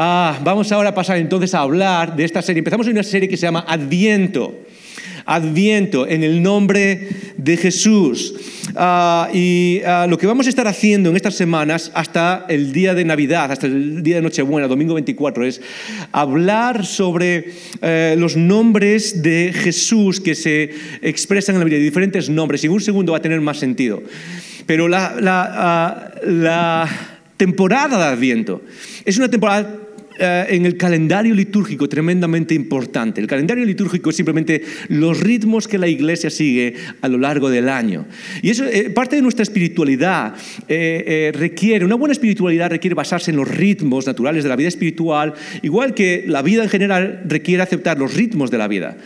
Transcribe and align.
Ah, 0.00 0.38
vamos 0.44 0.70
ahora 0.70 0.90
a 0.90 0.94
pasar 0.94 1.16
entonces 1.16 1.52
a 1.54 1.58
hablar 1.58 2.14
de 2.14 2.22
esta 2.22 2.40
serie. 2.40 2.60
Empezamos 2.60 2.86
en 2.86 2.92
una 2.92 3.02
serie 3.02 3.28
que 3.28 3.36
se 3.36 3.46
llama 3.46 3.64
Adviento. 3.66 4.60
Adviento, 5.26 6.06
en 6.06 6.22
el 6.22 6.40
nombre 6.40 7.08
de 7.36 7.56
Jesús. 7.56 8.32
Ah, 8.76 9.28
y 9.34 9.80
ah, 9.84 10.06
lo 10.08 10.16
que 10.16 10.28
vamos 10.28 10.46
a 10.46 10.50
estar 10.50 10.68
haciendo 10.68 11.10
en 11.10 11.16
estas 11.16 11.34
semanas 11.34 11.90
hasta 11.94 12.46
el 12.48 12.72
día 12.72 12.94
de 12.94 13.04
Navidad, 13.04 13.50
hasta 13.50 13.66
el 13.66 14.04
día 14.04 14.14
de 14.14 14.22
Nochebuena, 14.22 14.68
domingo 14.68 14.94
24, 14.94 15.44
es 15.44 15.60
hablar 16.12 16.86
sobre 16.86 17.54
eh, 17.82 18.14
los 18.16 18.36
nombres 18.36 19.20
de 19.20 19.52
Jesús 19.52 20.20
que 20.20 20.36
se 20.36 20.70
expresan 21.02 21.56
en 21.56 21.58
la 21.58 21.64
Biblia, 21.64 21.82
diferentes 21.82 22.30
nombres. 22.30 22.62
Y 22.62 22.68
en 22.68 22.74
un 22.74 22.80
segundo 22.80 23.10
va 23.10 23.18
a 23.18 23.22
tener 23.22 23.40
más 23.40 23.58
sentido. 23.58 24.00
Pero 24.64 24.86
la, 24.86 25.16
la, 25.20 26.12
la 26.24 26.88
temporada 27.36 27.98
de 27.98 28.04
Adviento 28.04 28.62
es 29.04 29.18
una 29.18 29.28
temporada 29.28 29.87
eh, 30.18 30.46
en 30.50 30.66
el 30.66 30.76
calendario 30.76 31.34
litúrgico 31.34 31.88
tremendamente 31.88 32.54
importante. 32.54 33.20
El 33.20 33.26
calendario 33.26 33.64
litúrgico 33.64 34.10
es 34.10 34.16
simplemente 34.16 34.62
los 34.88 35.20
ritmos 35.20 35.68
que 35.68 35.78
la 35.78 35.88
iglesia 35.88 36.30
sigue 36.30 36.74
a 37.00 37.08
lo 37.08 37.18
largo 37.18 37.48
del 37.50 37.68
año. 37.68 38.06
Y 38.42 38.50
eso, 38.50 38.64
eh, 38.64 38.90
parte 38.90 39.16
de 39.16 39.22
nuestra 39.22 39.42
espiritualidad 39.42 40.34
eh, 40.68 41.30
requiere, 41.34 41.84
una 41.84 41.94
buena 41.94 42.12
espiritualidad 42.12 42.70
requiere 42.70 42.94
basarse 42.94 43.30
en 43.30 43.36
los 43.36 43.48
ritmos 43.48 44.06
naturales 44.06 44.42
de 44.42 44.48
la 44.48 44.56
vida 44.56 44.68
espiritual, 44.68 45.34
igual 45.62 45.94
que 45.94 46.24
la 46.26 46.42
vida 46.42 46.62
en 46.62 46.68
general 46.68 47.22
requiere 47.26 47.62
aceptar 47.62 47.98
los 47.98 48.14
ritmos 48.14 48.50
de 48.50 48.58
la 48.58 48.68
vida. 48.68 48.96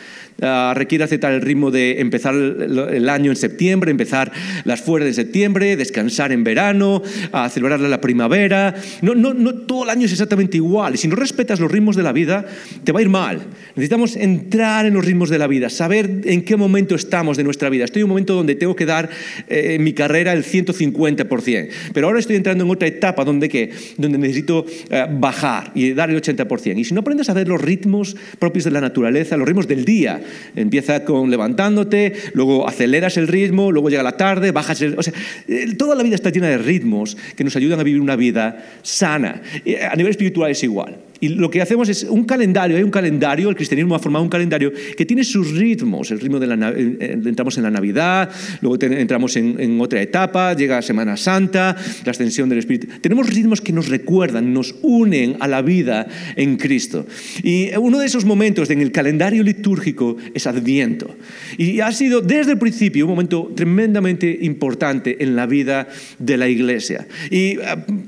Ah, 0.45 0.75
requiere 0.75 1.05
aceptar 1.05 1.33
el 1.33 1.41
ritmo 1.41 1.71
de 1.71 2.01
empezar 2.01 2.35
el, 2.35 3.09
año 3.09 3.31
en 3.31 3.37
septiembre, 3.37 3.93
empezar 3.93 4.33
las 4.65 4.81
fuerzas 4.81 5.15
de 5.15 5.15
septiembre, 5.15 5.77
descansar 5.77 6.33
en 6.33 6.43
verano, 6.43 7.01
a 7.31 7.49
celebrar 7.49 7.79
la 7.79 8.01
primavera. 8.01 8.75
No, 9.03 9.15
no, 9.15 9.35
no 9.35 9.55
todo 9.55 9.85
el 9.85 9.91
año 9.91 10.07
es 10.07 10.13
exactamente 10.13 10.57
igual. 10.57 10.95
Y 10.95 10.99
si 10.99 11.07
no 11.07 11.15
respetas 11.15 11.61
los 11.61 11.71
ritmos 11.71 11.95
de 11.95 12.03
la 12.03 12.13
vida, 12.13 12.45
te 12.83 12.91
va 12.91 12.99
a 12.99 13.03
ir 13.03 13.09
mal. 13.09 13.41
Necesitamos 13.77 14.17
entrar 14.17 14.85
en 14.85 14.95
los 14.95 15.05
ritmos 15.05 15.31
de 15.31 15.39
la 15.39 15.47
vida, 15.47 15.71
saber 15.71 16.23
en 16.25 16.43
qué 16.43 16.57
momento 16.57 16.97
estamos 16.97 17.37
de 17.37 17.45
nuestra 17.45 17.71
vida. 17.71 17.85
Estoy 17.85 18.01
en 18.01 18.05
un 18.05 18.11
momento 18.11 18.35
donde 18.35 18.57
tengo 18.57 18.75
que 18.75 18.85
dar 18.87 19.11
eh, 19.49 19.75
en 19.75 19.85
mi 19.85 19.93
carrera 19.93 20.33
el 20.33 20.45
150%, 20.45 21.69
pero 21.95 22.09
ahora 22.09 22.19
estoy 22.19 22.35
entrando 22.35 22.65
en 22.65 22.71
otra 22.71 22.89
etapa 22.89 23.25
donde, 23.25 23.49
¿qué? 23.49 23.71
donde 23.97 24.19
necesito 24.19 24.67
eh, 24.91 25.07
bajar 25.09 25.71
y 25.77 25.93
dar 25.93 26.11
el 26.11 26.21
80%. 26.21 26.79
Y 26.79 26.85
si 26.85 26.95
no 26.95 27.01
aprendes 27.01 27.29
a 27.31 27.35
ver 27.35 27.47
los 27.47 27.61
ritmos 27.61 28.17
propios 28.41 28.65
de 28.65 28.73
la 28.73 28.81
naturaleza, 28.81 29.37
los 29.37 29.47
ritmos 29.47 29.69
del 29.69 29.85
día, 29.85 30.21
Empieza 30.57 31.05
con 31.05 31.31
levantándote, 31.31 32.13
luego 32.35 32.69
aceleras 32.69 33.17
el 33.17 33.29
ritmo, 33.29 33.73
luego 33.73 33.91
llega 33.91 34.03
la 34.03 34.17
tarde, 34.17 34.53
bajas 34.53 34.81
el... 34.83 34.99
O 34.99 35.03
sea, 35.03 35.13
eh, 35.49 35.75
toda 35.77 35.95
la 35.95 36.03
vida 36.03 36.15
está 36.15 36.31
llena 36.31 36.49
de 36.49 36.59
ritmos 36.59 37.17
que 37.37 37.45
nos 37.45 37.57
ayudan 37.57 37.81
a 37.81 37.83
vivir 37.83 38.01
una 38.01 38.17
vida 38.17 38.65
sana. 38.83 39.43
A 39.91 39.97
nivel 39.97 40.11
espiritual 40.11 40.51
es 40.51 40.63
igual. 40.63 40.97
Y 41.23 41.29
lo 41.29 41.49
que 41.53 41.63
hacemos 41.63 41.89
es 41.89 42.03
un 42.03 42.25
calendario, 42.25 42.77
hay 42.77 42.83
un 42.83 42.91
calendario, 42.91 43.49
el 43.49 43.55
cristianismo 43.55 43.95
ha 43.95 44.01
formado 44.01 44.25
un 44.25 44.29
calendario 44.29 44.73
que 44.97 45.07
tiene 45.07 45.23
sus 45.23 45.53
ritmos. 45.53 46.11
El 46.11 46.19
ritmo 46.19 46.41
de 46.41 46.49
la, 46.49 46.71
eh, 46.71 46.97
eh, 46.99 47.21
entramos 47.25 47.57
en 47.59 47.63
la 47.63 47.71
Navidad, 47.71 48.29
luego 48.61 48.77
entramos 48.85 49.37
en, 49.37 49.81
otra 49.81 50.03
etapa, 50.03 50.53
llega 50.55 50.83
Semana 50.83 51.17
Santa, 51.17 51.77
la 52.05 52.11
ascensión 52.11 52.49
del 52.49 52.59
Espíritu. 52.59 52.89
Tenemos 53.01 53.33
ritmos 53.33 53.61
que 53.61 53.73
nos 53.73 53.89
recuerdan, 53.89 54.53
nos 54.53 54.75
unen 54.83 55.37
a 55.39 55.47
la 55.47 55.63
vida 55.63 56.09
en 56.35 56.57
Cristo. 56.57 57.07
Y 57.45 57.69
uno 57.77 58.01
de 58.01 58.07
esos 58.07 58.25
momentos 58.25 58.69
en 58.71 58.81
el 58.81 58.91
calendario 58.91 59.45
litúrgico 59.45 60.17
es 60.35 60.49
Adviento. 60.49 61.15
Y 61.57 61.79
ha 61.79 61.93
sido 61.93 62.21
desde 62.21 62.51
el 62.51 62.59
principio 62.59 63.05
un 63.05 63.13
momento 63.13 63.53
tremendamente 63.55 64.41
importante 64.43 65.23
en 65.23 65.37
la 65.37 65.47
vida 65.47 65.87
de 66.19 66.37
la 66.37 66.49
iglesia. 66.49 67.07
Y 67.31 67.59
eh, 67.59 67.61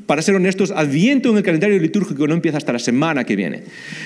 para 0.05 0.21
ser 0.21 0.35
honestos, 0.35 0.73
Adviento 0.73 1.31
en 1.31 1.37
el 1.37 1.45
calendario 1.45 1.79
litúrgico 1.79 2.27
no 2.27 2.35
empieza 2.35 2.59
hasta 2.59 2.73
la 2.73 2.81
semana 2.81 3.04
que 3.25 3.37
viene. 3.37 3.63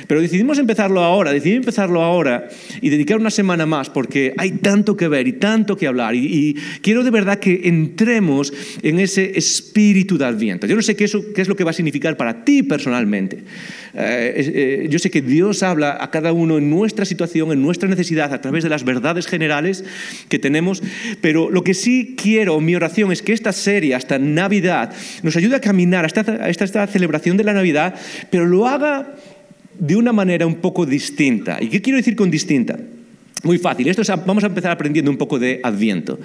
Pero 0.09 0.21
decidimos 0.21 0.59
empezarlo 0.59 1.03
ahora, 1.03 1.33
decidí 1.33 1.55
empezarlo 1.55 2.03
ahora 2.03 2.49
y 2.81 2.91
dedicar 2.91 3.19
una 3.19 3.31
semana 3.31 3.65
más 3.65 3.89
porque 3.89 4.35
hay 4.37 4.53
tanto 4.53 4.97
que 4.97 5.07
ver 5.07 5.29
y 5.29 5.35
tanto 5.35 5.77
que 5.77 5.87
hablar 5.87 6.15
y, 6.15 6.57
quiero 6.83 7.05
de 7.05 7.11
verdad 7.11 7.39
que 7.39 7.61
entremos 7.65 8.53
en 8.83 8.99
ese 8.99 9.39
espíritu 9.39 10.19
de 10.19 10.25
Adviento. 10.25 10.67
Yo 10.67 10.75
no 10.75 10.83
sé 10.83 10.97
qué, 10.97 11.05
eso, 11.05 11.23
qué 11.35 11.43
es 11.43 11.49
lo 11.49 11.55
que 11.55 11.65
va 11.65 11.71
a 11.71 11.75
significar 11.75 12.17
para 12.17 12.45
ti 12.45 12.63
personalmente. 12.63 13.39
Eh, 13.95 14.83
eh, 14.85 14.87
yo 14.91 14.99
sé 14.99 15.11
que 15.11 15.23
Dios 15.23 15.63
habla 15.63 15.99
a 16.01 16.11
cada 16.11 16.33
uno 16.33 16.59
en 16.59 16.69
nuestra 16.71 17.05
situación, 17.05 17.53
en 17.53 17.63
nuestra 17.63 17.89
necesidad, 17.89 18.33
a 18.33 18.41
través 18.41 18.65
de 18.65 18.71
las 18.71 18.85
verdades 18.85 19.27
generales 19.27 19.85
que 20.29 20.39
tenemos, 20.39 20.83
pero 21.21 21.51
lo 21.51 21.63
que 21.63 21.75
sí 21.75 22.17
quiero, 22.21 22.61
mi 22.61 22.75
oración 22.75 23.13
es 23.13 23.23
que 23.23 23.33
esta 23.33 23.53
serie, 23.53 23.95
hasta 23.95 24.19
Navidad, 24.19 24.93
nos 25.23 25.37
ayude 25.37 25.57
a 25.57 25.61
caminar 25.61 26.05
hasta 26.05 26.21
esta, 26.49 26.65
esta 26.65 26.87
celebración 26.87 27.37
de 27.37 27.45
la 27.45 27.53
Navidad, 27.53 27.95
pero 28.31 28.47
lo 28.47 28.67
haga 28.67 28.88
de 29.79 29.97
una 29.97 30.13
manera 30.13 30.47
un 30.47 30.57
poco 30.57 30.85
distinta. 30.85 31.59
¿Y 31.61 31.69
qué 31.69 31.81
quiero 31.81 31.97
decir 31.97 32.17
con 32.17 32.31
distinta? 32.31 32.79
Muy 33.45 33.59
fácil. 33.59 33.89
Esto 33.89 34.03
vamos 34.27 34.43
a 34.45 34.49
empezar 34.49 34.71
aprendiendo 34.71 35.11
un 35.11 35.17
poco 35.17 35.39
de 35.39 35.61
Adviento. 35.63 36.19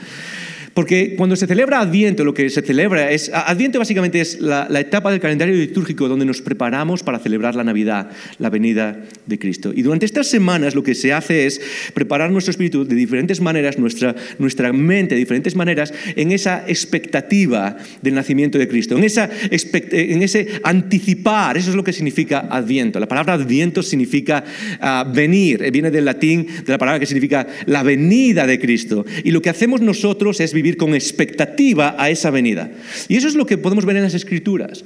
Porque 0.73 1.15
cuando 1.15 1.35
se 1.35 1.45
celebra 1.45 1.79
Adviento, 1.79 2.23
lo 2.23 2.33
que 2.33 2.49
se 2.49 2.61
celebra 2.61 3.11
es, 3.11 3.29
Adviento 3.33 3.77
básicamente 3.77 4.19
es 4.19 4.39
la, 4.39 4.67
etapa 4.79 5.11
del 5.11 5.19
calendario 5.19 5.55
litúrgico 5.55 6.09
donde 6.09 6.25
nos 6.25 6.41
preparamos 6.41 7.03
para 7.03 7.19
celebrar 7.19 7.55
la 7.55 7.63
Navidad, 7.63 8.09
la 8.39 8.49
venida 8.49 8.99
de 9.25 9.39
Cristo. 9.39 9.71
Y 9.73 9.83
durante 9.83 10.05
estas 10.05 10.27
semanas 10.27 10.73
lo 10.73 10.83
que 10.83 10.95
se 10.95 11.13
hace 11.13 11.45
es 11.45 11.61
preparar 11.93 12.31
nuestro 12.31 12.51
espíritu 12.51 12.85
de 12.85 12.95
diferentes 12.95 13.39
maneras, 13.39 13.77
nuestra, 13.77 14.15
nuestra 14.39 14.73
mente 14.73 15.15
de 15.15 15.19
diferentes 15.19 15.55
maneras, 15.55 15.93
en 16.15 16.31
esa 16.31 16.63
expectativa 16.67 17.77
del 18.01 18.15
nacimiento 18.15 18.57
de 18.57 18.67
Cristo, 18.67 18.97
en, 18.97 19.03
esa, 19.03 19.29
en 19.51 20.23
ese 20.23 20.47
anticipar, 20.63 21.55
eso 21.55 21.69
es 21.69 21.75
lo 21.75 21.83
que 21.83 21.93
significa 21.93 22.47
Adviento. 22.49 22.99
La 22.99 23.07
palabra 23.07 23.33
Adviento 23.33 23.83
significa 23.83 24.43
ah, 24.81 25.09
venir, 25.13 25.69
viene 25.71 25.91
del 25.91 26.05
latín, 26.05 26.47
de 26.65 26.71
la 26.71 26.77
palabra 26.77 26.99
que 26.99 27.05
significa 27.05 27.45
la 27.67 27.83
venida 27.83 28.47
de 28.47 28.59
Cristo. 28.59 29.05
Y 29.23 29.31
lo 29.31 29.41
que 29.41 29.49
hacemos 29.49 29.79
nosotros 29.81 30.39
es 30.39 30.53
vivir 30.53 30.62
con 30.77 30.95
expectativa 30.95 31.95
a 31.97 32.09
esa 32.09 32.31
venida. 32.31 32.71
Y 33.07 33.17
eso 33.17 33.27
es 33.27 33.35
lo 33.35 33.45
que 33.45 33.57
podemos 33.57 33.85
ver 33.85 33.97
en 33.97 34.03
las 34.03 34.13
Escrituras, 34.13 34.83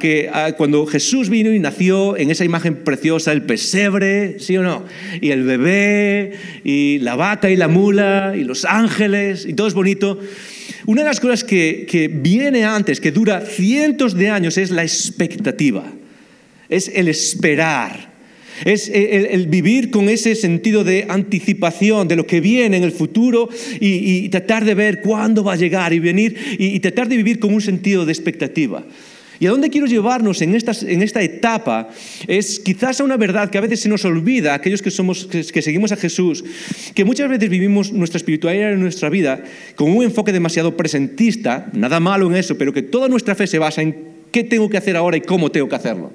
que 0.00 0.30
cuando 0.56 0.86
Jesús 0.86 1.28
vino 1.28 1.52
y 1.52 1.58
nació 1.58 2.16
en 2.16 2.30
esa 2.30 2.44
imagen 2.44 2.76
preciosa, 2.76 3.32
el 3.32 3.42
pesebre, 3.42 4.38
¿sí 4.38 4.56
o 4.56 4.62
no? 4.62 4.84
Y 5.20 5.30
el 5.30 5.44
bebé, 5.44 6.32
y 6.64 6.98
la 6.98 7.16
vaca 7.16 7.50
y 7.50 7.56
la 7.56 7.68
mula, 7.68 8.34
y 8.36 8.44
los 8.44 8.64
ángeles, 8.64 9.46
y 9.46 9.54
todo 9.54 9.66
es 9.66 9.74
bonito. 9.74 10.18
Una 10.86 11.02
de 11.02 11.08
las 11.08 11.20
cosas 11.20 11.44
que, 11.44 11.86
que 11.88 12.08
viene 12.08 12.64
antes, 12.64 13.00
que 13.00 13.12
dura 13.12 13.40
cientos 13.40 14.14
de 14.14 14.30
años, 14.30 14.58
es 14.58 14.70
la 14.70 14.82
expectativa, 14.82 15.84
es 16.68 16.88
el 16.94 17.08
esperar 17.08 18.11
es 18.64 18.90
el, 18.92 19.46
vivir 19.46 19.90
con 19.90 20.08
ese 20.08 20.34
sentido 20.34 20.84
de 20.84 21.06
anticipación 21.08 22.08
de 22.08 22.16
lo 22.16 22.26
que 22.26 22.40
viene 22.40 22.76
en 22.76 22.84
el 22.84 22.92
futuro 22.92 23.48
y, 23.80 24.28
tratar 24.28 24.64
de 24.64 24.74
ver 24.74 25.00
cuándo 25.00 25.44
va 25.44 25.54
a 25.54 25.56
llegar 25.56 25.92
y 25.92 25.98
venir 25.98 26.36
y, 26.58 26.78
tratar 26.80 27.08
de 27.08 27.16
vivir 27.16 27.38
con 27.38 27.52
un 27.52 27.60
sentido 27.60 28.06
de 28.06 28.12
expectativa. 28.12 28.84
¿Y 29.40 29.46
a 29.46 29.50
dónde 29.50 29.70
quiero 29.70 29.88
llevarnos 29.88 30.40
en 30.40 30.54
esta, 30.54 30.72
en 30.86 31.02
esta 31.02 31.20
etapa? 31.20 31.88
Es 32.28 32.60
quizás 32.60 33.00
a 33.00 33.04
una 33.04 33.16
verdad 33.16 33.50
que 33.50 33.58
a 33.58 33.60
veces 33.60 33.80
se 33.80 33.88
nos 33.88 34.04
olvida, 34.04 34.54
aquellos 34.54 34.82
que, 34.82 34.92
somos, 34.92 35.26
que, 35.26 35.62
seguimos 35.62 35.90
a 35.90 35.96
Jesús, 35.96 36.44
que 36.94 37.04
muchas 37.04 37.28
veces 37.28 37.50
vivimos 37.50 37.92
nuestra 37.92 38.18
espiritualidad 38.18 38.72
en 38.72 38.80
nuestra 38.80 39.08
vida 39.08 39.42
con 39.74 39.90
un 39.90 40.04
enfoque 40.04 40.30
demasiado 40.30 40.76
presentista, 40.76 41.68
nada 41.72 41.98
malo 41.98 42.28
en 42.28 42.36
eso, 42.36 42.56
pero 42.56 42.72
que 42.72 42.82
toda 42.82 43.08
nuestra 43.08 43.34
fe 43.34 43.48
se 43.48 43.58
basa 43.58 43.82
en 43.82 43.96
qué 44.30 44.44
tengo 44.44 44.70
que 44.70 44.76
hacer 44.76 44.96
ahora 44.96 45.16
y 45.16 45.22
cómo 45.22 45.50
tengo 45.50 45.68
que 45.68 45.74
hacerlo. 45.74 46.12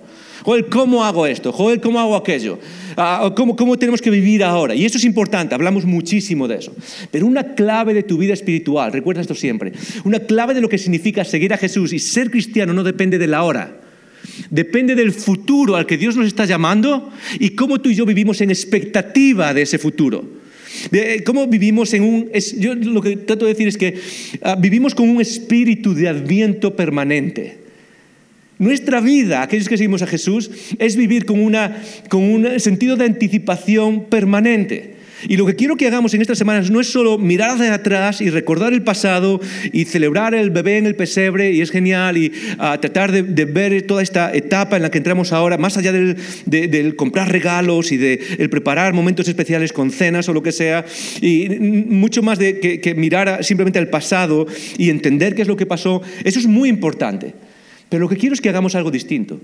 Joder, 0.48 0.68
¿cómo 0.68 1.04
hago 1.04 1.28
esto? 1.28 1.52
Joder, 1.52 1.82
¿cómo 1.82 2.00
hago 2.00 2.16
aquello? 2.16 2.58
Ah, 2.96 3.34
¿Cómo, 3.36 3.58
¿Cómo 3.58 3.78
tenemos 3.78 4.02
que 4.02 4.10
vivir 4.10 4.46
ahora? 4.46 4.74
Y 4.76 4.86
eso 4.86 4.98
es 4.98 5.04
importante, 5.04 5.54
hablamos 5.54 5.84
muchísimo 5.84 6.48
de 6.48 6.56
eso. 6.56 6.74
Pero 7.12 7.26
una 7.26 7.54
clave 7.54 7.94
de 7.94 8.02
tu 8.02 8.18
vida 8.18 8.32
espiritual, 8.32 8.94
recuerda 8.94 9.20
esto 9.20 9.36
siempre, 9.36 9.74
una 10.06 10.20
clave 10.20 10.54
de 10.54 10.62
lo 10.62 10.70
que 10.70 10.78
significa 10.78 11.26
seguir 11.26 11.54
a 11.54 11.58
Jesús 11.58 11.92
y 11.92 12.00
ser 12.00 12.32
cristiano 12.32 12.74
no 12.74 12.86
depende 12.86 13.18
de 13.18 13.28
la 13.28 13.44
hora. 13.44 13.82
Depende 14.50 14.96
del 14.96 15.12
futuro 15.12 15.76
al 15.76 15.86
que 15.86 15.98
Dios 15.98 16.16
nos 16.16 16.28
está 16.28 16.46
llamando 16.46 17.12
y 17.42 17.50
cómo 17.50 17.82
tú 17.82 17.90
y 17.90 17.96
yo 17.96 18.06
vivimos 18.06 18.40
en 18.40 18.50
expectativa 18.50 19.54
de 19.54 19.64
ese 19.64 19.78
futuro. 19.78 20.24
De 20.92 21.26
cómo 21.26 21.48
vivimos 21.48 21.94
en 21.94 22.04
un... 22.04 22.32
yo 22.58 22.74
lo 22.74 23.02
que 23.02 23.18
trato 23.18 23.44
de 23.44 23.52
decir 23.52 23.68
es 23.68 23.76
que 23.76 24.00
ah, 24.44 24.56
vivimos 24.58 24.96
con 24.96 25.10
un 25.10 25.20
espíritu 25.20 25.94
de 25.94 26.08
adviento 26.08 26.74
permanente. 26.74 27.67
Nuestra 28.60 29.02
vida, 29.02 29.44
aquellos 29.44 29.70
que 29.70 29.78
seguimos 29.78 30.02
a 30.02 30.08
Jesús, 30.08 30.50
es 30.80 30.96
vivir 30.96 31.26
con, 31.26 31.40
un 31.40 32.60
sentido 32.60 32.96
de 32.96 33.06
anticipación 33.06 34.06
permanente. 34.06 34.96
Y 35.28 35.38
lo 35.38 35.46
que 35.46 35.56
quiero 35.56 35.78
que 35.78 35.88
hagamos 35.88 36.14
en 36.14 36.22
estas 36.22 36.38
semanas 36.38 36.70
no 36.70 36.80
es 36.80 36.88
solo 36.88 37.18
mirar 37.18 37.52
hacia 37.52 37.74
atrás 37.74 38.22
y 38.22 38.30
recordar 38.30 38.74
el 38.74 38.84
pasado 38.84 39.40
y 39.72 39.86
celebrar 39.86 40.36
el 40.36 40.52
bebé 40.52 40.78
en 40.78 40.86
el 40.86 40.96
pesebre 40.96 41.52
y 41.52 41.62
es 41.62 41.72
genial 41.72 42.18
y 42.18 42.32
ah, 42.60 42.80
tratar 42.80 43.12
de, 43.12 43.46
ver 43.46 43.82
toda 43.84 44.04
esta 44.04 44.34
etapa 44.34 44.76
en 44.76 44.84
la 44.84 44.92
que 44.92 45.00
entramos 45.00 45.34
ahora, 45.34 45.58
más 45.58 45.78
allá 45.78 45.92
del, 45.92 46.96
comprar 46.96 47.32
regalos 47.32 47.92
y 47.92 47.98
de 47.98 48.20
el 48.38 48.50
preparar 48.50 48.94
momentos 48.94 49.28
especiales 49.28 49.74
con 49.74 49.90
cenas 49.92 50.30
o 50.30 50.34
lo 50.34 50.44
que 50.44 50.52
sea, 50.52 50.86
y 51.20 51.50
mucho 51.50 52.22
más 52.22 52.38
de 52.38 52.60
que, 52.60 52.80
que 52.80 52.94
mirar 52.94 53.44
simplemente 53.44 53.80
al 53.80 53.90
pasado 53.90 54.46
y 54.78 54.90
entender 54.92 55.34
qué 55.34 55.42
es 55.44 55.48
lo 55.48 55.58
que 55.58 55.66
pasó, 55.66 56.02
eso 56.24 56.40
es 56.40 56.46
muy 56.46 56.70
importante. 56.70 57.34
Pero 57.90 58.02
lo 58.02 58.10
que 58.10 58.18
quiero 58.18 58.34
es 58.34 58.42
que 58.42 58.50
hagamos 58.50 58.76
algo 58.76 58.92
distinto. 58.92 59.40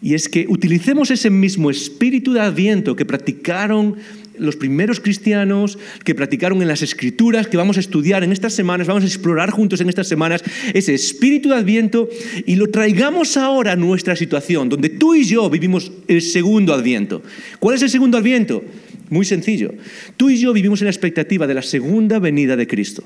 Y 0.00 0.14
es 0.14 0.28
que 0.28 0.46
utilicemos 0.48 1.12
ese 1.12 1.30
mismo 1.30 1.70
espíritu 1.70 2.32
de 2.32 2.40
adviento 2.40 2.96
que 2.96 3.04
practicaron 3.04 3.96
los 4.36 4.56
primeros 4.56 4.98
cristianos, 4.98 5.78
que 6.04 6.14
practicaron 6.14 6.60
en 6.60 6.66
las 6.66 6.82
escrituras, 6.82 7.46
que 7.46 7.56
vamos 7.56 7.76
a 7.76 7.80
estudiar 7.80 8.24
en 8.24 8.32
estas 8.32 8.54
semanas, 8.54 8.88
vamos 8.88 9.04
a 9.04 9.06
explorar 9.06 9.50
juntos 9.50 9.80
en 9.80 9.88
estas 9.88 10.08
semanas 10.08 10.42
ese 10.74 10.94
espíritu 10.94 11.50
de 11.50 11.56
adviento 11.56 12.08
y 12.46 12.56
lo 12.56 12.68
traigamos 12.68 13.36
ahora 13.36 13.72
a 13.72 13.76
nuestra 13.76 14.16
situación, 14.16 14.68
donde 14.68 14.88
tú 14.88 15.14
y 15.14 15.24
yo 15.24 15.48
vivimos 15.48 15.92
el 16.08 16.22
segundo 16.22 16.74
adviento. 16.74 17.22
¿Cuál 17.60 17.76
es 17.76 17.82
el 17.82 17.90
segundo 17.90 18.18
adviento? 18.18 18.64
Muy 19.08 19.24
sencillo. 19.24 19.72
Tú 20.16 20.30
y 20.30 20.38
yo 20.38 20.52
vivimos 20.52 20.80
en 20.80 20.86
la 20.86 20.90
expectativa 20.90 21.46
de 21.46 21.54
la 21.54 21.62
segunda 21.62 22.18
venida 22.18 22.56
de 22.56 22.66
Cristo. 22.66 23.04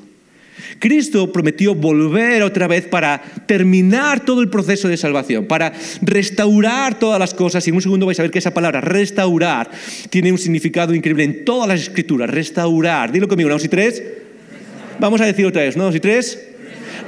Cristo 0.78 1.32
prometió 1.32 1.74
volver 1.74 2.42
otra 2.42 2.66
vez 2.66 2.86
para 2.86 3.22
terminar 3.46 4.24
todo 4.24 4.40
el 4.40 4.50
proceso 4.50 4.88
de 4.88 4.96
salvación, 4.96 5.46
para 5.46 5.72
restaurar 6.02 6.98
todas 6.98 7.18
las 7.18 7.34
cosas. 7.34 7.66
Y 7.66 7.70
en 7.70 7.76
un 7.76 7.82
segundo 7.82 8.06
vais 8.06 8.18
a 8.18 8.22
ver 8.22 8.30
que 8.30 8.38
esa 8.38 8.54
palabra 8.54 8.80
restaurar 8.80 9.70
tiene 10.10 10.32
un 10.32 10.38
significado 10.38 10.94
increíble 10.94 11.24
en 11.24 11.44
todas 11.44 11.68
las 11.68 11.80
escrituras. 11.80 12.30
Restaurar. 12.30 13.12
Dilo 13.12 13.28
conmigo, 13.28 13.48
¿no? 13.48 13.56
y 13.56 13.68
tres? 13.68 14.02
Vamos 14.98 15.20
a 15.20 15.26
decir 15.26 15.46
otra 15.46 15.62
vez, 15.62 15.76
¿no? 15.76 15.94
y 15.94 16.00
tres? 16.00 16.42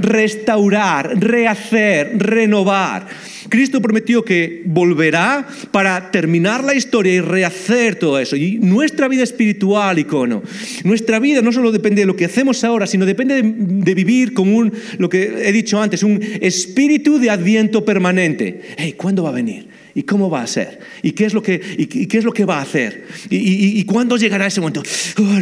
Restaurar, 0.01 1.19
rehacer, 1.19 2.13
renovar. 2.19 3.07
Cristo 3.49 3.81
prometió 3.81 4.25
que 4.25 4.63
volverá 4.67 5.47
para 5.71 6.11
terminar 6.11 6.65
la 6.65 6.75
historia 6.75 7.15
y 7.15 7.21
rehacer 7.21 7.97
todo 7.97 8.19
eso. 8.19 8.37
Y 8.37 8.59
nuestra 8.59 9.09
vida 9.09 9.23
espiritual, 9.23 9.99
icono, 9.99 10.43
nuestra 10.85 11.19
vida 11.19 11.43
no 11.43 11.53
solo 11.53 11.73
depende 11.73 12.03
de 12.03 12.07
lo 12.07 12.17
que 12.17 12.27
hacemos 12.27 12.63
ahora, 12.65 12.87
sino 12.87 13.07
depende 13.07 13.43
de, 13.43 13.95
vivir 13.95 14.33
con 14.33 14.55
un, 14.55 14.73
lo 14.99 15.09
que 15.09 15.49
he 15.49 15.53
dicho 15.53 15.81
antes, 15.81 16.03
un 16.03 16.21
espíritu 16.41 17.19
de 17.19 17.31
adviento 17.31 17.85
permanente. 17.85 18.61
Hey, 18.77 18.95
¿cuándo 18.97 19.23
va 19.23 19.31
a 19.31 19.33
venir? 19.33 19.78
¿Y 19.99 20.05
cómo 20.05 20.31
va 20.31 20.43
a 20.43 20.47
ser? 20.47 20.79
¿Y 21.03 21.11
qué 21.11 21.25
es 21.25 21.35
lo 21.35 21.43
que, 21.43 21.61
y, 21.77 22.07
qué 22.07 22.19
es 22.19 22.25
lo 22.25 22.31
que 22.31 22.45
va 22.45 22.59
a 22.59 22.63
hacer? 22.63 23.05
¿Y, 23.31 23.83
cuándo 23.83 24.17
llegará 24.17 24.47
ese 24.47 24.61
momento? 24.61 24.81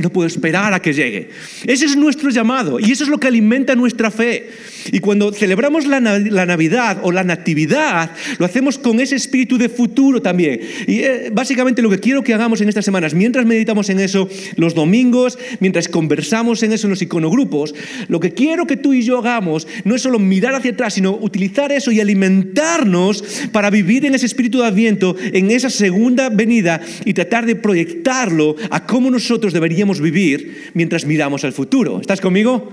no 0.01 0.09
puedo 0.09 0.27
esperar 0.27 0.73
a 0.73 0.81
que 0.81 0.95
llegue. 0.95 1.29
Ese 1.67 1.85
es 1.85 1.95
nuestro 1.95 2.31
llamado 2.31 2.81
y 2.81 2.91
eso 2.91 3.05
es 3.05 3.11
lo 3.11 3.21
que 3.21 3.27
alimenta 3.27 3.75
nuestra 3.75 4.11
fe. 4.11 4.49
Y 4.93 5.01
cuando 5.01 5.31
celebramos 5.31 5.87
la, 5.87 6.01
la 6.01 6.47
Navidad 6.47 7.01
o 7.03 7.13
la 7.13 7.23
Natividad, 7.23 8.13
lo 8.39 8.47
hacemos 8.47 8.79
con 8.79 8.99
ese 8.99 9.17
espíritu 9.17 9.59
de 9.59 9.69
futuro 9.69 10.23
también. 10.23 10.59
Y 10.87 11.01
eh, 11.01 11.29
básicamente 11.31 11.83
lo 11.83 11.91
que 11.91 12.01
quiero 12.01 12.23
que 12.23 12.33
hagamos 12.33 12.63
en 12.63 12.71
estas 12.71 12.87
semanas, 12.87 13.13
mientras 13.13 13.45
meditamos 13.45 13.91
en 13.91 14.01
eso 14.01 14.27
los 14.57 14.75
domingos, 14.75 15.39
mientras 15.61 15.87
conversamos 15.87 16.63
en 16.63 16.73
eso 16.73 16.87
en 16.87 16.93
los 16.93 17.03
iconogrupos, 17.03 17.75
lo 18.09 18.21
que 18.21 18.33
quiero 18.33 18.67
que 18.67 18.79
tú 18.79 18.95
y 18.95 19.03
yo 19.03 19.19
hagamos 19.19 19.69
no 19.85 19.95
es 19.95 20.01
solo 20.01 20.19
mirar 20.19 20.55
hacia 20.55 20.71
atrás, 20.71 20.95
sino 20.95 21.13
utilizar 21.15 21.73
eso 21.73 21.93
y 21.93 22.01
alimentarnos 22.01 23.23
para 23.53 23.69
vivir 23.69 24.07
en 24.07 24.15
ese 24.15 24.25
espíritu 24.25 24.46
de 24.49 24.67
Adviento 24.67 25.17
en 25.19 25.51
esa 25.51 25.71
segunda 25.71 26.29
venida 26.31 26.81
y 27.05 27.15
tratar 27.15 27.47
de 27.47 27.57
proyectarlo 27.57 28.57
a 28.71 28.87
cómo 28.87 29.11
nosotros 29.11 29.53
deberíamos 29.53 30.01
vivir 30.01 30.71
mientras 30.75 31.05
miramos 31.05 31.45
al 31.45 31.53
futuro. 31.53 32.01
¿Estás 32.01 32.21
conmigo? 32.21 32.73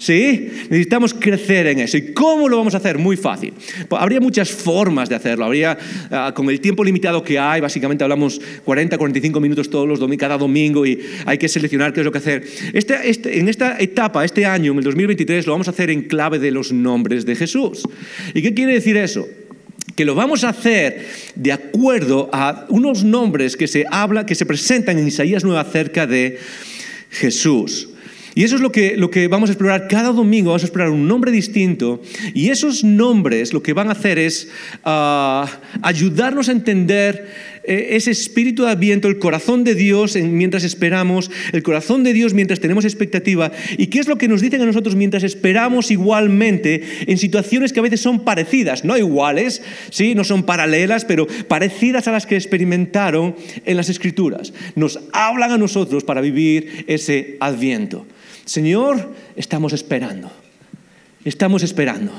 ¿Sí? 0.00 0.48
Necesitamos 0.70 1.12
crecer 1.12 1.66
en 1.66 1.80
eso. 1.80 1.98
¿Y 1.98 2.14
cómo 2.14 2.48
lo 2.48 2.56
vamos 2.56 2.72
a 2.72 2.78
hacer? 2.78 2.96
Muy 2.96 3.18
fácil. 3.18 3.52
Pues 3.86 4.00
habría 4.00 4.18
muchas 4.18 4.50
formas 4.50 5.10
de 5.10 5.14
hacerlo. 5.14 5.44
Habría, 5.44 5.76
ah, 6.10 6.32
con 6.34 6.48
el 6.48 6.58
tiempo 6.58 6.82
limitado 6.82 7.22
que 7.22 7.38
hay, 7.38 7.60
básicamente 7.60 8.02
hablamos 8.02 8.40
40, 8.64 8.96
45 8.96 9.40
minutos 9.40 9.68
todos 9.68 9.86
los 9.86 10.00
domingos, 10.00 10.20
cada 10.20 10.38
domingo 10.38 10.86
y 10.86 10.98
hay 11.26 11.36
que 11.36 11.50
seleccionar 11.50 11.92
qué 11.92 12.00
es 12.00 12.06
lo 12.06 12.12
que 12.12 12.18
hacer. 12.18 12.42
Este, 12.72 13.10
este, 13.10 13.40
en 13.40 13.50
esta 13.50 13.78
etapa, 13.78 14.24
este 14.24 14.46
año, 14.46 14.72
en 14.72 14.78
el 14.78 14.84
2023, 14.84 15.46
lo 15.46 15.52
vamos 15.52 15.68
a 15.68 15.72
hacer 15.72 15.90
en 15.90 16.00
clave 16.04 16.38
de 16.38 16.50
los 16.50 16.72
nombres 16.72 17.26
de 17.26 17.36
Jesús. 17.36 17.82
¿Y 18.32 18.40
qué 18.40 18.54
quiere 18.54 18.72
decir 18.72 18.96
eso? 18.96 19.28
Que 19.94 20.04
lo 20.04 20.14
vamos 20.14 20.44
a 20.44 20.50
hacer 20.50 21.06
de 21.34 21.52
acuerdo 21.52 22.30
a 22.32 22.66
unos 22.68 23.04
nombres 23.04 23.56
que 23.56 23.66
se 23.66 23.84
habla, 23.90 24.26
que 24.26 24.34
se 24.34 24.46
presentan 24.46 24.98
en 24.98 25.08
Isaías 25.08 25.44
9 25.44 25.58
acerca 25.58 26.06
de 26.06 26.38
Jesús. 27.10 27.88
Y 28.34 28.44
eso 28.44 28.54
es 28.54 28.60
lo 28.60 28.70
que, 28.70 28.96
lo 28.96 29.10
que 29.10 29.26
vamos 29.28 29.50
a 29.50 29.52
explorar 29.52 29.88
cada 29.88 30.12
domingo, 30.12 30.50
vamos 30.50 30.62
a 30.62 30.66
explorar 30.66 30.90
un 30.90 31.08
nombre 31.08 31.32
distinto 31.32 32.00
y 32.32 32.50
esos 32.50 32.84
nombres 32.84 33.52
lo 33.52 33.62
que 33.62 33.72
van 33.72 33.88
a 33.88 33.92
hacer 33.92 34.18
es 34.18 34.48
ah, 34.84 35.46
ayudarnos 35.82 36.48
a 36.48 36.52
entender 36.52 37.28
ese 37.64 38.10
espíritu 38.10 38.64
de 38.64 38.70
adviento, 38.70 39.08
el 39.08 39.18
corazón 39.18 39.64
de 39.64 39.74
Dios 39.74 40.16
mientras 40.16 40.64
esperamos, 40.64 41.30
el 41.52 41.62
corazón 41.62 42.02
de 42.02 42.12
Dios 42.12 42.34
mientras 42.34 42.60
tenemos 42.60 42.84
expectativa 42.84 43.52
y 43.76 43.88
qué 43.88 43.98
es 43.98 44.08
lo 44.08 44.18
que 44.18 44.28
nos 44.28 44.40
dicen 44.40 44.62
a 44.62 44.66
nosotros 44.66 44.96
mientras 44.96 45.22
esperamos 45.22 45.90
igualmente 45.90 46.82
en 47.06 47.18
situaciones 47.18 47.72
que 47.72 47.80
a 47.80 47.82
veces 47.82 48.00
son 48.00 48.24
parecidas, 48.24 48.84
no 48.84 48.96
iguales, 48.96 49.62
sí, 49.90 50.14
no 50.14 50.24
son 50.24 50.44
paralelas, 50.44 51.04
pero 51.04 51.26
parecidas 51.48 52.08
a 52.08 52.12
las 52.12 52.26
que 52.26 52.36
experimentaron 52.36 53.36
en 53.64 53.76
las 53.76 53.88
escrituras. 53.88 54.52
Nos 54.74 54.98
hablan 55.12 55.52
a 55.52 55.58
nosotros 55.58 56.04
para 56.04 56.20
vivir 56.20 56.84
ese 56.86 57.36
adviento. 57.40 58.06
Señor, 58.44 59.14
estamos 59.36 59.72
esperando. 59.72 60.32
Estamos 61.24 61.62
esperando. 61.62 62.12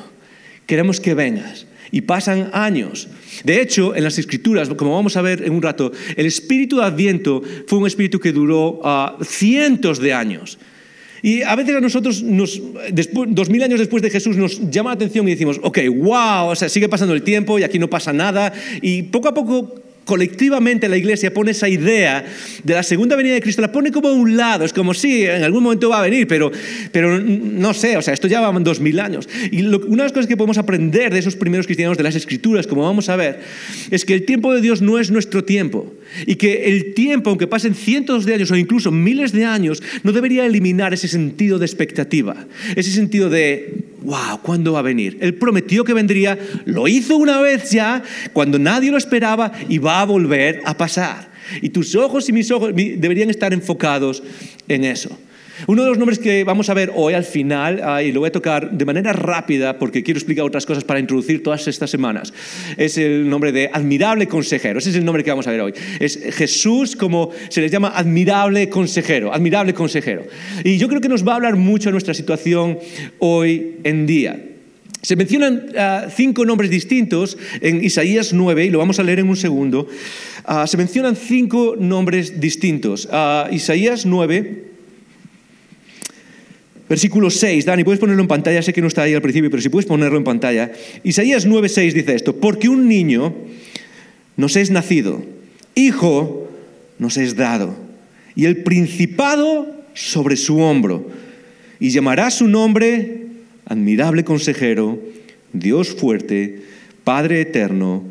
Queremos 0.65 0.99
que 0.99 1.13
vengas. 1.13 1.65
Y 1.91 2.01
pasan 2.01 2.49
años. 2.53 3.07
De 3.43 3.61
hecho, 3.61 3.95
en 3.95 4.03
las 4.03 4.17
escrituras, 4.17 4.69
como 4.69 4.95
vamos 4.95 5.17
a 5.17 5.21
ver 5.21 5.43
en 5.43 5.53
un 5.53 5.61
rato, 5.61 5.91
el 6.15 6.25
espíritu 6.25 6.77
de 6.77 6.85
Adviento 6.85 7.41
fue 7.67 7.79
un 7.79 7.87
espíritu 7.87 8.19
que 8.19 8.31
duró 8.31 8.79
ah, 8.83 9.17
cientos 9.21 9.99
de 9.99 10.13
años. 10.13 10.57
Y 11.23 11.43
a 11.43 11.55
veces 11.55 11.75
a 11.75 11.81
nosotros, 11.81 12.23
dos 12.23 13.49
mil 13.49 13.61
años 13.61 13.79
después 13.79 14.01
de 14.01 14.09
Jesús, 14.09 14.37
nos 14.37 14.71
llama 14.71 14.89
la 14.89 14.95
atención 14.95 15.27
y 15.27 15.31
decimos, 15.31 15.59
ok, 15.61 15.79
wow, 15.95 16.47
o 16.47 16.55
sea, 16.55 16.67
sigue 16.67 16.89
pasando 16.89 17.13
el 17.13 17.21
tiempo 17.21 17.59
y 17.59 17.63
aquí 17.63 17.77
no 17.77 17.89
pasa 17.89 18.11
nada. 18.11 18.51
Y 18.81 19.03
poco 19.03 19.27
a 19.27 19.33
poco 19.33 19.81
colectivamente 20.11 20.89
la 20.89 20.97
iglesia 20.97 21.33
pone 21.33 21.51
esa 21.51 21.69
idea 21.69 22.25
de 22.65 22.73
la 22.73 22.83
segunda 22.83 23.15
venida 23.15 23.33
de 23.33 23.41
Cristo, 23.41 23.61
la 23.61 23.71
pone 23.71 23.93
como 23.93 24.09
a 24.09 24.13
un 24.13 24.35
lado, 24.35 24.65
es 24.65 24.73
como 24.73 24.93
si 24.93 25.23
en 25.23 25.41
algún 25.41 25.63
momento 25.63 25.87
va 25.87 25.99
a 25.99 26.01
venir, 26.01 26.27
pero, 26.27 26.51
pero 26.91 27.17
no 27.17 27.73
sé, 27.73 27.95
o 27.95 28.01
sea, 28.01 28.13
esto 28.13 28.27
ya 28.27 28.41
va 28.41 28.51
dos 28.59 28.81
mil 28.81 28.99
años. 28.99 29.29
Y 29.53 29.61
una 29.63 29.79
de 29.79 29.95
las 29.95 30.11
cosas 30.11 30.27
que 30.27 30.35
podemos 30.35 30.57
aprender 30.57 31.13
de 31.13 31.19
esos 31.19 31.37
primeros 31.37 31.65
cristianos, 31.65 31.95
de 31.95 32.03
las 32.03 32.15
escrituras, 32.15 32.67
como 32.67 32.83
vamos 32.83 33.07
a 33.07 33.15
ver, 33.15 33.39
es 33.89 34.03
que 34.03 34.13
el 34.13 34.25
tiempo 34.25 34.53
de 34.53 34.59
Dios 34.59 34.81
no 34.81 34.99
es 34.99 35.11
nuestro 35.11 35.45
tiempo 35.45 35.93
y 36.25 36.35
que 36.35 36.65
el 36.65 36.93
tiempo, 36.93 37.29
aunque 37.29 37.47
pasen 37.47 37.73
cientos 37.73 38.25
de 38.25 38.33
años 38.33 38.51
o 38.51 38.57
incluso 38.57 38.91
miles 38.91 39.31
de 39.31 39.45
años, 39.45 39.81
no 40.03 40.11
debería 40.11 40.45
eliminar 40.45 40.93
ese 40.93 41.07
sentido 41.07 41.57
de 41.57 41.67
expectativa, 41.67 42.47
ese 42.75 42.91
sentido 42.91 43.29
de 43.29 43.85
wow, 44.01 44.41
¿cuándo 44.41 44.73
va 44.73 44.79
a 44.79 44.83
venir? 44.83 45.17
Él 45.21 45.35
prometió 45.35 45.83
que 45.83 45.93
vendría, 45.93 46.37
lo 46.65 46.87
hizo 46.87 47.17
una 47.17 47.39
vez 47.41 47.71
ya, 47.71 48.03
cuando 48.33 48.59
nadie 48.59 48.91
lo 48.91 48.97
esperaba, 48.97 49.51
y 49.69 49.77
va 49.77 50.01
a 50.01 50.05
volver 50.05 50.61
a 50.65 50.75
pasar. 50.75 51.31
Y 51.61 51.69
tus 51.69 51.95
ojos 51.95 52.29
y 52.29 52.33
mis 52.33 52.51
ojos 52.51 52.71
deberían 52.75 53.29
estar 53.29 53.53
enfocados 53.53 54.23
en 54.67 54.83
eso. 54.83 55.17
Uno 55.67 55.83
de 55.83 55.89
los 55.89 55.97
nombres 55.97 56.19
que 56.19 56.43
vamos 56.43 56.69
a 56.69 56.73
ver 56.73 56.91
hoy 56.95 57.13
al 57.13 57.23
final, 57.23 57.81
ah, 57.83 58.01
y 58.01 58.11
lo 58.11 58.21
voy 58.21 58.27
a 58.29 58.31
tocar 58.31 58.71
de 58.71 58.85
manera 58.85 59.13
rápida 59.13 59.77
porque 59.77 60.03
quiero 60.03 60.17
explicar 60.17 60.45
otras 60.45 60.65
cosas 60.65 60.83
para 60.83 60.99
introducir 60.99 61.43
todas 61.43 61.67
estas 61.67 61.89
semanas, 61.89 62.33
es 62.77 62.97
el 62.97 63.29
nombre 63.29 63.51
de 63.51 63.69
admirable 63.71 64.27
consejero. 64.27 64.79
Ese 64.79 64.91
es 64.91 64.95
el 64.95 65.05
nombre 65.05 65.23
que 65.23 65.29
vamos 65.29 65.47
a 65.47 65.51
ver 65.51 65.61
hoy. 65.61 65.73
Es 65.99 66.19
Jesús 66.33 66.95
como 66.95 67.31
se 67.49 67.61
les 67.61 67.71
llama 67.71 67.89
admirable 67.95 68.69
consejero, 68.69 69.33
admirable 69.33 69.73
consejero. 69.73 70.23
Y 70.63 70.77
yo 70.77 70.87
creo 70.87 71.01
que 71.01 71.09
nos 71.09 71.27
va 71.27 71.33
a 71.33 71.35
hablar 71.35 71.55
mucho 71.55 71.89
de 71.89 71.93
nuestra 71.93 72.13
situación 72.13 72.79
hoy 73.19 73.75
en 73.83 74.05
día. 74.05 74.39
Se 75.01 75.15
mencionan 75.15 75.67
ah, 75.77 76.07
cinco 76.15 76.45
nombres 76.45 76.69
distintos 76.69 77.37
en 77.59 77.83
Isaías 77.83 78.33
9, 78.33 78.65
y 78.65 78.69
lo 78.69 78.77
vamos 78.77 78.99
a 78.99 79.03
leer 79.03 79.19
en 79.19 79.29
un 79.29 79.37
segundo. 79.37 79.87
Ah, 80.45 80.67
se 80.67 80.77
mencionan 80.77 81.15
cinco 81.15 81.75
nombres 81.77 82.39
distintos. 82.39 83.09
Isaías 83.51 84.05
9, 84.05 84.70
Versículo 86.91 87.29
6, 87.29 87.63
Dani, 87.63 87.85
puedes 87.85 88.01
ponerlo 88.01 88.21
en 88.21 88.27
pantalla, 88.27 88.61
sé 88.61 88.73
que 88.73 88.81
no 88.81 88.89
está 88.89 89.03
ahí 89.03 89.13
al 89.13 89.21
principio, 89.21 89.49
pero 89.49 89.63
si 89.63 89.69
puedes 89.69 89.85
ponerlo 89.85 90.17
en 90.17 90.25
pantalla. 90.25 90.73
Isaías 91.05 91.47
9:6 91.47 91.93
dice 91.93 92.15
esto, 92.15 92.35
porque 92.35 92.67
un 92.67 92.89
niño 92.89 93.33
nos 94.35 94.57
es 94.57 94.71
nacido, 94.71 95.23
hijo 95.73 96.49
nos 96.99 97.15
es 97.15 97.37
dado, 97.37 97.77
y 98.35 98.43
el 98.43 98.57
principado 98.57 99.73
sobre 99.93 100.35
su 100.35 100.59
hombro, 100.59 101.09
y 101.79 101.91
llamará 101.91 102.29
su 102.29 102.49
nombre 102.49 103.27
admirable 103.63 104.25
consejero, 104.25 104.99
Dios 105.53 105.91
fuerte, 105.95 106.59
Padre 107.05 107.39
eterno, 107.39 108.03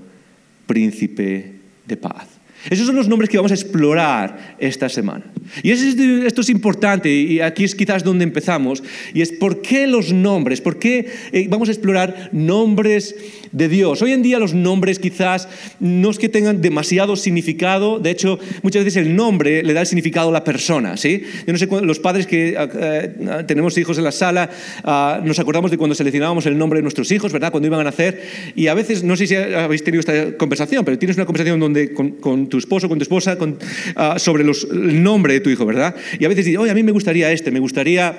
príncipe 0.66 1.52
de 1.86 1.96
paz. 1.98 2.29
Esos 2.68 2.86
son 2.86 2.96
los 2.96 3.08
nombres 3.08 3.30
que 3.30 3.38
vamos 3.38 3.52
a 3.52 3.54
explorar 3.54 4.56
esta 4.58 4.88
semana. 4.88 5.24
Y 5.62 5.70
esto 5.70 6.40
es 6.42 6.48
importante, 6.50 7.10
y 7.10 7.40
aquí 7.40 7.64
es 7.64 7.74
quizás 7.74 8.04
donde 8.04 8.24
empezamos, 8.24 8.82
y 9.14 9.22
es 9.22 9.32
por 9.32 9.62
qué 9.62 9.86
los 9.86 10.12
nombres, 10.12 10.60
por 10.60 10.78
qué 10.78 11.08
eh, 11.32 11.46
vamos 11.48 11.68
a 11.68 11.72
explorar 11.72 12.28
nombres 12.32 13.14
de 13.52 13.68
Dios. 13.68 14.02
Hoy 14.02 14.12
en 14.12 14.22
día 14.22 14.38
los 14.38 14.54
nombres 14.54 14.98
quizás 14.98 15.48
no 15.80 16.10
es 16.10 16.18
que 16.18 16.28
tengan 16.28 16.60
demasiado 16.60 17.16
significado, 17.16 17.98
de 17.98 18.10
hecho 18.10 18.38
muchas 18.62 18.84
veces 18.84 19.04
el 19.04 19.16
nombre 19.16 19.62
le 19.62 19.72
da 19.72 19.80
el 19.80 19.86
significado 19.86 20.28
a 20.28 20.32
la 20.32 20.44
persona. 20.44 20.96
¿sí? 20.96 21.22
Yo 21.46 21.52
no 21.52 21.58
sé, 21.58 21.68
los 21.82 21.98
padres 21.98 22.26
que 22.26 22.56
ah, 22.56 22.68
ah, 23.30 23.46
tenemos 23.46 23.76
hijos 23.78 23.98
en 23.98 24.04
la 24.04 24.12
sala, 24.12 24.50
ah, 24.84 25.20
nos 25.24 25.38
acordamos 25.38 25.70
de 25.70 25.78
cuando 25.78 25.94
seleccionábamos 25.94 26.46
el 26.46 26.56
nombre 26.56 26.78
de 26.78 26.82
nuestros 26.82 27.10
hijos, 27.10 27.32
¿verdad? 27.32 27.50
Cuando 27.50 27.66
iban 27.66 27.80
a 27.80 27.84
nacer, 27.84 28.22
y 28.54 28.66
a 28.66 28.74
veces, 28.74 29.02
no 29.02 29.16
sé 29.16 29.26
si 29.26 29.34
habéis 29.34 29.82
tenido 29.82 30.00
esta 30.00 30.36
conversación, 30.36 30.84
pero 30.84 30.98
tienes 30.98 31.16
una 31.16 31.26
conversación 31.26 31.58
donde 31.58 31.92
con, 31.92 32.48
tu 32.50 32.58
esposo, 32.58 32.88
con 32.88 32.98
tu 32.98 33.04
esposa, 33.04 33.38
sobre 34.18 34.44
los, 34.44 34.64
el 34.70 35.02
nombre 35.02 35.32
de 35.32 35.40
tu 35.40 35.48
hijo, 35.50 35.64
¿verdad? 35.64 35.94
Y 36.18 36.24
a 36.24 36.28
veces 36.28 36.44
dices, 36.44 36.60
oye, 36.60 36.70
a 36.70 36.74
mí 36.74 36.82
me 36.82 36.92
gustaría 36.92 37.32
este, 37.32 37.50
me 37.50 37.60
gustaría 37.60 38.14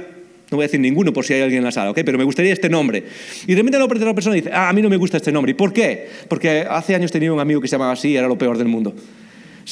no 0.51 0.57
voy 0.57 0.65
a 0.65 0.67
decir 0.67 0.81
ninguno 0.81 1.13
por 1.13 1.25
si 1.25 1.33
hay 1.33 1.41
alguien 1.41 1.59
en 1.59 1.63
la 1.63 1.71
sala, 1.71 1.91
¿ok? 1.91 1.99
Pero 2.03 2.17
me 2.17 2.25
gustaría 2.25 2.51
este 2.51 2.69
nombre. 2.69 3.05
Y 3.47 3.51
de 3.53 3.55
repente 3.55 3.77
la 3.77 3.85
otra 3.85 4.13
persona 4.13 4.35
dice, 4.35 4.49
ah, 4.51 4.67
a 4.67 4.73
mí 4.73 4.81
no 4.81 4.89
me 4.89 4.97
gusta 4.97 5.15
este 5.15 5.31
nombre. 5.31 5.51
¿Y 5.51 5.53
por 5.53 5.71
qué? 5.71 6.09
Porque 6.27 6.65
hace 6.69 6.93
años 6.93 7.09
tenía 7.09 7.31
un 7.31 7.39
amigo 7.39 7.61
que 7.61 7.69
se 7.69 7.71
llamaba 7.71 7.93
así 7.93 8.09
y 8.09 8.17
era 8.17 8.27
lo 8.27 8.37
peor 8.37 8.57
del 8.57 8.67
mundo. 8.67 8.93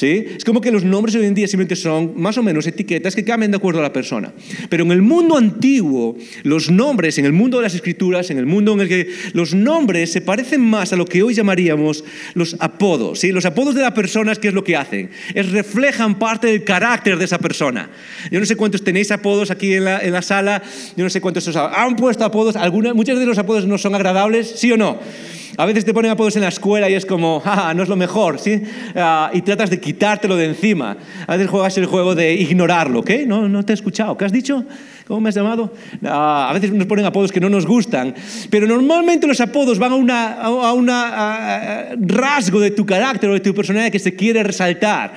Es 0.02 0.44
como 0.44 0.60
que 0.60 0.70
los 0.70 0.84
nombres 0.84 1.14
hoy 1.14 1.26
en 1.26 1.34
día 1.34 1.46
simplemente 1.46 1.76
son 1.76 2.12
más 2.16 2.38
o 2.38 2.42
menos 2.42 2.66
etiquetas 2.66 3.14
que 3.14 3.24
cambian 3.24 3.50
de 3.50 3.58
acuerdo 3.58 3.80
a 3.80 3.82
la 3.82 3.92
persona. 3.92 4.32
Pero 4.68 4.84
en 4.84 4.92
el 4.92 5.02
mundo 5.02 5.36
antiguo, 5.36 6.16
los 6.42 6.70
nombres, 6.70 7.18
en 7.18 7.26
el 7.26 7.32
mundo 7.32 7.58
de 7.58 7.64
las 7.64 7.74
escrituras, 7.74 8.30
en 8.30 8.38
el 8.38 8.46
mundo 8.46 8.72
en 8.74 8.80
el 8.80 8.88
que 8.88 9.08
los 9.32 9.54
nombres 9.54 10.12
se 10.12 10.20
parecen 10.20 10.60
más 10.60 10.92
a 10.92 10.96
lo 10.96 11.04
que 11.04 11.22
hoy 11.22 11.34
llamaríamos 11.34 12.04
los 12.34 12.56
apodos. 12.58 13.20
¿sí? 13.20 13.32
Los 13.32 13.44
apodos 13.44 13.74
de 13.74 13.82
las 13.82 13.92
personas, 13.92 14.38
¿qué 14.38 14.48
es 14.48 14.54
lo 14.54 14.64
que 14.64 14.76
hacen? 14.76 15.10
Es 15.34 15.50
reflejan 15.50 16.18
parte 16.18 16.46
del 16.46 16.64
carácter 16.64 17.18
de 17.18 17.24
esa 17.24 17.38
persona. 17.38 17.90
Yo 18.30 18.40
no 18.40 18.46
sé 18.46 18.56
cuántos 18.56 18.82
tenéis 18.82 19.10
apodos 19.10 19.50
aquí 19.50 19.74
en 19.74 19.84
la, 19.84 20.22
sala, 20.22 20.62
yo 20.96 21.04
no 21.04 21.10
sé 21.10 21.20
cuántos 21.20 21.46
os 21.48 21.56
han 21.56 21.96
puesto 21.96 22.24
apodos, 22.24 22.56
algunos, 22.56 22.94
muchos 22.94 23.18
de 23.18 23.26
los 23.26 23.38
apodos 23.38 23.66
no 23.66 23.78
son 23.78 23.94
agradables, 23.94 24.52
¿sí 24.56 24.70
o 24.72 24.76
no? 24.76 24.98
A 25.60 25.66
veces 25.66 25.84
te 25.84 25.92
ponen 25.92 26.10
apodos 26.10 26.36
en 26.36 26.42
la 26.42 26.48
escuela 26.48 26.88
y 26.88 26.94
es 26.94 27.04
como, 27.04 27.42
ah, 27.44 27.74
no 27.76 27.82
es 27.82 27.88
lo 27.90 27.96
mejor, 27.96 28.38
¿sí? 28.38 28.62
Ah, 28.96 29.30
y 29.34 29.42
tratas 29.42 29.68
de 29.68 29.78
quitártelo 29.78 30.34
de 30.34 30.46
encima. 30.46 30.96
A 31.26 31.36
veces 31.36 31.50
juegas 31.50 31.76
el 31.76 31.84
juego 31.84 32.14
de 32.14 32.32
ignorarlo, 32.32 33.02
¿qué? 33.02 33.26
No, 33.26 33.46
no 33.46 33.62
te 33.62 33.72
he 33.72 33.74
escuchado. 33.74 34.16
¿Qué 34.16 34.24
has 34.24 34.32
dicho? 34.32 34.64
¿Cómo 35.06 35.20
me 35.20 35.28
has 35.28 35.34
llamado? 35.34 35.74
Ah, 36.02 36.48
a 36.48 36.54
veces 36.54 36.72
nos 36.72 36.86
ponen 36.86 37.04
apodos 37.04 37.30
que 37.30 37.40
no 37.40 37.50
nos 37.50 37.66
gustan, 37.66 38.14
pero 38.48 38.66
normalmente 38.66 39.26
los 39.26 39.38
apodos 39.42 39.78
van 39.78 39.92
a 39.92 39.96
un 39.96 40.10
una, 40.78 41.88
rasgo 41.98 42.58
de 42.58 42.70
tu 42.70 42.86
carácter 42.86 43.28
o 43.28 43.34
de 43.34 43.40
tu 43.40 43.54
personalidad 43.54 43.92
que 43.92 43.98
se 43.98 44.16
quiere 44.16 44.42
resaltar 44.42 45.12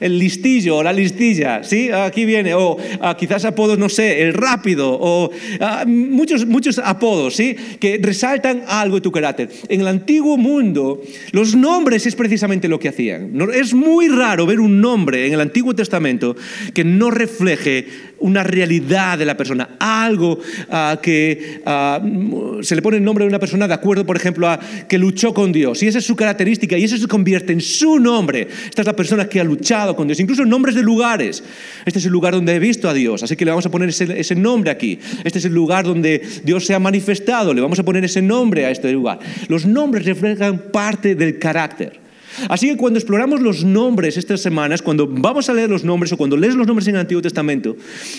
el 0.00 0.18
listillo 0.18 0.76
o 0.76 0.82
la 0.82 0.92
listilla, 0.92 1.62
¿sí? 1.64 1.90
Aquí 1.90 2.24
viene, 2.24 2.54
o 2.54 2.76
ah, 3.00 3.16
quizás 3.16 3.44
apodos, 3.44 3.78
no 3.78 3.88
sé, 3.88 4.22
el 4.22 4.34
rápido, 4.34 4.96
o 5.00 5.30
ah, 5.60 5.84
muchos, 5.86 6.46
muchos 6.46 6.78
apodos, 6.78 7.36
¿sí? 7.36 7.56
Que 7.80 7.98
resaltan 8.02 8.62
algo 8.68 8.96
de 8.96 9.00
tu 9.00 9.12
carácter. 9.12 9.48
En 9.68 9.80
el 9.80 9.88
antiguo 9.88 10.36
mundo, 10.36 11.02
los 11.32 11.54
nombres 11.54 12.06
es 12.06 12.14
precisamente 12.14 12.68
lo 12.68 12.78
que 12.78 12.88
hacían. 12.88 13.32
Es 13.54 13.74
muy 13.74 14.08
raro 14.08 14.46
ver 14.46 14.60
un 14.60 14.80
nombre 14.80 15.26
en 15.26 15.32
el 15.32 15.40
Antiguo 15.40 15.74
Testamento 15.74 16.36
que 16.74 16.84
no 16.84 17.10
refleje 17.10 17.86
una 18.18 18.42
realidad 18.42 19.18
de 19.18 19.24
la 19.24 19.36
persona, 19.36 19.76
algo 19.78 20.38
ah, 20.70 20.98
que 21.02 21.60
ah, 21.66 22.00
se 22.62 22.74
le 22.74 22.82
pone 22.82 22.96
el 22.96 23.04
nombre 23.04 23.24
de 23.24 23.28
una 23.28 23.38
persona 23.38 23.68
de 23.68 23.74
acuerdo, 23.74 24.06
por 24.06 24.16
ejemplo, 24.16 24.48
a 24.48 24.58
que 24.88 24.98
luchó 24.98 25.34
con 25.34 25.52
Dios. 25.52 25.82
Y 25.82 25.86
esa 25.86 25.98
es 25.98 26.04
su 26.04 26.16
característica 26.16 26.78
y 26.78 26.84
eso 26.84 26.96
se 26.96 27.06
convierte 27.06 27.52
en 27.52 27.60
su 27.60 27.98
nombre. 27.98 28.48
Esta 28.68 28.82
es 28.82 28.86
la 28.86 28.96
persona 28.96 29.28
que 29.28 29.40
ha 29.40 29.44
luchado 29.44 29.94
con 29.96 30.06
Dios, 30.06 30.20
incluso 30.20 30.44
nombres 30.44 30.74
de 30.74 30.82
lugares. 30.82 31.42
Este 31.84 31.98
es 31.98 32.06
el 32.06 32.12
lugar 32.12 32.34
donde 32.34 32.54
he 32.54 32.58
visto 32.58 32.88
a 32.88 32.94
Dios, 32.94 33.22
así 33.22 33.36
que 33.36 33.44
le 33.44 33.50
vamos 33.50 33.66
a 33.66 33.70
poner 33.70 33.88
ese, 33.88 34.18
ese 34.18 34.34
nombre 34.34 34.70
aquí. 34.70 34.98
Este 35.24 35.38
es 35.38 35.44
el 35.44 35.54
lugar 35.54 35.84
donde 35.84 36.22
Dios 36.44 36.64
se 36.64 36.74
ha 36.74 36.78
manifestado, 36.78 37.52
le 37.52 37.60
vamos 37.60 37.78
a 37.78 37.84
poner 37.84 38.04
ese 38.04 38.22
nombre 38.22 38.66
a 38.66 38.70
este 38.70 38.92
lugar. 38.92 39.18
Los 39.48 39.66
nombres 39.66 40.04
reflejan 40.04 40.58
parte 40.72 41.14
del 41.14 41.38
carácter. 41.38 42.05
Así 42.48 42.68
que 42.68 42.76
cuando 42.76 42.98
exploramos 42.98 43.40
los 43.40 43.64
nombres 43.64 44.16
estas 44.16 44.40
semanas, 44.40 44.82
cuando 44.82 45.06
vamos 45.06 45.48
a 45.48 45.54
leer 45.54 45.70
los 45.70 45.84
nombres 45.84 46.12
o 46.12 46.16
cuando 46.16 46.36
lees 46.36 46.54
los 46.54 46.66
nombres 46.66 46.86
en 46.88 46.94
el 46.96 47.00
Antiguo 47.02 47.22
Testamento, 47.22 47.76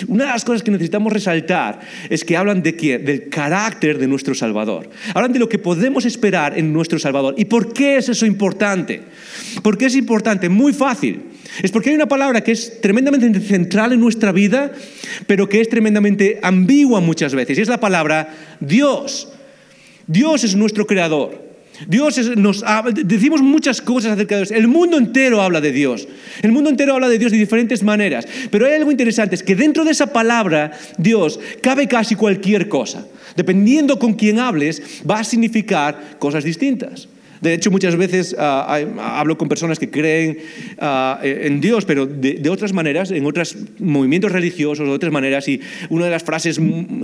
una 0.07 0.25
de 0.25 0.31
las 0.31 0.43
cosas 0.43 0.63
que 0.63 0.71
necesitamos 0.71 1.13
resaltar 1.13 1.79
es 2.09 2.23
que 2.23 2.37
hablan 2.37 2.63
de 2.63 2.75
qué? 2.75 2.99
Del 2.99 3.29
carácter 3.29 3.97
de 3.97 4.07
nuestro 4.07 4.33
Salvador. 4.33 4.89
Hablan 5.13 5.33
de 5.33 5.39
lo 5.39 5.49
que 5.49 5.59
podemos 5.59 6.05
esperar 6.05 6.57
en 6.57 6.73
nuestro 6.73 6.99
Salvador. 6.99 7.35
¿Y 7.37 7.45
por 7.45 7.73
qué 7.73 7.97
es 7.97 8.09
eso 8.09 8.25
importante? 8.25 9.03
¿Por 9.61 9.77
qué 9.77 9.85
es 9.85 9.95
importante? 9.95 10.49
Muy 10.49 10.73
fácil. 10.73 11.21
Es 11.61 11.71
porque 11.71 11.89
hay 11.89 11.95
una 11.95 12.07
palabra 12.07 12.41
que 12.41 12.51
es 12.51 12.81
tremendamente 12.81 13.39
central 13.39 13.93
en 13.93 13.99
nuestra 13.99 14.31
vida, 14.31 14.71
pero 15.25 15.49
que 15.49 15.61
es 15.61 15.69
tremendamente 15.69 16.39
ambigua 16.43 16.99
muchas 16.99 17.33
veces. 17.33 17.57
Y 17.57 17.61
es 17.61 17.67
la 17.67 17.79
palabra 17.79 18.57
Dios. 18.59 19.29
Dios 20.07 20.43
es 20.43 20.55
nuestro 20.55 20.85
creador. 20.85 21.46
Dios 21.87 22.17
nos 22.35 22.63
decimos 23.03 23.41
muchas 23.41 23.81
cosas 23.81 24.13
acerca 24.13 24.35
de 24.35 24.41
Dios. 24.41 24.51
El 24.51 24.67
mundo 24.67 24.97
entero 24.97 25.41
habla 25.41 25.61
de 25.61 25.71
Dios. 25.71 26.07
El 26.41 26.51
mundo 26.51 26.69
entero 26.69 26.95
habla 26.95 27.09
de 27.09 27.19
Dios 27.19 27.31
de 27.31 27.37
diferentes 27.37 27.83
maneras. 27.83 28.27
Pero 28.49 28.65
hay 28.65 28.73
algo 28.73 28.91
interesante, 28.91 29.35
es 29.35 29.43
que 29.43 29.55
dentro 29.55 29.85
de 29.85 29.91
esa 29.91 30.07
palabra, 30.07 30.71
Dios, 30.97 31.39
cabe 31.61 31.87
casi 31.87 32.15
cualquier 32.15 32.67
cosa. 32.67 33.05
Dependiendo 33.35 33.99
con 33.99 34.13
quién 34.13 34.39
hables, 34.39 34.81
va 35.09 35.19
a 35.19 35.23
significar 35.23 36.17
cosas 36.19 36.43
distintas. 36.43 37.07
De 37.41 37.53
hecho, 37.53 37.71
muchas 37.71 37.95
veces 37.95 38.35
ah, 38.37 38.79
hablo 38.99 39.37
con 39.37 39.47
personas 39.47 39.79
que 39.79 39.89
creen 39.89 40.39
ah, 40.79 41.19
en 41.23 41.61
Dios, 41.61 41.85
pero 41.85 42.05
de, 42.05 42.49
otras 42.49 42.73
maneras, 42.73 43.11
en 43.11 43.25
otros 43.25 43.55
movimientos 43.79 44.31
religiosos, 44.31 44.87
de 44.87 44.91
otras 44.91 45.11
maneras, 45.11 45.47
y 45.47 45.61
una 45.89 46.05
de 46.05 46.11
las 46.11 46.23
frases 46.23 46.59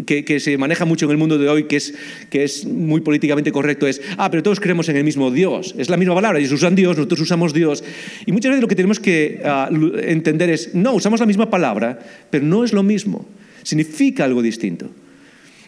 que, 0.05 0.39
se 0.39 0.57
maneja 0.57 0.85
mucho 0.85 1.05
en 1.05 1.11
el 1.11 1.17
mundo 1.17 1.37
de 1.37 1.47
hoy, 1.47 1.65
que 1.65 1.77
es, 1.77 1.93
que 2.29 2.43
es 2.43 2.65
muy 2.65 3.01
políticamente 3.01 3.51
correcto, 3.51 3.87
es, 3.87 4.01
ah, 4.17 4.29
pero 4.31 4.43
todos 4.43 4.59
creemos 4.59 4.89
en 4.89 4.97
el 4.97 5.03
mismo 5.03 5.31
Dios. 5.31 5.75
Es 5.77 5.89
la 5.89 5.97
misma 5.97 6.15
palabra, 6.15 6.39
ellos 6.39 6.51
usan 6.51 6.75
Dios, 6.75 6.97
nosotros 6.97 7.21
usamos 7.21 7.53
Dios. 7.53 7.83
Y 8.25 8.31
muchas 8.31 8.51
veces 8.51 8.61
lo 8.61 8.67
que 8.67 8.75
tenemos 8.75 8.99
que 8.99 9.41
ah, 9.45 9.69
entender 10.01 10.49
es, 10.49 10.73
no, 10.73 10.93
usamos 10.93 11.19
la 11.19 11.25
misma 11.25 11.49
palabra, 11.49 11.99
pero 12.29 12.43
no 12.43 12.63
es 12.63 12.73
lo 12.73 12.83
mismo. 12.83 13.27
Significa 13.63 14.25
algo 14.25 14.41
distinto. 14.41 14.89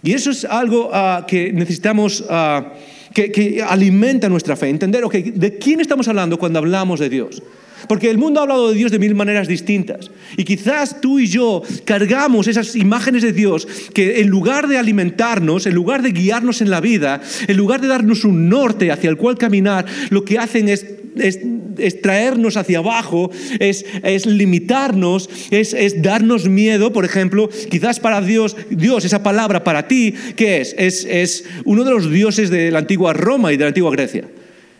Y 0.04 0.14
eso 0.14 0.30
es 0.30 0.46
algo 0.46 0.92
que 1.28 1.52
necesitamos 1.52 2.24
que, 3.16 3.64
alimenta 3.66 4.30
nuestra 4.30 4.56
fe. 4.56 4.70
Entender, 4.70 5.04
ok, 5.04 5.16
¿de 5.16 5.58
quién 5.58 5.80
estamos 5.80 6.08
hablando 6.08 6.38
cuando 6.38 6.60
hablamos 6.60 7.00
de 7.00 7.10
Dios? 7.10 7.42
Porque 7.88 8.10
el 8.10 8.18
mundo 8.18 8.40
ha 8.40 8.44
hablado 8.44 8.70
de 8.70 8.76
Dios 8.76 8.92
de 8.92 9.00
mil 9.00 9.16
maneras 9.16 9.48
distintas. 9.48 10.12
Y 10.38 10.44
quizás 10.44 11.02
tú 11.02 11.20
y 11.20 11.28
yo 11.28 11.62
cargamos 11.86 12.48
esas 12.48 12.76
imágenes 12.76 13.22
de 13.22 13.32
Dios 13.32 13.68
que 13.94 14.22
en 14.22 14.28
lugar 14.28 14.68
de 14.68 14.78
alimentarnos, 14.78 15.66
en 15.66 15.76
lugar 15.76 16.02
de 16.02 16.12
guiarnos 16.12 16.62
en 16.62 16.70
la 16.70 16.82
vida, 16.82 17.22
en 17.48 17.58
lugar 17.58 17.82
de 17.82 17.88
darnos 17.88 18.26
un 18.26 18.50
norte 18.50 18.92
hacia 18.92 19.10
el 19.10 19.18
cual 19.18 19.38
caminar, 19.38 19.86
lo 20.10 20.26
que 20.26 20.40
hacen 20.40 20.68
es 20.68 20.86
es, 21.18 22.02
traernos 22.02 22.58
hacia 22.58 22.80
abajo, 22.80 23.32
es, 23.60 23.86
limitarnos, 24.26 25.30
es, 25.52 26.02
darnos 26.02 26.48
miedo, 26.48 26.94
por 26.94 27.06
ejemplo, 27.06 27.50
quizás 27.70 28.00
para 28.00 28.22
Dios, 28.22 28.56
Dios, 28.70 29.06
esa 29.06 29.24
palabra 29.24 29.64
para 29.64 29.88
ti, 29.88 30.14
¿qué 30.36 30.62
es? 30.62 30.76
Es, 30.78 31.46
uno 31.66 31.84
de 31.84 31.92
los 31.92 32.10
dioses 32.12 32.50
de 32.50 32.72
la 32.72 32.80
antigua 32.80 33.14
Roma 33.14 33.54
y 33.54 33.58
de 33.58 33.64
la 33.64 33.70
antigua 33.70 33.92
Grecia. 33.92 34.26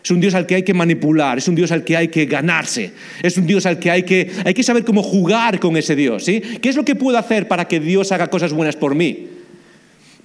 Es 0.02 0.10
un 0.12 0.20
Dios 0.20 0.34
al 0.34 0.46
que 0.46 0.54
hay 0.54 0.62
que 0.62 0.72
manipular, 0.72 1.38
es 1.38 1.48
un 1.48 1.56
Dios 1.56 1.72
al 1.72 1.82
que 1.82 1.96
hay 1.96 2.08
que 2.08 2.26
ganarse, 2.26 2.92
es 3.22 3.36
un 3.36 3.44
Dios 3.44 3.66
al 3.66 3.80
que 3.80 3.90
hay 3.90 4.04
que, 4.04 4.30
hay 4.44 4.54
que 4.54 4.62
saber 4.62 4.84
cómo 4.84 5.02
jugar 5.02 5.58
con 5.58 5.76
ese 5.76 5.96
Dios. 5.96 6.24
¿sí? 6.24 6.40
¿Qué 6.40 6.68
es 6.68 6.76
lo 6.76 6.84
que 6.84 6.94
puedo 6.94 7.18
hacer 7.18 7.48
para 7.48 7.66
que 7.66 7.80
Dios 7.80 8.12
haga 8.12 8.28
cosas 8.28 8.52
buenas 8.52 8.76
por 8.76 8.94
mí? 8.94 9.35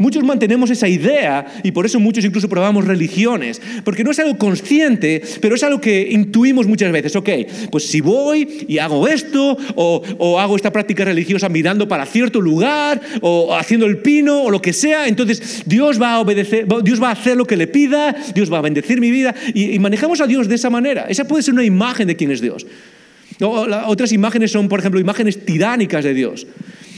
Muchos 0.01 0.24
mantenemos 0.24 0.72
esa 0.72 0.88
idea 0.88 1.46
y 1.62 1.72
por 1.72 1.86
eso 1.86 2.00
muchos 2.00 2.25
incluso 2.25 2.50
probamos 2.50 2.86
religiones, 2.86 3.62
porque 3.84 4.03
no 4.03 4.10
es 4.10 4.17
algo 4.17 4.36
consciente, 4.36 5.22
pero 5.39 5.53
es 5.53 5.62
algo 5.62 5.79
que 5.79 6.08
intuimos 6.10 6.65
muchas 6.65 6.91
veces. 6.91 7.15
Ok, 7.15 7.29
pues 7.70 7.86
si 7.86 8.01
voy 8.01 8.65
y 8.67 8.79
hago 8.79 9.08
esto, 9.08 9.55
o, 9.75 10.39
hago 10.39 10.55
esta 10.55 10.74
práctica 10.74 11.05
religiosa 11.05 11.50
mirando 11.50 11.88
para 11.88 12.08
cierto 12.08 12.41
lugar, 12.41 13.00
o 13.22 13.55
haciendo 13.55 13.86
el 13.86 14.00
pino, 14.00 14.41
o 14.41 14.50
lo 14.50 14.60
que 14.60 14.74
sea, 14.74 15.08
entonces 15.08 15.62
Dios 15.67 16.01
va 16.01 16.13
a 16.13 16.20
obedecer, 16.20 16.65
Dios 16.84 17.00
va 17.00 17.10
a 17.10 17.12
hacer 17.12 17.38
lo 17.38 17.46
que 17.46 17.55
le 17.55 17.67
pida, 17.67 18.15
Dios 18.34 18.51
va 18.51 18.58
a 18.58 18.62
bendecir 18.62 19.00
mi 19.00 19.12
vida, 19.12 19.36
y, 19.53 19.77
manejamos 19.77 20.20
a 20.20 20.25
Dios 20.25 20.48
de 20.48 20.55
esa 20.55 20.72
manera. 20.72 21.05
Esa 21.10 21.25
puede 21.25 21.43
ser 21.43 21.53
una 21.53 21.63
imagen 21.63 22.08
de 22.08 22.15
quién 22.15 22.31
es 22.31 22.41
Dios. 22.41 22.65
otras 23.39 24.12
imágenes 24.13 24.51
son, 24.51 24.67
por 24.67 24.79
ejemplo, 24.79 25.00
imágenes 25.00 25.46
tiránicas 25.46 26.03
de 26.03 26.15
Dios. 26.15 26.48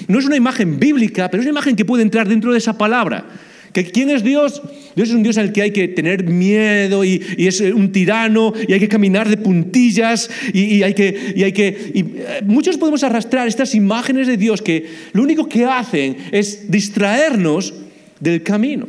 No 0.07 0.19
es 0.19 0.25
una 0.25 0.35
imagen 0.35 0.79
bíblica, 0.79 1.29
pero 1.29 1.41
es 1.41 1.45
una 1.45 1.53
imagen 1.53 1.75
que 1.75 1.85
puede 1.85 2.03
entrar 2.03 2.27
dentro 2.27 2.51
de 2.51 2.57
esa 2.57 2.77
palabra. 2.77 3.25
¿Que 3.73 3.83
¿Quién 3.85 4.11
es 4.11 4.23
Dios? 4.23 4.61
Dios 4.95 5.09
es 5.09 5.15
un 5.15 5.23
Dios 5.23 5.37
al 5.39 5.51
que 5.51 5.63
hay 5.63 5.71
que 5.71 5.87
tener 5.87 6.23
miedo 6.23 7.03
y, 7.03 7.23
es 7.37 7.59
un 7.59 7.91
tirano 7.91 8.53
y 8.67 8.73
hay 8.73 8.79
que 8.79 8.87
caminar 8.87 9.27
de 9.27 9.37
puntillas 9.37 10.29
y, 10.53 10.83
hay 10.83 10.93
que... 10.93 11.33
Y 11.35 11.43
hay 11.43 11.51
que 11.51 11.91
eh, 11.95 12.41
muchos 12.45 12.77
podemos 12.77 13.03
arrastrar 13.03 13.47
estas 13.47 13.73
imágenes 13.73 14.27
de 14.27 14.37
Dios 14.37 14.61
que 14.61 14.87
lo 15.13 15.23
único 15.23 15.49
que 15.49 15.65
hacen 15.65 16.17
es 16.31 16.69
distraernos 16.69 17.73
del 18.19 18.43
camino. 18.43 18.87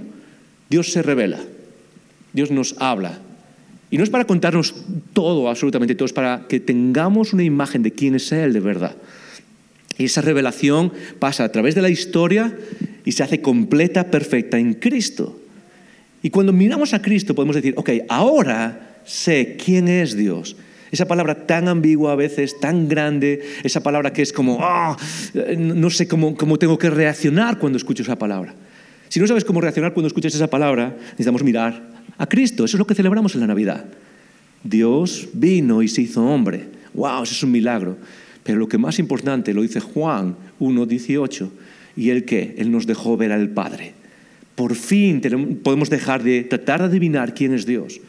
Dios 0.68 0.92
se 0.92 1.02
revela, 1.02 1.40
Dios 2.33 2.50
nos 2.50 2.75
habla, 2.78 3.21
Y 3.90 3.97
no 3.97 4.04
es 4.04 4.11
para 4.11 4.26
contarnos 4.26 4.75
todo, 5.12 5.49
absolutamente 5.49 5.94
todo, 5.94 6.06
es 6.06 6.12
para 6.12 6.47
que 6.49 6.61
tengamos 6.61 7.33
una 7.33 7.44
imagen 7.44 7.83
de 7.83 7.92
quién 7.92 8.16
es 8.16 8.33
Él 8.33 8.52
de 8.52 8.61
verdad. 8.61 8.97
Y 9.98 10.06
esa 10.06 10.20
revelación 10.20 10.92
pasa 11.18 11.44
a 11.44 11.52
través 11.52 11.74
de 11.74 11.82
la 11.82 11.90
historia 11.90 12.56
y 13.04 13.12
se 13.12 13.22
hace 13.22 13.40
completa, 13.40 14.10
perfecta 14.10 14.58
en 14.58 14.74
Cristo. 14.74 15.40
Y 16.22 16.30
cuando 16.30 16.52
miramos 16.52 16.94
a 16.94 17.02
Cristo 17.02 17.34
podemos 17.34 17.56
decir, 17.56 17.74
ok, 17.76 17.90
ahora 18.08 18.98
sé 19.04 19.56
quién 19.62 19.88
es 19.88 20.16
Dios. 20.16 20.56
Esa 20.90 21.06
palabra 21.06 21.46
tan 21.46 21.68
ambigua 21.68 22.12
a 22.12 22.16
veces, 22.16 22.60
tan 22.60 22.88
grande, 22.88 23.42
esa 23.64 23.82
palabra 23.82 24.12
que 24.12 24.22
es 24.22 24.32
como, 24.32 24.58
ah, 24.60 24.96
no 25.56 25.90
sé 25.90 26.06
cómo, 26.06 26.36
cómo 26.36 26.58
tengo 26.58 26.78
que 26.78 26.88
reaccionar 26.88 27.58
cuando 27.58 27.78
escucho 27.78 28.02
esa 28.02 28.16
palabra. 28.16 28.54
Si 29.08 29.20
no 29.20 29.26
sabes 29.26 29.44
cómo 29.44 29.60
reaccionar 29.60 29.92
cuando 29.92 30.06
escuchas 30.06 30.34
esa 30.34 30.48
palabra, 30.48 30.96
necesitamos 31.02 31.42
mirar 31.44 31.82
a 32.16 32.26
Cristo. 32.26 32.64
Eso 32.64 32.76
es 32.76 32.78
lo 32.78 32.86
que 32.86 32.94
celebramos 32.94 33.34
en 33.34 33.40
la 33.40 33.46
Navidad. 33.46 33.84
Dios 34.62 35.28
vino 35.32 35.82
y 35.82 35.88
se 35.88 36.02
hizo 36.02 36.24
hombre. 36.24 36.64
¡Wow! 36.94 37.24
Eso 37.24 37.34
es 37.34 37.42
un 37.42 37.50
milagro. 37.50 37.96
Pero 38.44 38.58
lo 38.58 38.68
que 38.68 38.78
más 38.78 38.98
importante 38.98 39.52
lo 39.52 39.62
dice 39.62 39.80
Juan 39.80 40.36
1.18. 40.60 41.50
¿Y 41.96 42.10
él 42.10 42.24
qué? 42.24 42.54
Él 42.58 42.70
nos 42.70 42.86
dejó 42.86 43.16
ver 43.16 43.32
al 43.32 43.48
Padre. 43.48 43.94
Por 44.54 44.76
fin 44.76 45.20
podemos 45.64 45.90
dejar 45.90 46.22
de 46.22 46.44
tratar 46.44 46.80
de 46.80 46.86
adivinar 46.86 47.34
quién 47.34 47.52
es 47.52 47.66
Dios. 47.66 48.00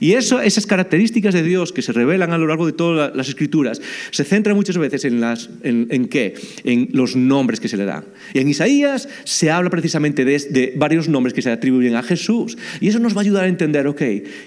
Y 0.00 0.12
eso, 0.12 0.40
esas 0.40 0.66
características 0.66 1.34
de 1.34 1.42
Dios 1.42 1.72
que 1.72 1.82
se 1.82 1.92
revelan 1.92 2.32
a 2.32 2.38
lo 2.38 2.46
largo 2.46 2.66
de 2.66 2.72
todas 2.72 3.14
las 3.14 3.28
escrituras 3.28 3.80
se 4.10 4.24
centran 4.24 4.56
muchas 4.56 4.78
veces 4.78 5.04
en, 5.04 5.20
las, 5.20 5.50
en, 5.62 6.08
qué? 6.08 6.34
En 6.64 6.88
los 6.92 7.16
nombres 7.16 7.60
que 7.60 7.68
se 7.68 7.76
le 7.76 7.84
dan. 7.84 8.04
Y 8.34 8.40
en 8.40 8.48
Isaías 8.48 9.08
se 9.24 9.50
habla 9.50 9.70
precisamente 9.70 10.24
de, 10.24 10.74
varios 10.76 11.08
nombres 11.08 11.34
que 11.34 11.42
se 11.42 11.50
atribuyen 11.50 11.96
a 11.96 12.02
Jesús. 12.02 12.56
Y 12.80 12.88
eso 12.88 12.98
nos 12.98 13.14
va 13.14 13.18
a 13.20 13.22
ayudar 13.22 13.44
a 13.44 13.48
entender, 13.48 13.86
ok, 13.86 14.02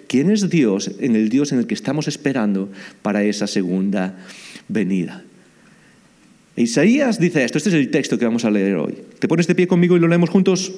quién 0.08 0.32
es 0.32 0.50
Dios 0.50 0.92
en 1.00 1.16
el 1.16 1.30
Dios 1.30 1.52
en 1.52 1.60
el 1.60 1.68
que 1.68 1.74
estamos 1.74 2.08
esperando 2.08 2.70
para 3.02 3.24
esa 3.24 3.48
segunda 3.48 4.18
venida. 4.68 5.24
Isaías 6.56 7.20
dice 7.20 7.44
esto, 7.44 7.58
este 7.58 7.70
es 7.70 7.76
el 7.76 7.92
texto 7.92 8.18
que 8.18 8.26
vamos 8.26 8.46
a 8.46 8.52
leer 8.52 8.78
hoy. 8.78 8.96
¿Te 9.20 9.28
pones 9.28 9.48
de 9.48 9.56
pie 9.56 9.68
conmigo 9.68 9.98
y 9.98 10.00
lo 10.00 10.08
leemos 10.08 10.30
juntos? 10.30 10.72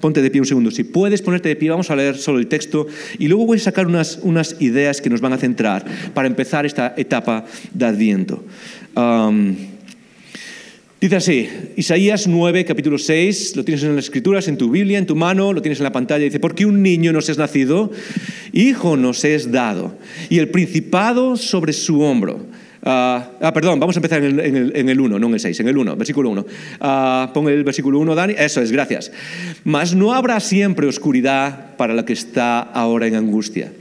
Ponte 0.00 0.22
de 0.22 0.30
pie 0.30 0.40
un 0.40 0.46
segundo. 0.46 0.70
Si 0.70 0.84
puedes 0.84 1.22
ponerte 1.22 1.48
de 1.48 1.56
pie, 1.56 1.70
vamos 1.70 1.90
a 1.90 1.96
leer 1.96 2.16
solo 2.16 2.38
el 2.38 2.46
texto 2.46 2.86
y 3.18 3.28
luego 3.28 3.46
voy 3.46 3.58
a 3.58 3.60
sacar 3.60 3.86
unas, 3.86 4.18
unas 4.22 4.56
ideas 4.60 5.00
que 5.00 5.10
nos 5.10 5.20
van 5.20 5.32
a 5.32 5.38
centrar 5.38 5.84
para 6.12 6.28
empezar 6.28 6.66
esta 6.66 6.94
etapa 6.96 7.44
de 7.72 7.84
Adviento. 7.84 8.44
dice 11.00 11.16
así, 11.16 11.48
Isaías 11.76 12.26
9, 12.26 12.64
capítulo 12.64 12.98
6, 12.98 13.56
lo 13.56 13.64
tienes 13.64 13.84
en 13.84 13.94
las 13.94 14.06
escrituras, 14.06 14.48
en 14.48 14.56
tu 14.56 14.70
Biblia, 14.70 14.98
en 14.98 15.06
tu 15.06 15.16
mano, 15.16 15.52
lo 15.52 15.62
tienes 15.62 15.78
en 15.78 15.84
la 15.84 15.92
pantalla, 15.92 16.24
dice, 16.24 16.40
porque 16.40 16.66
un 16.66 16.82
niño 16.82 17.12
nos 17.12 17.28
es 17.28 17.38
nacido, 17.38 17.92
hijo 18.52 18.96
nos 18.96 19.24
es 19.24 19.52
dado, 19.52 19.96
y 20.28 20.38
el 20.38 20.48
principado 20.48 21.36
sobre 21.36 21.72
su 21.72 22.00
hombro 22.00 22.46
Ah, 22.86 23.30
ah, 23.40 23.52
perdón, 23.52 23.80
vamos 23.80 23.96
a 23.96 23.98
empezar 23.98 24.22
en 24.22 24.88
el, 24.88 25.00
1, 25.00 25.18
no 25.18 25.26
en 25.26 25.32
el 25.32 25.40
6, 25.40 25.60
en 25.60 25.68
el 25.68 25.78
1, 25.78 25.96
versículo 25.96 26.28
1. 26.28 26.46
Ah, 26.80 27.32
el 27.34 27.64
versículo 27.64 27.98
1, 27.98 28.14
Dani. 28.14 28.34
Eso 28.36 28.60
es, 28.60 28.70
gracias. 28.70 29.10
Mas 29.64 29.94
no 29.94 30.12
habrá 30.12 30.38
siempre 30.40 30.86
oscuridad 30.86 31.76
para 31.76 31.94
la 31.94 32.04
que 32.04 32.12
está 32.12 32.60
ahora 32.60 33.06
en 33.06 33.14
angustia, 33.14 33.72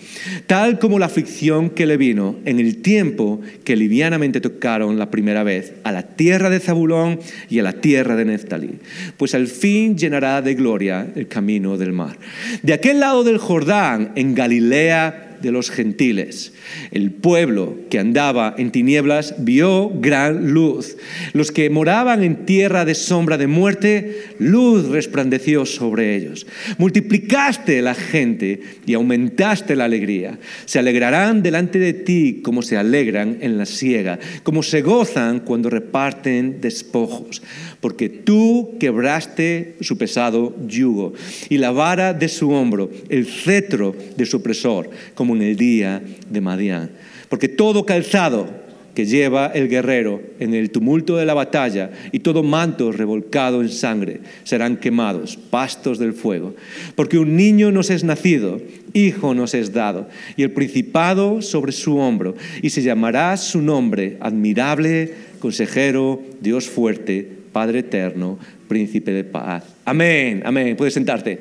tal 0.47 0.79
como 0.79 0.99
la 0.99 1.07
aflicción 1.07 1.69
que 1.69 1.85
le 1.85 1.97
vino 1.97 2.37
en 2.45 2.59
el 2.59 2.81
tiempo 2.81 3.41
que 3.63 3.75
livianamente 3.75 4.41
tocaron 4.41 4.97
la 4.97 5.11
primera 5.11 5.43
vez 5.43 5.73
a 5.83 5.91
la 5.91 6.03
tierra 6.03 6.49
de 6.49 6.59
Zabulón 6.59 7.19
y 7.49 7.59
a 7.59 7.63
la 7.63 7.73
tierra 7.73 8.15
de 8.15 8.25
Neftalí, 8.25 8.79
pues 9.17 9.35
al 9.35 9.47
fin 9.47 9.97
llenará 9.97 10.41
de 10.41 10.55
gloria 10.55 11.07
el 11.15 11.27
camino 11.27 11.77
del 11.77 11.91
mar. 11.91 12.17
De 12.61 12.73
aquel 12.73 12.99
lado 12.99 13.23
del 13.23 13.37
Jordán, 13.37 14.13
en 14.15 14.33
Galilea, 14.33 15.32
de 15.43 15.51
los 15.51 15.69
gentiles. 15.69 16.53
El 16.89 17.11
pueblo 17.11 17.77
que 17.91 17.99
andaba 17.99 18.55
en 18.57 18.71
tinieblas 18.71 19.35
vio 19.37 19.91
gran 19.93 20.53
luz. 20.53 20.97
Los 21.33 21.51
que 21.51 21.69
moraban 21.69 22.23
en 22.23 22.45
tierra 22.45 22.85
de 22.85 22.95
sombra 22.95 23.37
de 23.37 23.45
muerte, 23.45 24.23
luz 24.39 24.87
resplandeció 24.87 25.67
sobre 25.67 26.15
ellos. 26.15 26.47
Multiplicaste 26.77 27.81
la 27.81 27.93
gente 27.93 28.61
y 28.85 28.93
aumentaste 28.95 29.75
la 29.75 29.85
alegría. 29.85 30.39
Se 30.65 30.79
alegrarán 30.79 31.43
delante 31.43 31.77
de 31.77 31.93
ti 31.93 32.41
como 32.41 32.61
se 32.61 32.77
alegran 32.77 33.37
en 33.41 33.57
la 33.57 33.65
siega, 33.65 34.19
como 34.43 34.63
se 34.63 34.81
gozan 34.81 35.41
cuando 35.41 35.69
reparten 35.69 36.61
despojos, 36.61 37.43
porque 37.83 38.07
tú 38.07 38.77
quebraste 38.79 39.75
su 39.81 39.97
pesado 39.97 40.55
yugo 40.69 41.11
y 41.49 41.57
la 41.57 41.71
vara 41.71 42.13
de 42.13 42.29
su 42.29 42.49
hombro, 42.51 42.89
el 43.09 43.25
cetro 43.25 43.93
de 44.15 44.25
su 44.25 44.37
opresor, 44.37 44.89
como 45.15 45.35
en 45.35 45.41
el 45.41 45.57
día 45.57 46.01
de 46.29 46.39
Madián. 46.39 46.91
Porque 47.27 47.49
todo 47.49 47.85
calzado 47.85 48.47
que 48.95 49.05
lleva 49.05 49.47
el 49.47 49.67
guerrero 49.67 50.21
en 50.39 50.53
el 50.53 50.69
tumulto 50.69 51.17
de 51.17 51.25
la 51.25 51.33
batalla 51.33 51.91
y 52.13 52.19
todo 52.19 52.41
manto 52.41 52.93
revolcado 52.93 53.61
en 53.61 53.67
sangre 53.67 54.21
serán 54.45 54.77
quemados, 54.77 55.35
pastos 55.35 55.99
del 55.99 56.13
fuego. 56.13 56.55
Porque 56.95 57.17
un 57.17 57.35
niño 57.35 57.69
nos 57.73 57.89
es 57.89 58.05
nacido, 58.05 58.61
hijo 58.93 59.33
nos 59.33 59.53
es 59.53 59.73
dado, 59.73 60.07
y 60.37 60.43
el 60.43 60.51
principado 60.51 61.41
sobre 61.41 61.73
su 61.73 61.97
hombro, 61.97 62.35
y 62.61 62.69
se 62.69 62.81
llamará 62.81 63.35
su 63.35 63.61
nombre 63.61 64.15
admirable, 64.21 65.13
consejero, 65.41 66.21
Dios 66.39 66.69
fuerte, 66.69 67.42
Padre 67.53 67.79
eterno, 67.79 68.37
príncipe 68.67 69.11
de 69.11 69.23
paz. 69.23 69.63
Amén, 69.85 70.41
amén. 70.43 70.75
Puedes 70.75 70.93
sentarte. 70.93 71.39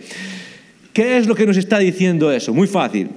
¿Qué 0.92 1.16
es 1.16 1.26
lo 1.26 1.34
que 1.34 1.46
nos 1.46 1.56
está 1.56 1.78
diciendo 1.78 2.30
eso? 2.30 2.52
Muy 2.52 2.68
fácil. 2.68 3.08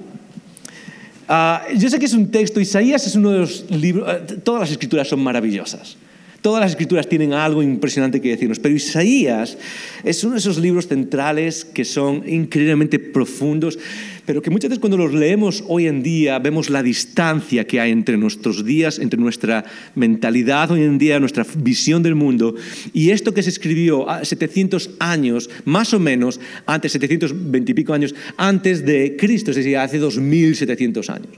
Ah, 1.28 1.64
yo 1.76 1.90
sé 1.90 1.98
que 1.98 2.06
es 2.06 2.14
un 2.14 2.30
texto, 2.30 2.60
Isaías 2.60 3.06
es 3.06 3.16
uno 3.16 3.32
de 3.32 3.40
los 3.40 3.70
libros, 3.70 4.08
eh, 4.08 4.36
todas 4.42 4.60
las 4.60 4.70
escrituras 4.70 5.08
son 5.08 5.20
maravillosas. 5.20 5.96
Todas 6.40 6.60
las 6.60 6.70
escrituras 6.70 7.08
tienen 7.08 7.32
algo 7.32 7.62
impresionante 7.62 8.20
que 8.20 8.28
decirnos, 8.28 8.60
pero 8.60 8.74
Isaías 8.74 9.58
es 10.04 10.22
uno 10.22 10.34
de 10.34 10.38
esos 10.38 10.58
libros 10.58 10.86
centrales 10.86 11.64
que 11.64 11.84
son 11.84 12.22
increíblemente 12.28 13.00
profundos 13.00 13.78
pero 14.26 14.42
que 14.42 14.50
muchas 14.50 14.70
veces 14.70 14.80
cuando 14.80 14.96
los 14.96 15.14
leemos 15.14 15.64
hoy 15.68 15.86
en 15.86 16.02
día 16.02 16.38
vemos 16.38 16.68
la 16.68 16.82
distancia 16.82 17.66
que 17.66 17.80
hay 17.80 17.92
entre 17.92 18.16
nuestros 18.16 18.64
días, 18.64 18.98
entre 18.98 19.18
nuestra 19.18 19.64
mentalidad 19.94 20.70
hoy 20.72 20.82
en 20.82 20.98
día, 20.98 21.20
nuestra 21.20 21.46
visión 21.56 22.02
del 22.02 22.16
mundo 22.16 22.54
y 22.92 23.10
esto 23.10 23.32
que 23.32 23.42
se 23.42 23.50
escribió 23.50 24.10
a 24.10 24.24
700 24.24 24.90
años, 24.98 25.48
más 25.64 25.94
o 25.94 26.00
menos, 26.00 26.40
antes, 26.66 26.92
720 26.92 27.70
y 27.70 27.74
pico 27.74 27.94
años 27.94 28.14
antes 28.36 28.84
de 28.84 29.16
Cristo, 29.16 29.52
es 29.52 29.56
decir, 29.56 29.76
hace 29.76 29.98
2700 29.98 31.10
años. 31.10 31.30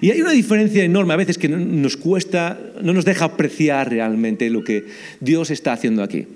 Y 0.00 0.10
hay 0.10 0.20
una 0.20 0.32
diferencia 0.32 0.82
enorme 0.82 1.14
a 1.14 1.18
veces 1.18 1.38
que 1.38 1.48
nos 1.48 1.96
cuesta, 1.96 2.58
no 2.82 2.92
nos 2.92 3.04
deja 3.04 3.26
apreciar 3.26 3.90
realmente 3.90 4.48
lo 4.48 4.64
que 4.64 4.86
Dios 5.20 5.50
está 5.50 5.74
haciendo 5.74 6.02
aquí. 6.02 6.26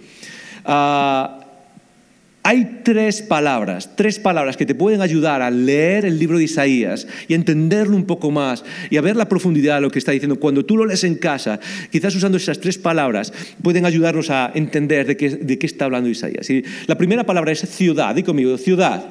Uh, 0.66 1.43
hay 2.46 2.80
tres 2.84 3.22
palabras, 3.22 3.96
tres 3.96 4.18
palabras 4.18 4.58
que 4.58 4.66
te 4.66 4.74
pueden 4.74 5.00
ayudar 5.00 5.40
a 5.40 5.50
leer 5.50 6.04
el 6.04 6.18
libro 6.18 6.36
de 6.36 6.44
Isaías 6.44 7.06
y 7.26 7.32
a 7.32 7.36
entenderlo 7.36 7.96
un 7.96 8.04
poco 8.04 8.30
más 8.30 8.62
y 8.90 8.98
a 8.98 9.00
ver 9.00 9.16
la 9.16 9.30
profundidad 9.30 9.76
de 9.76 9.80
lo 9.80 9.90
que 9.90 9.98
está 9.98 10.12
diciendo. 10.12 10.38
Cuando 10.38 10.62
tú 10.62 10.76
lo 10.76 10.84
lees 10.84 11.04
en 11.04 11.14
casa, 11.14 11.58
quizás 11.90 12.14
usando 12.14 12.36
esas 12.36 12.60
tres 12.60 12.76
palabras, 12.76 13.32
pueden 13.62 13.86
ayudarnos 13.86 14.28
a 14.28 14.52
entender 14.54 15.06
de 15.06 15.16
qué, 15.16 15.30
de 15.30 15.58
qué 15.58 15.64
está 15.64 15.86
hablando 15.86 16.10
Isaías. 16.10 16.46
La 16.86 16.98
primera 16.98 17.24
palabra 17.24 17.50
es 17.50 17.60
ciudad, 17.60 18.14
di 18.14 18.22
conmigo, 18.22 18.58
ciudad. 18.58 19.02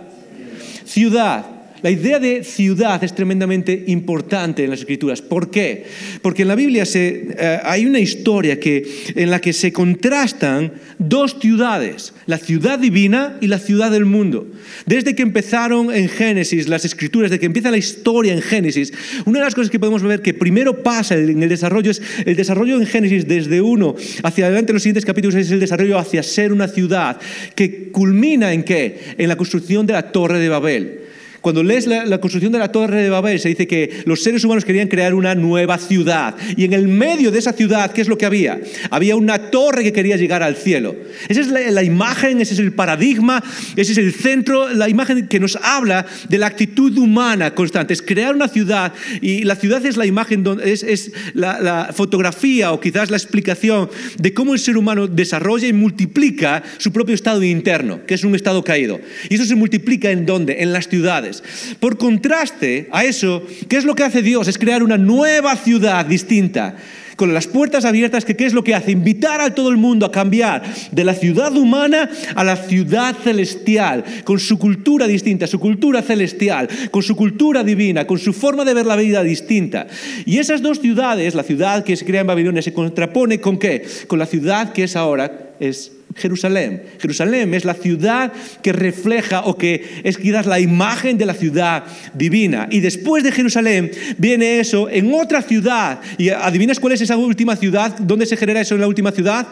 Ciudad. 0.86 1.63
La 1.84 1.92
idea 1.92 2.18
de 2.18 2.46
ciudad 2.46 3.04
es 3.04 3.14
tremendamente 3.14 3.84
importante 3.88 4.64
en 4.64 4.70
las 4.70 4.80
escrituras. 4.80 5.22
¿Por 5.22 5.52
qué? 5.52 5.84
Porque 6.22 6.44
en 6.44 6.48
la 6.48 6.56
Biblia 6.56 6.86
eh, 6.94 7.60
hay 7.62 7.86
una 7.86 8.00
historia 8.00 8.58
en 8.64 9.30
la 9.30 9.42
que 9.42 9.52
se 9.52 9.74
contrastan 9.74 10.72
dos 10.98 11.36
ciudades, 11.42 12.14
la 12.26 12.38
ciudad 12.38 12.80
divina 12.80 13.38
y 13.42 13.48
la 13.48 13.60
ciudad 13.60 13.92
del 13.92 14.06
mundo. 14.06 14.48
Desde 14.86 15.14
que 15.14 15.24
empezaron 15.24 15.94
en 15.94 16.08
Génesis 16.08 16.70
las 16.70 16.86
escrituras, 16.86 17.30
desde 17.30 17.42
que 17.42 17.48
empieza 17.48 17.70
la 17.70 17.78
historia 17.78 18.32
en 18.32 18.42
Génesis, 18.42 18.94
una 19.26 19.40
de 19.40 19.46
las 19.46 19.54
cosas 19.54 19.70
que 19.70 19.80
podemos 19.80 20.04
ver 20.04 20.22
que 20.22 20.34
primero 20.34 20.84
pasa 20.84 21.16
en 21.16 21.44
el 21.44 21.50
desarrollo 21.50 21.92
es 21.92 22.02
el 22.26 22.38
desarrollo 22.38 22.80
en 22.80 22.86
Génesis 22.86 23.28
desde 23.28 23.60
uno 23.60 23.96
hacia 24.24 24.46
adelante 24.46 24.72
en 24.72 24.76
los 24.76 24.84
siguientes 24.84 25.06
capítulos 25.06 25.36
es 25.36 25.52
el 25.52 25.60
desarrollo 25.60 26.00
hacia 26.00 26.24
ser 26.24 26.54
una 26.54 26.70
ciudad 26.70 27.20
que 27.56 27.92
culmina 27.92 28.54
en 28.54 28.64
qué? 28.64 29.16
En 29.18 29.28
la 29.28 29.36
construcción 29.36 29.86
de 29.86 29.94
la 29.94 30.14
torre 30.14 30.40
de 30.40 30.48
Babel. 30.48 31.03
Cuando 31.44 31.62
lees 31.62 31.88
la, 31.88 32.22
construcción 32.22 32.54
de 32.54 32.60
la 32.60 32.72
Torre 32.72 33.04
de 33.04 33.10
Babel, 33.10 33.38
se 33.38 33.50
dice 33.50 33.68
que 33.68 34.04
los 34.06 34.24
seres 34.24 34.46
humanos 34.46 34.64
querían 34.64 34.88
crear 34.88 35.14
una 35.14 35.36
nueva 35.36 35.78
ciudad. 35.78 36.36
Y 36.56 36.64
en 36.64 36.72
el 36.72 36.88
medio 36.88 37.32
de 37.32 37.40
esa 37.40 37.52
ciudad, 37.52 37.92
¿qué 37.92 38.00
es 38.00 38.08
lo 38.08 38.18
que 38.18 38.26
había? 38.26 38.62
Había 38.90 39.18
una 39.18 39.52
torre 39.52 39.84
que 39.84 39.92
quería 39.92 40.16
llegar 40.16 40.42
al 40.42 40.56
cielo. 40.56 40.96
Esa 41.28 41.42
es 41.42 41.50
la, 41.50 41.84
imagen, 41.84 42.40
ese 42.40 42.54
es 42.54 42.62
el 42.62 42.72
paradigma, 42.72 43.44
ese 43.76 43.92
es 43.92 43.98
el 43.98 44.14
centro, 44.14 44.70
la 44.70 44.88
imagen 44.88 45.28
que 45.28 45.42
nos 45.42 45.58
habla 45.58 46.06
de 46.30 46.38
la 46.38 46.48
actitud 46.48 46.98
humana 46.98 47.54
constante. 47.54 47.94
Es 47.94 48.02
crear 48.02 48.34
una 48.34 48.48
ciudad 48.48 48.94
y 49.22 49.44
la 49.44 49.58
ciudad 49.58 49.86
es 49.86 49.98
la 49.98 50.06
imagen, 50.06 50.46
es, 50.64 50.82
es 50.82 51.12
la, 51.34 51.60
la 51.60 51.90
fotografía 51.94 52.72
o 52.72 52.80
quizás 52.80 53.12
la 53.12 53.18
explicación 53.18 53.90
de 54.18 54.34
cómo 54.34 54.54
el 54.54 54.60
ser 54.62 54.78
humano 54.78 55.08
desarrolla 55.08 55.68
y 55.68 55.74
multiplica 55.74 56.64
su 56.78 56.94
propio 56.94 57.16
estado 57.16 57.44
interno, 57.44 58.06
que 58.06 58.14
es 58.14 58.24
un 58.24 58.34
estado 58.34 58.64
caído. 58.64 59.02
Y 59.30 59.36
eso 59.36 59.44
se 59.44 59.56
multiplica 59.56 60.10
en 60.10 60.26
dónde? 60.26 60.62
En 60.62 60.72
las 60.72 60.88
ciudades. 60.88 61.33
Por 61.80 61.98
contraste 61.98 62.90
a 62.92 63.06
eso, 63.06 63.44
¿qué 63.70 63.78
es 63.78 63.86
lo 63.86 63.96
que 63.96 64.04
hace 64.04 64.22
Dios? 64.22 64.48
Es 64.48 64.58
crear 64.58 64.84
una 64.84 64.98
nueva 64.98 65.56
ciudad 65.56 66.06
distinta 66.06 66.76
con 67.16 67.34
las 67.34 67.48
puertas 67.48 67.86
abiertas, 67.86 68.26
que 68.26 68.36
qué 68.36 68.46
es 68.46 68.54
lo 68.54 68.64
que 68.64 68.76
hace? 68.76 68.92
Invitar 68.92 69.42
a 69.42 69.54
todo 69.54 69.70
el 69.70 69.78
mundo 69.78 70.06
a 70.06 70.12
cambiar 70.12 70.64
de 70.92 71.04
la 71.04 71.14
ciudad 71.14 71.56
humana 71.56 72.10
a 72.36 72.44
la 72.44 72.56
ciudad 72.56 73.16
celestial, 73.24 74.04
con 74.24 74.40
su 74.40 74.58
cultura 74.58 75.08
distinta, 75.08 75.48
su 75.48 75.60
cultura 75.60 76.02
celestial, 76.02 76.68
con 76.92 77.04
su 77.04 77.16
cultura 77.16 77.64
divina, 77.64 78.06
con 78.08 78.20
su 78.20 78.34
forma 78.34 78.66
de 78.66 78.74
ver 78.74 78.86
la 78.86 78.96
vida 78.96 79.24
distinta. 79.24 79.88
Y 80.26 80.38
esas 80.38 80.62
dos 80.62 80.80
ciudades, 80.80 81.36
la 81.36 81.44
ciudad 81.44 81.84
que 81.84 81.96
se 81.96 82.06
crea 82.06 82.22
en 82.22 82.28
Babilonia, 82.28 82.62
se 82.62 82.74
contrapone 82.74 83.40
con 83.40 83.58
qué? 83.58 83.86
Con 84.08 84.20
la 84.20 84.26
ciudad 84.26 84.74
que 84.74 84.84
es 84.84 84.96
ahora, 84.96 85.54
es 85.60 85.92
Jerusalén. 86.16 86.84
Jerusalén 87.00 87.54
es 87.54 87.66
la 87.66 87.74
ciudad 87.74 88.32
que 88.62 88.74
refleja 88.74 89.42
o 89.46 89.58
que 89.58 90.02
es 90.04 90.18
quizás 90.18 90.46
la 90.46 90.60
imagen 90.60 91.18
de 91.18 91.26
la 91.26 91.34
ciudad 91.34 91.84
divina. 92.14 92.68
Y 92.72 92.80
después 92.80 93.24
de 93.24 93.32
Jerusalén 93.32 93.92
viene 94.18 94.60
eso 94.60 94.90
en 94.90 95.14
otra 95.14 95.42
ciudad. 95.42 96.00
¿Y 96.18 96.30
adivinas 96.30 96.80
cuál 96.80 96.94
es 96.94 97.02
esa 97.02 97.18
última 97.18 97.56
ciudad? 97.56 97.98
¿Dónde 98.00 98.26
se 98.26 98.38
genera 98.38 98.62
eso 98.62 98.76
en 98.76 98.82
la 98.82 98.88
última 98.88 99.12
ciudad? 99.12 99.48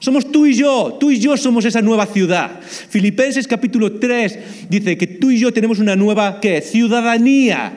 Somos 0.00 0.30
tú 0.30 0.46
y 0.46 0.54
yo, 0.54 0.96
tú 1.00 1.10
y 1.10 1.18
yo 1.18 1.36
somos 1.36 1.64
esa 1.64 1.82
nueva 1.82 2.06
ciudad. 2.06 2.60
Filipenses 2.60 3.48
capítulo 3.48 3.94
3 3.94 4.38
dice 4.68 4.96
que 4.96 5.06
tú 5.06 5.30
y 5.30 5.40
yo 5.40 5.52
tenemos 5.52 5.80
una 5.80 5.96
nueva 5.96 6.40
¿qué? 6.40 6.60
ciudadanía. 6.60 7.72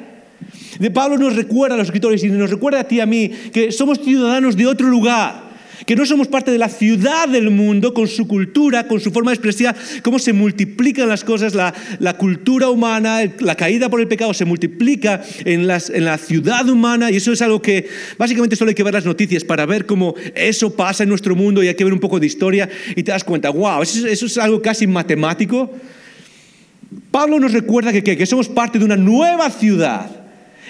De 0.79 0.91
Pablo 0.91 1.17
nos 1.17 1.35
recuerda 1.35 1.75
a 1.75 1.77
los 1.77 1.87
escritores 1.87 2.23
y 2.23 2.27
nos 2.29 2.49
recuerda 2.49 2.81
a 2.81 2.83
ti 2.83 2.97
y 2.97 2.99
a 2.99 3.05
mí 3.05 3.31
que 3.51 3.71
somos 3.71 3.99
ciudadanos 3.99 4.55
de 4.55 4.67
otro 4.67 4.87
lugar 4.87 5.50
que 5.85 5.95
no 5.95 6.05
somos 6.05 6.27
parte 6.27 6.51
de 6.51 6.57
la 6.57 6.69
ciudad 6.69 7.27
del 7.27 7.49
mundo 7.49 7.93
con 7.93 8.07
su 8.07 8.27
cultura, 8.27 8.87
con 8.87 8.99
su 8.99 9.11
forma 9.11 9.31
de 9.31 9.35
expresión, 9.35 9.75
cómo 10.03 10.19
se 10.19 10.33
multiplican 10.33 11.07
las 11.07 11.23
cosas, 11.23 11.55
la, 11.55 11.73
cultura 12.17 12.69
humana, 12.69 13.21
la 13.39 13.55
caída 13.55 13.89
por 13.89 13.99
el 13.99 14.07
pecado 14.07 14.33
se 14.33 14.45
multiplica 14.45 15.21
en, 15.45 15.67
la 15.67 16.17
ciudad 16.17 16.67
humana 16.69 17.09
y 17.11 17.17
eso 17.17 17.31
es 17.31 17.41
algo 17.41 17.61
que 17.61 17.87
básicamente 18.17 18.55
solo 18.55 18.69
hay 18.69 18.75
que 18.75 18.83
ver 18.83 18.93
las 18.93 19.05
noticias 19.05 19.43
para 19.43 19.65
ver 19.65 19.85
cómo 19.85 20.15
eso 20.35 20.75
pasa 20.75 21.03
en 21.03 21.09
nuestro 21.09 21.35
mundo 21.35 21.63
y 21.63 21.67
hay 21.67 21.75
que 21.75 21.83
ver 21.83 21.93
un 21.93 21.99
poco 21.99 22.19
de 22.19 22.27
historia 22.27 22.69
y 22.95 23.03
te 23.03 23.11
das 23.11 23.23
cuenta, 23.23 23.49
wow, 23.49 23.81
eso, 23.81 24.07
es 24.07 24.37
algo 24.37 24.61
casi 24.61 24.87
matemático. 24.87 25.71
Pablo 27.09 27.39
nos 27.39 27.53
recuerda 27.53 27.91
que, 27.93 28.03
que 28.03 28.25
somos 28.25 28.49
parte 28.49 28.77
de 28.77 28.85
una 28.85 28.97
nueva 28.97 29.49
ciudad. 29.49 30.09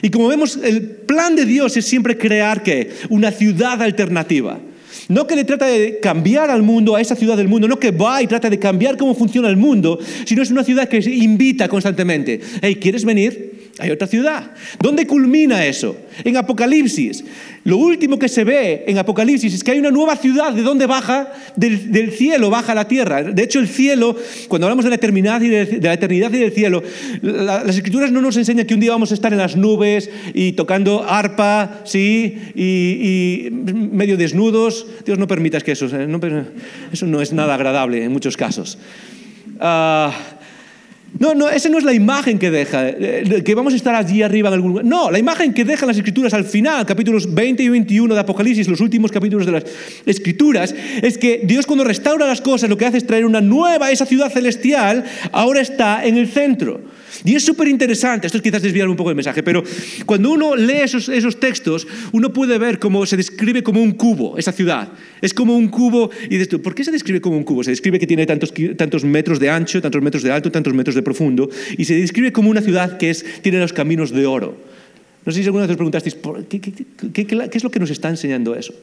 Y 0.02 0.10
como 0.10 0.28
vemos, 0.28 0.58
el 0.64 0.82
plan 0.84 1.36
de 1.36 1.46
Dios 1.46 1.78
es 1.78 1.86
siempre 1.86 2.18
crear 2.18 2.64
¿qué? 2.64 2.92
una 3.10 3.32
ciudad 3.32 3.82
alternativa. 3.82 4.60
No 5.12 5.28
que 5.28 5.36
le 5.36 5.44
trata 5.44 5.66
de 5.66 6.00
cambiar 6.00 6.50
al 6.50 6.64
mundo, 6.64 6.96
a 6.96 7.02
esa 7.02 7.18
ciudad 7.18 7.36
del 7.36 7.50
mundo, 7.50 7.68
no 7.68 7.78
que 7.78 7.92
va 7.92 8.24
y 8.24 8.28
trata 8.28 8.50
de 8.50 8.58
cambiar 8.58 8.96
cómo 8.96 9.14
funciona 9.14 9.50
el 9.50 9.58
mundo, 9.58 10.00
sino 10.24 10.42
es 10.42 10.50
una 10.52 10.64
ciudad 10.64 10.88
que 10.88 11.00
invita 11.00 11.68
constantemente. 11.68 12.40
Hey, 12.62 12.78
¿quieres 12.78 13.04
venir? 13.04 13.61
Hay 13.80 13.90
otra 13.90 14.08
ciudad. 14.08 14.52
¿Dónde 14.80 15.08
culmina 15.08 15.66
eso? 15.66 15.96
En 16.24 16.38
Apocalipsis. 16.38 17.24
Lo 17.64 17.78
último 17.78 18.18
que 18.18 18.28
se 18.28 18.44
ve 18.44 18.84
en 18.88 18.98
Apocalipsis 18.98 19.54
es 19.54 19.64
que 19.64 19.72
hay 19.72 19.80
una 19.80 19.92
nueva 19.92 20.16
ciudad 20.16 20.52
de 20.52 20.62
donde 20.64 20.88
baja, 20.88 21.32
del, 21.56 22.12
cielo 22.12 22.50
baja 22.50 22.74
la 22.74 22.88
tierra. 22.88 23.24
De 23.24 23.44
hecho, 23.44 23.60
el 23.60 23.68
cielo, 23.68 24.16
cuando 24.48 24.68
hablamos 24.68 24.84
de 24.84 24.90
la 24.90 24.96
eternidad 24.96 25.42
y, 25.42 25.50
de, 25.50 25.80
la 25.82 25.94
eternidad 25.94 26.34
y 26.34 26.40
del 26.40 26.52
cielo, 26.52 26.82
las 27.22 27.76
escrituras 27.76 28.12
no 28.12 28.22
nos 28.22 28.36
enseñan 28.38 28.66
que 28.66 28.74
un 28.74 28.80
día 28.80 28.92
vamos 28.92 29.12
a 29.12 29.14
estar 29.14 29.32
en 29.32 29.38
las 29.38 29.56
nubes 29.56 30.10
y 30.34 30.54
tocando 30.54 31.06
arpa, 31.08 31.82
¿sí? 31.86 32.38
Y, 32.56 33.50
medio 33.52 34.18
desnudos. 34.18 34.88
Dios 35.06 35.20
no 35.20 35.28
permitas 35.28 35.64
que 35.64 35.74
eso, 35.74 35.86
¿eh? 35.86 36.08
no, 36.08 36.20
eso 36.92 37.06
no 37.06 37.22
es 37.22 37.32
nada 37.32 37.54
agradable 37.54 38.04
en 38.04 38.12
muchos 38.12 38.38
casos. 38.38 38.80
Uh, 39.60 40.10
no, 41.20 41.36
no, 41.36 41.50
esa 41.50 41.70
no 41.70 41.78
es 41.78 41.84
la 41.84 41.94
imagen 41.94 42.40
que 42.40 42.50
deja, 42.50 42.88
eh, 42.88 43.44
que 43.46 43.54
vamos 43.54 43.74
a 43.74 43.76
estar 43.76 43.94
allí 43.94 44.24
arriba 44.24 44.48
en 44.48 44.54
algún 44.54 44.70
lugar. 44.72 44.86
No, 44.86 45.12
la 45.12 45.20
imagen 45.20 45.54
que 45.54 45.66
dejan 45.66 45.88
las 45.88 45.98
escrituras 45.98 46.34
al 46.34 46.46
final, 46.46 46.86
capítulos 46.86 47.34
20 47.34 47.62
y 47.62 47.70
21 47.70 48.14
de 48.14 48.20
Apocalipsis, 48.20 48.68
los 48.68 48.80
últimos 48.80 49.12
capítulos 49.12 49.46
de 49.46 49.52
las 49.52 49.66
escrituras, 50.06 50.74
es 51.02 51.18
que 51.18 51.42
Dios 51.44 51.66
cuando 51.66 51.84
restaura 51.84 52.26
las 52.26 52.42
cosas 52.42 52.70
lo 52.70 52.78
que 52.78 52.86
hace 52.86 52.98
es 52.98 53.06
traer 53.06 53.26
una 53.26 53.42
nueva, 53.42 53.92
esa 53.92 54.06
ciudad 54.06 54.32
celestial, 54.32 55.04
ahora 55.32 55.62
está 55.62 56.06
en 56.06 56.18
el 56.18 56.28
centro. 56.28 56.82
Y 57.24 57.36
es 57.36 57.44
súper 57.44 57.68
interesante, 57.68 58.28
esto 58.28 58.38
es 58.38 58.44
quizás 58.44 58.62
desviar 58.62 58.88
un 58.88 58.96
poco 58.96 59.10
el 59.10 59.16
mensaje, 59.16 59.44
pero 59.44 59.64
cuando 60.06 60.32
uno 60.32 60.56
lee 60.56 60.82
esos, 60.84 61.10
esos, 61.10 61.40
textos, 61.40 61.88
uno 62.12 62.32
puede 62.34 62.58
ver 62.58 62.80
cómo 62.80 63.06
se 63.06 63.18
describe 63.18 63.64
como 63.64 63.82
un 63.82 63.92
cubo, 63.92 64.38
esa 64.38 64.52
ciudad. 64.52 64.90
Es 65.22 65.34
como 65.34 65.56
un 65.56 65.68
cubo, 65.68 66.10
y 66.26 66.30
dices 66.30 66.50
tú, 66.50 66.62
¿por 66.62 66.74
qué 66.74 66.84
se 66.84 66.92
describe 66.92 67.22
como 67.22 67.38
un 67.38 67.44
cubo? 67.44 67.64
Se 67.64 67.72
describe 67.72 68.00
que 68.00 68.08
tiene 68.08 68.26
tantos, 68.26 68.54
tantos 68.78 69.04
metros 69.04 69.40
de 69.40 69.50
ancho, 69.50 69.82
tantos 69.82 70.02
metros 70.02 70.24
de 70.24 70.32
alto, 70.32 70.52
tantos 70.52 70.74
metros 70.74 70.96
de 70.96 71.01
profundo, 71.04 71.50
y 71.78 71.86
se 71.86 71.96
describe 71.96 72.32
como 72.32 72.50
una 72.50 72.62
ciudad 72.62 72.98
que 72.98 73.10
es, 73.10 73.26
tiene 73.42 73.60
los 73.60 73.74
caminos 73.74 74.12
de 74.12 74.26
oro. 74.26 74.56
No 75.26 75.32
sé 75.32 75.40
si 75.40 75.46
alguna 75.46 75.64
vez 75.64 75.72
os 75.72 75.78
preguntasteis, 75.78 76.18
¿qué, 76.50 76.60
qué, 76.60 76.72
qué, 76.72 77.26
¿qué 77.26 77.58
es 77.58 77.64
lo 77.64 77.70
que 77.70 77.80
nos 77.80 77.92
está 77.92 78.10
enseñando 78.10 78.56
eso? 78.56 78.74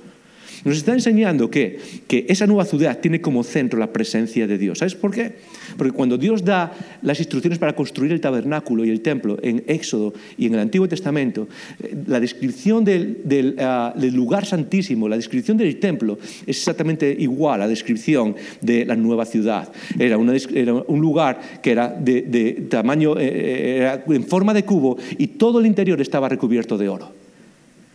Nos 0.64 0.76
está 0.76 0.92
enseñando 0.92 1.50
que, 1.50 1.78
que 2.06 2.26
esa 2.28 2.46
nueva 2.46 2.64
ciudad 2.64 2.98
tiene 2.98 3.20
como 3.20 3.44
centro 3.44 3.78
la 3.78 3.92
presencia 3.92 4.46
de 4.46 4.58
Dios. 4.58 4.78
¿Sabes 4.78 4.94
por 4.94 5.12
qué? 5.12 5.32
Porque 5.76 5.92
cuando 5.92 6.18
Dios 6.18 6.44
da 6.44 6.72
las 7.02 7.18
instrucciones 7.18 7.58
para 7.58 7.74
construir 7.74 8.12
el 8.12 8.20
tabernáculo 8.20 8.84
y 8.84 8.90
el 8.90 9.00
templo 9.00 9.38
en 9.42 9.64
Éxodo 9.66 10.14
y 10.36 10.46
en 10.46 10.54
el 10.54 10.60
Antiguo 10.60 10.88
Testamento, 10.88 11.48
eh, 11.82 11.94
la 12.06 12.20
descripción 12.20 12.84
del, 12.84 13.56
ah, 13.58 13.94
del, 13.96 14.14
lugar 14.14 14.46
santísimo, 14.46 15.08
la 15.08 15.16
descripción 15.16 15.56
del 15.56 15.78
templo 15.78 16.18
es 16.46 16.58
exactamente 16.58 17.14
igual 17.18 17.62
a 17.62 17.64
la 17.64 17.68
descripción 17.68 18.34
de 18.60 18.84
la 18.84 18.96
nueva 18.96 19.24
ciudad. 19.24 19.70
Era, 19.98 20.18
un 20.18 21.00
lugar 21.00 21.40
que 21.62 21.70
era 21.70 21.88
de, 21.88 22.22
de 22.22 22.52
tamaño, 22.68 23.18
eh, 23.18 23.26
eh, 23.28 23.76
era 23.78 24.04
en 24.06 24.24
forma 24.24 24.54
de 24.54 24.64
cubo 24.64 24.96
y 25.16 25.26
todo 25.28 25.60
el 25.60 25.66
interior 25.66 26.00
estaba 26.00 26.28
recubierto 26.28 26.78
de 26.78 26.88
oro. 26.88 27.12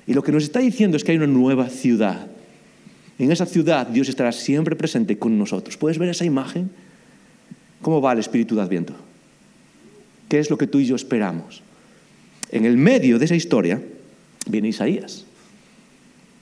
Y 0.05 0.13
lo 0.13 0.21
que 0.21 0.31
nos 0.31 0.43
está 0.43 0.59
diciendo 0.59 0.97
es 0.97 1.03
que 1.03 1.11
hay 1.11 1.17
una 1.17 1.27
nueva 1.27 1.69
ciudad 1.69 2.27
en 3.19 3.31
esa 3.31 3.45
ciudad 3.45 3.87
Dios 3.87 4.09
estará 4.09 4.31
siempre 4.31 4.75
presente 4.75 5.17
con 5.17 5.37
nosotros. 5.37 5.77
¿Puedes 5.77 5.97
ver 5.97 6.09
esa 6.09 6.25
imagen? 6.25 6.69
¿Cómo 7.81 8.01
va 8.01 8.13
el 8.13 8.19
espíritu 8.19 8.55
de 8.55 8.61
Adviento? 8.61 8.95
¿Qué 10.29 10.39
es 10.39 10.49
lo 10.49 10.57
que 10.57 10.67
tú 10.67 10.79
y 10.79 10.85
yo 10.85 10.95
esperamos? 10.95 11.61
En 12.51 12.65
el 12.65 12.77
medio 12.77 13.19
de 13.19 13.25
esa 13.25 13.35
historia 13.35 13.81
viene 14.47 14.69
Isaías. 14.69 15.25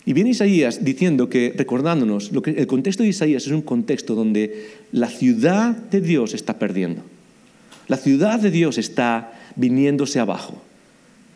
Y 0.05 0.13
viene 0.13 0.31
Isaías 0.31 0.83
diciendo 0.83 1.29
que, 1.29 1.53
recordándonos, 1.55 2.31
lo 2.31 2.41
que, 2.41 2.51
el 2.51 2.67
contexto 2.67 3.03
de 3.03 3.09
Isaías 3.09 3.45
es 3.45 3.51
un 3.51 3.61
contexto 3.61 4.15
donde 4.15 4.69
la 4.91 5.07
ciudad 5.07 5.75
de 5.75 6.01
Dios 6.01 6.33
está 6.33 6.57
perdiendo. 6.57 7.03
La 7.87 7.97
ciudad 7.97 8.39
de 8.39 8.51
Dios 8.51 8.77
está 8.77 9.33
viniéndose 9.55 10.19
abajo. 10.19 10.61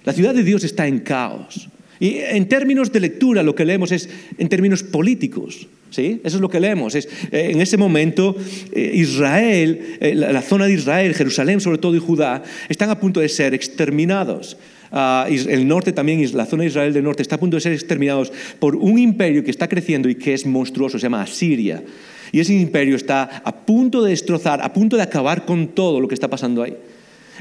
La 0.03 0.13
ciudad 0.13 0.33
de 0.33 0.43
Dios 0.43 0.63
está 0.63 0.87
en 0.87 0.99
caos. 0.99 1.69
Y 1.99 2.17
en 2.17 2.47
términos 2.47 2.91
de 2.91 2.99
lectura 2.99 3.43
lo 3.43 3.55
que 3.55 3.65
leemos 3.65 3.91
es 3.91 4.09
en 4.37 4.49
términos 4.49 4.83
políticos. 4.83 5.67
¿sí? 5.89 6.21
Eso 6.23 6.37
es 6.37 6.41
lo 6.41 6.49
que 6.49 6.59
leemos. 6.59 6.95
Es, 6.95 7.07
eh, 7.31 7.51
en 7.51 7.61
ese 7.61 7.77
momento 7.77 8.35
eh, 8.73 8.91
Israel, 8.93 9.97
eh, 10.01 10.15
la, 10.15 10.41
zona 10.41 10.65
de 10.65 10.73
Israel, 10.73 11.13
Jerusalén 11.13 11.61
sobre 11.61 11.77
todo 11.77 11.95
y 11.95 11.99
Judá, 11.99 12.43
están 12.69 12.89
a 12.89 12.99
punto 12.99 13.19
de 13.19 13.29
ser 13.29 13.53
exterminados. 13.53 14.57
Ah, 14.91 15.27
el 15.29 15.67
norte 15.67 15.91
también, 15.91 16.25
la 16.35 16.45
zona 16.45 16.63
de 16.63 16.69
Israel 16.69 16.93
del 16.93 17.03
norte, 17.03 17.21
está 17.21 17.35
a 17.35 17.39
punto 17.39 17.57
de 17.57 17.61
ser 17.61 17.73
exterminados 17.73 18.31
por 18.59 18.75
un 18.75 18.97
imperio 18.97 19.43
que 19.43 19.51
está 19.51 19.67
creciendo 19.67 20.07
y 20.09 20.15
que 20.15 20.33
es 20.33 20.45
monstruoso, 20.45 20.99
se 20.99 21.03
llama 21.03 21.21
Asiria. 21.21 21.83
Y 22.31 22.39
ese 22.39 22.53
imperio 22.53 22.95
está 22.95 23.41
a 23.43 23.65
punto 23.65 24.03
de 24.03 24.11
destrozar, 24.11 24.61
a 24.61 24.71
punto 24.71 24.95
de 24.95 25.03
acabar 25.03 25.45
con 25.45 25.69
todo 25.69 25.99
lo 25.99 26.07
que 26.07 26.13
está 26.13 26.29
pasando 26.29 26.63
ahí. 26.63 26.75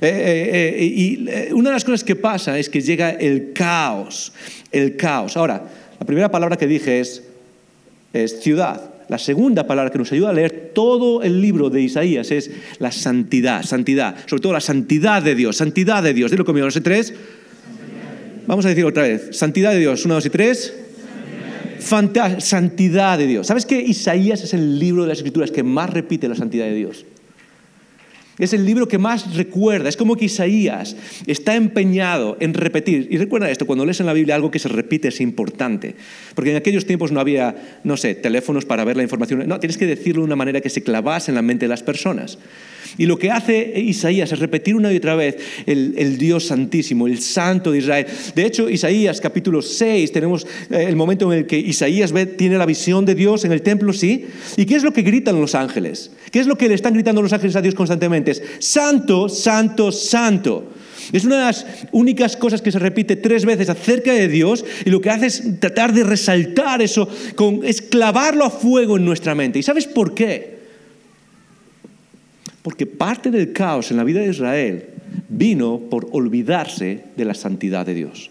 Eh, 0.00 0.08
eh, 0.08 0.74
eh, 0.76 0.84
y 0.84 1.52
una 1.52 1.70
de 1.70 1.74
las 1.74 1.84
cosas 1.84 2.02
que 2.02 2.16
pasa 2.16 2.58
es 2.58 2.68
que 2.68 2.80
llega 2.80 3.10
el 3.10 3.52
caos, 3.52 4.32
el 4.72 4.96
caos. 4.96 5.36
Ahora, 5.36 5.62
la 5.98 6.06
primera 6.06 6.30
palabra 6.30 6.56
que 6.56 6.66
dije 6.66 7.00
es, 7.00 7.22
es 8.12 8.40
ciudad. 8.40 8.90
La 9.08 9.18
segunda 9.18 9.66
palabra 9.66 9.90
que 9.92 9.98
nos 9.98 10.10
ayuda 10.12 10.30
a 10.30 10.32
leer 10.32 10.72
todo 10.74 11.22
el 11.22 11.40
libro 11.40 11.68
de 11.68 11.82
Isaías 11.82 12.30
es 12.30 12.50
la 12.78 12.90
santidad, 12.90 13.62
santidad, 13.62 14.16
sobre 14.26 14.40
todo 14.40 14.52
la 14.54 14.60
santidad 14.60 15.22
de 15.22 15.34
Dios, 15.34 15.56
santidad 15.56 16.02
de 16.02 16.14
Dios. 16.14 16.30
Dilo 16.30 16.44
conmigo, 16.44 16.66
no 16.66 16.70
sé 16.70 16.80
tres. 16.80 17.12
Vamos 18.46 18.64
a 18.64 18.68
decir 18.68 18.84
otra 18.84 19.04
vez, 19.04 19.28
santidad 19.32 19.72
de 19.72 19.78
Dios, 19.78 20.04
una, 20.04 20.14
dos 20.14 20.26
y 20.26 20.30
tres. 20.30 20.74
santidad 22.38 23.18
de 23.18 23.26
Dios. 23.26 23.46
¿Sabes 23.46 23.66
que 23.66 23.80
Isaías 23.80 24.42
es 24.42 24.54
el 24.54 24.78
libro 24.78 25.02
de 25.02 25.08
las 25.08 25.18
escrituras 25.18 25.50
que 25.50 25.62
más 25.62 25.90
repite 25.90 26.28
la 26.28 26.34
santidad 26.34 26.64
de 26.64 26.74
Dios? 26.74 27.04
Es 28.38 28.52
el 28.52 28.64
libro 28.64 28.88
que 28.88 28.98
más 28.98 29.36
recuerda. 29.36 29.88
Es 29.88 29.96
como 29.96 30.16
que 30.16 30.24
Isaías 30.24 30.96
está 31.26 31.54
empeñado 31.54 32.36
en 32.40 32.54
repetir. 32.54 33.06
Y 33.10 33.18
recuerda 33.18 33.50
esto, 33.50 33.66
cuando 33.66 33.84
lees 33.84 34.00
en 34.00 34.06
la 34.06 34.12
Biblia 34.12 34.34
algo 34.34 34.50
que 34.50 34.58
se 34.58 34.68
repite 34.68 35.08
es 35.08 35.20
importante. 35.20 35.94
Porque 36.34 36.50
en 36.50 36.56
aquellos 36.56 36.86
tiempos 36.86 37.12
no 37.12 37.20
había, 37.20 37.80
no 37.84 37.96
sé, 37.96 38.14
teléfonos 38.14 38.64
para 38.64 38.84
ver 38.84 38.96
la 38.96 39.02
información. 39.02 39.46
No, 39.46 39.60
tienes 39.60 39.78
que 39.78 39.86
decirlo 39.86 40.22
de 40.22 40.26
una 40.26 40.36
manera 40.36 40.60
que 40.60 40.70
se 40.70 40.82
clavase 40.82 41.30
en 41.30 41.36
la 41.36 41.42
mente 41.42 41.66
de 41.66 41.68
las 41.68 41.82
personas. 41.82 42.38
Y 42.98 43.06
lo 43.06 43.18
que 43.18 43.30
hace 43.30 43.80
Isaías 43.80 44.30
es 44.32 44.38
repetir 44.38 44.74
una 44.76 44.92
y 44.92 44.96
otra 44.96 45.14
vez 45.14 45.36
el, 45.66 46.18
Dios 46.18 46.46
Santísimo, 46.46 47.06
el 47.06 47.20
Santo 47.20 47.72
de 47.72 47.78
Israel. 47.78 48.06
De 48.34 48.46
hecho, 48.46 48.68
Isaías 48.70 49.20
capítulo 49.20 49.62
6, 49.62 50.12
tenemos 50.12 50.46
eh, 50.70 50.86
el 50.88 50.96
momento 50.96 51.32
en 51.32 51.40
el 51.40 51.46
que 51.46 51.58
Isaías 51.58 52.12
ve, 52.12 52.26
tiene 52.26 52.56
la 52.56 52.66
visión 52.66 53.04
de 53.04 53.14
Dios 53.14 53.44
en 53.44 53.52
el 53.52 53.62
templo, 53.62 53.92
sí. 53.92 54.26
¿Y 54.56 54.64
qué 54.64 54.76
es 54.76 54.82
lo 54.82 54.92
que 54.92 55.02
gritan 55.02 55.40
los 55.40 55.54
ángeles? 55.54 56.10
¿Qué 56.30 56.40
es 56.40 56.46
lo 56.46 56.56
que 56.56 56.68
le 56.68 56.74
están 56.74 56.94
gritando 56.94 57.22
los 57.22 57.32
ángeles 57.32 57.56
a 57.56 57.62
Dios 57.62 57.74
constantemente? 57.74 58.32
Es 58.32 58.42
Santo, 58.60 59.28
Santo, 59.28 59.90
Santo. 59.90 60.72
Es 61.12 61.24
una 61.24 61.36
de 61.36 61.44
las 61.44 61.66
únicas 61.92 62.36
cosas 62.36 62.62
que 62.62 62.72
se 62.72 62.78
repite 62.78 63.16
tres 63.16 63.44
veces 63.44 63.68
acerca 63.68 64.12
de 64.12 64.28
Dios 64.28 64.64
y 64.84 64.90
lo 64.90 65.00
que 65.00 65.10
hace 65.10 65.26
es 65.26 65.60
tratar 65.60 65.92
de 65.92 66.04
resaltar 66.04 66.80
eso, 66.80 67.08
con, 67.34 67.60
es 67.64 67.82
clavarlo 67.82 68.44
a 68.44 68.50
fuego 68.50 68.96
en 68.96 69.04
nuestra 69.04 69.34
mente. 69.34 69.58
¿Y 69.58 69.62
sabes 69.62 69.86
por 69.86 70.14
qué? 70.14 70.53
Porque 72.64 72.86
parte 72.86 73.30
del 73.30 73.52
caos 73.52 73.90
en 73.90 73.98
la 73.98 74.04
vida 74.04 74.20
de 74.20 74.30
Israel 74.30 74.86
vino 75.28 75.82
por 75.90 76.08
olvidarse 76.12 77.04
de 77.14 77.24
la 77.26 77.34
santidad 77.34 77.84
de 77.84 77.92
Dios. 77.92 78.30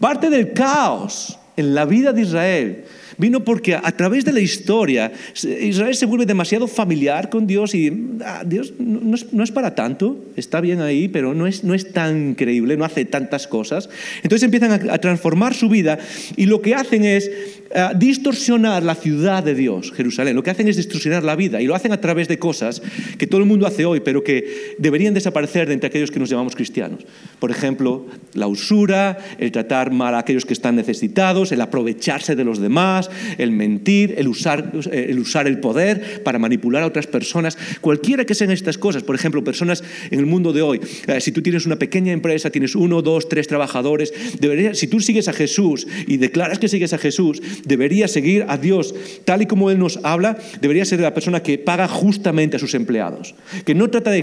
Parte 0.00 0.28
del 0.28 0.52
caos 0.52 1.38
en 1.56 1.72
la 1.72 1.84
vida 1.84 2.12
de 2.12 2.22
Israel 2.22 2.84
Vino 3.18 3.44
porque 3.44 3.74
a 3.74 3.92
través 3.92 4.24
de 4.24 4.32
la 4.32 4.40
historia 4.40 5.12
Israel 5.34 5.94
se 5.94 6.06
vuelve 6.06 6.26
demasiado 6.26 6.66
familiar 6.66 7.28
con 7.28 7.46
Dios 7.46 7.74
y 7.74 7.92
ah, 8.24 8.42
Dios 8.44 8.74
no 8.78 9.14
es, 9.14 9.32
no 9.32 9.44
es, 9.44 9.50
para 9.50 9.74
tanto, 9.74 10.24
está 10.36 10.60
bien 10.60 10.80
ahí, 10.80 11.08
pero 11.08 11.34
no 11.34 11.46
es, 11.46 11.64
no 11.64 11.74
es 11.74 11.92
tan 11.92 12.30
increíble, 12.30 12.76
no 12.76 12.84
hace 12.84 13.04
tantas 13.04 13.46
cosas. 13.46 13.88
Entonces 14.22 14.44
empiezan 14.44 14.72
a, 14.72 14.94
a 14.94 14.98
transformar 14.98 15.54
su 15.54 15.68
vida 15.68 15.98
y 16.36 16.46
lo 16.46 16.62
que 16.62 16.74
hacen 16.74 17.04
es 17.04 17.30
uh, 17.74 17.96
distorsionar 17.96 18.82
la 18.82 18.94
ciudad 18.94 19.42
de 19.42 19.54
Dios, 19.54 19.92
Jerusalén. 19.92 20.36
Lo 20.36 20.42
que 20.42 20.50
hacen 20.50 20.68
es 20.68 20.76
distorsionar 20.76 21.24
la 21.24 21.36
vida 21.36 21.60
y 21.60 21.66
lo 21.66 21.74
hacen 21.74 21.92
a 21.92 22.00
través 22.00 22.28
de 22.28 22.38
cosas 22.38 22.82
que 23.18 23.26
todo 23.26 23.40
el 23.40 23.46
mundo 23.46 23.66
hace 23.66 23.84
hoy, 23.84 24.00
pero 24.00 24.22
que 24.24 24.74
deberían 24.78 25.14
desaparecer 25.14 25.68
de 25.68 25.74
entre 25.74 25.88
aquellos 25.88 26.10
que 26.10 26.18
nos 26.18 26.30
llamamos 26.30 26.54
cristianos. 26.54 27.04
Por 27.38 27.50
ejemplo, 27.50 28.06
la 28.34 28.46
usura, 28.46 29.18
el 29.38 29.52
tratar 29.52 29.92
mal 29.92 30.14
a 30.14 30.18
aquellos 30.18 30.44
que 30.44 30.52
están 30.52 30.76
necesitados, 30.76 31.52
el 31.52 31.60
aprovecharse 31.60 32.36
de 32.36 32.44
los 32.44 32.60
demás, 32.60 33.10
el 33.38 33.52
mentir, 33.52 34.14
el 34.16 34.28
usar, 34.28 34.72
el 34.90 35.18
usar 35.18 35.46
el 35.46 35.58
poder 35.58 36.22
para 36.22 36.38
manipular 36.38 36.82
a 36.82 36.86
otras 36.86 37.06
personas, 37.06 37.56
cualquiera 37.80 38.24
que 38.24 38.34
sean 38.34 38.50
estas 38.50 38.78
cosas. 38.78 39.02
Por 39.02 39.14
ejemplo, 39.14 39.42
personas 39.44 39.82
en 40.10 40.18
el 40.18 40.26
mundo 40.26 40.52
de 40.52 40.62
hoy, 40.62 40.80
eh, 41.06 41.20
si 41.20 41.32
tú 41.32 41.42
tienes 41.42 41.66
una 41.66 41.76
pequeña 41.76 42.12
empresa, 42.12 42.50
tienes 42.50 42.74
uno, 42.74 43.02
dos, 43.02 43.28
tres 43.28 43.46
trabajadores, 43.46 44.12
debería, 44.40 44.74
si 44.74 44.86
tú 44.86 45.00
sigues 45.00 45.28
a 45.28 45.32
Jesús 45.32 45.86
y 46.06 46.16
declaras 46.16 46.58
que 46.58 46.68
sigues 46.68 46.92
a 46.92 46.98
Jesús, 46.98 47.42
debería 47.64 48.08
seguir 48.08 48.44
a 48.48 48.56
Dios 48.56 48.94
tal 49.24 49.42
y 49.42 49.46
como 49.46 49.70
Él 49.70 49.78
nos 49.78 49.98
habla, 50.02 50.38
debería 50.60 50.84
ser 50.84 51.00
la 51.00 51.14
persona 51.14 51.42
que 51.42 51.58
paga 51.58 51.88
justamente 51.88 52.56
a 52.56 52.58
sus 52.58 52.74
empleados, 52.74 53.34
que 53.64 53.74
no 53.74 53.88
trata 53.90 54.10
de, 54.10 54.18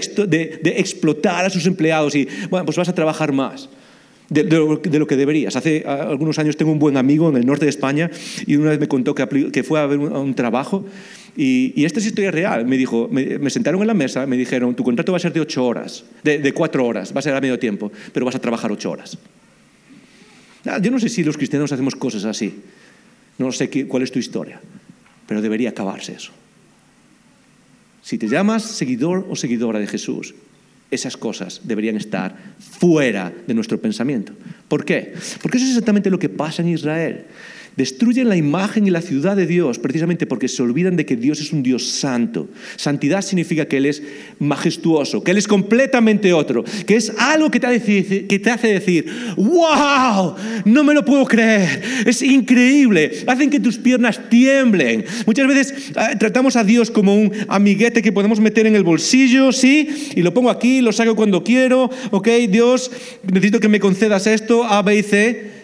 explotar 0.77 1.45
a 1.45 1.49
sus 1.49 1.65
empleados 1.65 2.15
y, 2.15 2.27
bueno, 2.49 2.65
pues 2.65 2.77
vas 2.77 2.89
a 2.89 2.95
trabajar 2.95 3.31
más 3.31 3.69
de, 4.29 4.43
lo 4.43 5.07
que 5.07 5.15
deberías. 5.15 5.55
Hace 5.55 5.83
algunos 5.85 6.39
años 6.39 6.57
tengo 6.57 6.71
un 6.71 6.79
buen 6.79 6.97
amigo 6.97 7.29
en 7.29 7.37
el 7.37 7.45
norte 7.45 7.65
de 7.65 7.69
España 7.69 8.09
y 8.45 8.55
una 8.55 8.71
vez 8.71 8.79
me 8.79 8.87
contó 8.87 9.15
que, 9.15 9.51
que 9.51 9.63
fue 9.63 9.79
a 9.79 9.85
ver 9.85 9.99
un, 9.99 10.33
trabajo 10.35 10.85
y, 11.35 11.73
y, 11.75 11.85
esta 11.85 11.99
es 11.99 12.05
historia 12.05 12.31
real. 12.31 12.65
Me 12.65 12.77
dijo, 12.77 13.09
me, 13.11 13.49
sentaron 13.49 13.81
en 13.81 13.87
la 13.87 13.93
mesa, 13.93 14.25
me 14.25 14.37
dijeron, 14.37 14.75
tu 14.75 14.83
contrato 14.83 15.11
va 15.11 15.17
a 15.17 15.21
ser 15.21 15.33
de 15.33 15.39
ocho 15.39 15.65
horas, 15.65 16.05
de, 16.23 16.39
de 16.39 16.53
cuatro 16.53 16.85
horas, 16.85 17.13
va 17.13 17.19
a 17.19 17.21
ser 17.21 17.33
a 17.33 17.41
medio 17.41 17.57
tiempo, 17.57 17.91
pero 18.13 18.25
vas 18.25 18.35
a 18.35 18.39
trabajar 18.39 18.71
ocho 18.71 18.91
horas. 18.91 19.17
Ah, 20.65 20.79
yo 20.81 20.91
no 20.91 20.99
sé 20.99 21.09
si 21.09 21.23
los 21.23 21.37
cristianos 21.37 21.71
hacemos 21.71 21.95
cosas 21.95 22.25
así. 22.25 22.53
No 23.39 23.51
sé 23.51 23.69
qué, 23.69 23.87
cuál 23.87 24.03
es 24.03 24.11
tu 24.11 24.19
historia, 24.19 24.61
pero 25.25 25.41
debería 25.41 25.69
acabarse 25.69 26.13
eso. 26.13 26.31
Si 28.03 28.17
te 28.17 28.27
llamas 28.27 28.63
seguidor 28.63 29.25
o 29.29 29.35
seguidora 29.35 29.79
de 29.79 29.87
Jesús, 29.87 30.35
esas 30.91 31.17
cosas 31.17 31.61
deberían 31.63 31.95
estar 31.95 32.35
fuera 32.59 33.31
de 33.47 33.53
nuestro 33.53 33.79
pensamiento. 33.79 34.33
¿Por 34.67 34.85
qué? 34.85 35.13
Porque 35.41 35.57
eso 35.57 35.65
es 35.65 35.71
exactamente 35.71 36.09
lo 36.09 36.19
que 36.19 36.29
pasa 36.29 36.61
en 36.61 36.69
Israel. 36.69 37.25
Destruyen 37.79 38.27
la 38.27 38.35
imagen 38.35 38.85
y 38.85 38.89
la 38.89 39.01
ciudad 39.01 39.37
de 39.37 39.47
Dios 39.47 39.79
precisamente 39.79 40.25
porque 40.25 40.49
se 40.49 40.61
olvidan 40.61 40.97
de 40.97 41.05
que 41.05 41.15
Dios 41.15 41.39
es 41.39 41.53
un 41.53 41.63
Dios 41.63 41.87
santo. 41.87 42.49
Santidad 42.75 43.21
significa 43.21 43.67
que 43.67 43.77
Él 43.77 43.85
es 43.85 44.03
majestuoso, 44.37 45.23
que 45.23 45.31
Él 45.31 45.37
es 45.37 45.47
completamente 45.47 46.33
otro, 46.33 46.65
que 46.85 46.97
es 46.97 47.13
algo 47.17 47.49
que 47.49 47.61
te 47.61 48.51
hace, 48.51 48.67
decir, 48.67 49.05
wow, 49.37 50.35
no 50.65 50.83
me 50.83 50.93
lo 50.93 51.05
puedo 51.05 51.23
creer, 51.23 51.81
es 52.05 52.21
increíble, 52.21 53.23
hacen 53.25 53.49
que 53.49 53.61
tus 53.61 53.77
piernas 53.77 54.29
tiemblen. 54.29 55.05
Muchas 55.25 55.47
veces 55.47 55.91
eh, 55.91 56.17
tratamos 56.19 56.57
a 56.57 56.65
Dios 56.65 56.91
como 56.91 57.15
un 57.15 57.31
amiguete 57.47 58.01
que 58.01 58.11
podemos 58.11 58.41
meter 58.41 58.67
en 58.67 58.75
el 58.75 58.83
bolsillo, 58.83 59.53
sí, 59.53 60.09
y 60.15 60.21
lo 60.21 60.33
pongo 60.33 60.49
aquí, 60.49 60.81
lo 60.81 60.91
saco 60.91 61.15
cuando 61.15 61.45
quiero, 61.45 61.89
ok, 62.11 62.27
Dios, 62.49 62.91
necesito 63.23 63.61
que 63.61 63.69
me 63.69 63.79
concedas 63.79 64.27
esto, 64.27 64.65
A, 64.65 64.81
B 64.81 64.97
y 64.97 65.03
C. 65.03 65.58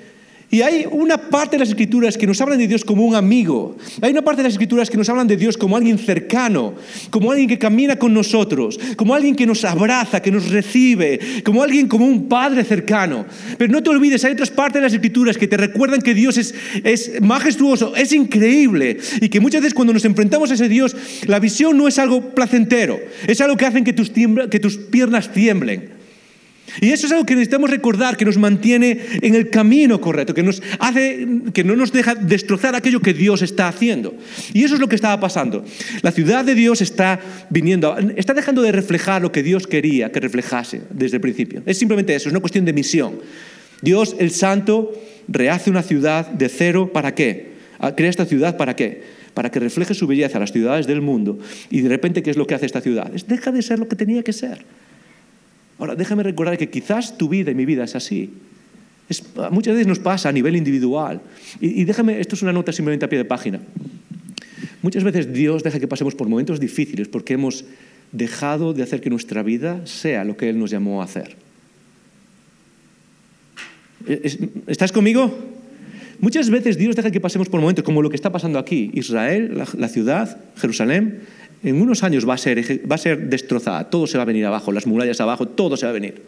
Y 0.51 0.61
hay 0.61 0.85
una 0.89 1.17
parte 1.17 1.55
de 1.55 1.59
las 1.59 1.69
escrituras 1.69 2.17
que 2.17 2.27
nos 2.27 2.39
hablan 2.39 2.59
de 2.59 2.67
Dios 2.67 2.85
como 2.85 3.05
un 3.05 3.15
amigo. 3.15 3.75
Hay 4.01 4.11
una 4.11 4.21
parte 4.21 4.41
de 4.41 4.47
las 4.47 4.53
escrituras 4.53 4.89
que 4.89 4.97
nos 4.97 5.09
hablan 5.09 5.27
de 5.27 5.37
Dios 5.37 5.57
como 5.57 5.75
alguien 5.75 5.97
cercano, 5.97 6.75
como 7.09 7.31
alguien 7.31 7.49
que 7.49 7.57
camina 7.57 7.97
con 7.97 8.13
nosotros, 8.13 8.79
como 8.95 9.15
alguien 9.15 9.35
que 9.35 9.45
nos 9.45 9.65
abraza, 9.65 10.21
que 10.21 10.31
nos 10.31 10.49
recibe, 10.49 11.19
como 11.43 11.63
alguien 11.63 11.87
como 11.87 12.05
un 12.05 12.29
padre 12.29 12.63
cercano. 12.63 13.25
Pero 13.57 13.71
no 13.71 13.81
te 13.81 13.89
olvides, 13.89 14.23
hay 14.23 14.33
otras 14.33 14.51
partes 14.51 14.75
de 14.75 14.81
las 14.81 14.93
escrituras 14.93 15.37
que 15.37 15.47
te 15.47 15.57
recuerdan 15.57 16.01
que 16.01 16.13
Dios 16.13 16.37
es, 16.37 16.53
es 16.83 17.21
majestuoso, 17.21 17.95
es 17.95 18.13
increíble 18.13 18.97
y 19.21 19.29
que 19.29 19.39
muchas 19.39 19.61
veces 19.61 19.73
cuando 19.73 19.93
nos 19.93 20.05
enfrentamos 20.05 20.51
a 20.51 20.53
ese 20.53 20.69
Dios, 20.69 20.95
la 21.25 21.39
visión 21.39 21.77
no 21.77 21.87
es 21.87 21.97
algo 21.97 22.35
placentero, 22.35 22.99
es 23.27 23.41
algo 23.41 23.57
que 23.57 23.65
hace 23.65 23.83
que 23.83 23.93
tus 24.59 24.77
piernas 24.77 25.33
tiemblen. 25.33 25.94
Y 26.81 26.91
eso 26.91 27.05
es 27.07 27.11
algo 27.11 27.25
que 27.25 27.35
necesitamos 27.35 27.69
recordar, 27.69 28.17
que 28.17 28.25
nos 28.25 28.37
mantiene 28.37 28.99
en 29.21 29.35
el 29.35 29.49
camino 29.49 30.01
correcto, 30.01 30.33
que, 30.33 30.43
nos 30.43 30.61
hace, 30.79 31.27
que 31.53 31.63
no 31.63 31.75
nos 31.75 31.91
deja 31.91 32.15
destrozar 32.15 32.75
aquello 32.75 33.01
que 33.01 33.13
Dios 33.13 33.41
está 33.41 33.67
haciendo. 33.67 34.15
Y 34.53 34.63
eso 34.63 34.75
es 34.75 34.79
lo 34.79 34.89
que 34.89 34.95
estaba 34.95 35.19
pasando. 35.19 35.63
La 36.01 36.11
ciudad 36.11 36.43
de 36.43 36.55
Dios 36.55 36.81
está 36.81 37.19
viniendo, 37.49 37.95
está 38.15 38.33
dejando 38.33 38.61
de 38.61 38.71
reflejar 38.71 39.21
lo 39.21 39.31
que 39.31 39.43
Dios 39.43 39.67
quería 39.67 40.11
que 40.11 40.19
reflejase 40.19 40.81
desde 40.89 41.17
el 41.17 41.21
principio. 41.21 41.61
Es 41.65 41.77
simplemente 41.77 42.15
eso, 42.15 42.29
es 42.29 42.33
una 42.33 42.41
cuestión 42.41 42.65
de 42.65 42.73
misión. 42.73 43.19
Dios, 43.81 44.15
el 44.19 44.31
Santo, 44.31 44.93
rehace 45.27 45.69
una 45.69 45.83
ciudad 45.83 46.27
de 46.27 46.49
cero, 46.49 46.91
¿para 46.91 47.13
qué? 47.13 47.55
Ah, 47.79 47.95
crea 47.95 48.09
esta 48.09 48.25
ciudad 48.25 48.57
para 48.57 48.75
qué? 48.75 49.03
Para 49.33 49.51
que 49.51 49.59
refleje 49.59 49.93
su 49.93 50.07
belleza 50.07 50.37
a 50.37 50.41
las 50.41 50.51
ciudades 50.51 50.87
del 50.87 51.01
mundo. 51.01 51.39
Y 51.69 51.81
de 51.81 51.89
repente, 51.89 52.23
¿qué 52.23 52.31
es 52.31 52.37
lo 52.37 52.47
que 52.47 52.55
hace 52.55 52.65
esta 52.65 52.81
ciudad? 52.81 53.11
Deja 53.27 53.51
de 53.51 53.61
ser 53.61 53.79
lo 53.79 53.87
que 53.87 53.95
tenía 53.95 54.23
que 54.23 54.33
ser. 54.33 54.65
Ahora, 55.77 55.95
déjame 55.95 56.23
recordar 56.23 56.57
que 56.57 56.69
quizás 56.69 57.17
tu 57.17 57.27
vida 57.27 57.51
y 57.51 57.55
mi 57.55 57.65
vida 57.65 57.83
es 57.83 57.95
así. 57.95 58.31
Muchas 59.51 59.73
veces 59.73 59.87
nos 59.87 59.99
pasa 59.99 60.29
a 60.29 60.31
nivel 60.31 60.55
individual. 60.55 61.21
Y, 61.59 61.83
déjame, 61.83 62.19
esto 62.19 62.35
es 62.35 62.41
una 62.41 62.53
nota 62.53 62.71
simplemente 62.71 63.05
a 63.05 63.09
pie 63.09 63.19
de 63.19 63.25
página. 63.25 63.59
Muchas 64.81 65.03
veces 65.03 65.31
Dios 65.33 65.63
deja 65.63 65.79
que 65.79 65.87
pasemos 65.87 66.15
por 66.15 66.27
momentos 66.27 66.59
difíciles 66.59 67.07
porque 67.07 67.33
hemos 67.33 67.65
dejado 68.11 68.73
de 68.73 68.83
hacer 68.83 69.01
que 69.01 69.09
nuestra 69.09 69.43
vida 69.43 69.85
sea 69.85 70.23
lo 70.23 70.37
que 70.37 70.49
Él 70.49 70.59
nos 70.59 70.71
llamó 70.71 71.01
a 71.01 71.05
hacer. 71.05 71.35
¿Estás 74.67 74.91
conmigo? 74.91 75.35
Muchas 76.19 76.49
veces 76.49 76.77
Dios 76.77 76.95
deja 76.95 77.11
que 77.11 77.19
pasemos 77.19 77.49
por 77.49 77.59
momentos 77.59 77.83
como 77.83 78.01
lo 78.01 78.09
que 78.09 78.15
está 78.15 78.31
pasando 78.31 78.57
aquí. 78.57 78.89
Israel, 78.93 79.63
la 79.77 79.89
ciudad, 79.89 80.37
Jerusalén, 80.55 81.21
en 81.65 81.81
unos 81.81 82.03
años 82.03 82.27
va 82.29 82.35
a, 82.35 82.37
ser, 82.37 82.89
va 82.89 82.95
a 82.95 82.99
ser 82.99 83.27
destrozada, 83.27 83.89
todo 83.89 84.05
se 84.07 84.17
va 84.17 84.23
a 84.23 84.25
venir 84.25 84.45
abajo, 84.45 84.71
las 84.71 84.85
murallas 84.85 85.19
abajo, 85.19 85.47
todo 85.47 85.75
se 85.77 85.85
va 85.85 85.89
a 85.89 85.93
venir. 85.93 86.21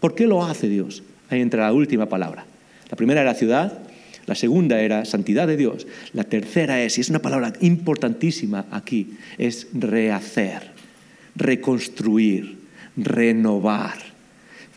¿Por 0.00 0.14
qué 0.14 0.26
lo 0.26 0.44
hace 0.44 0.68
Dios? 0.68 1.02
Ahí 1.30 1.40
entra 1.40 1.64
la 1.64 1.72
última 1.72 2.06
palabra. 2.06 2.44
La 2.90 2.96
primera 2.96 3.20
era 3.20 3.34
ciudad, 3.34 3.78
la 4.26 4.34
segunda 4.34 4.80
era 4.80 5.04
santidad 5.04 5.46
de 5.46 5.56
Dios, 5.56 5.86
la 6.12 6.24
tercera 6.24 6.82
es, 6.82 6.98
y 6.98 7.02
es 7.02 7.08
una 7.08 7.20
palabra 7.20 7.52
importantísima 7.60 8.66
aquí, 8.70 9.14
es 9.38 9.68
rehacer, 9.72 10.72
reconstruir, 11.36 12.58
renovar. 12.96 14.07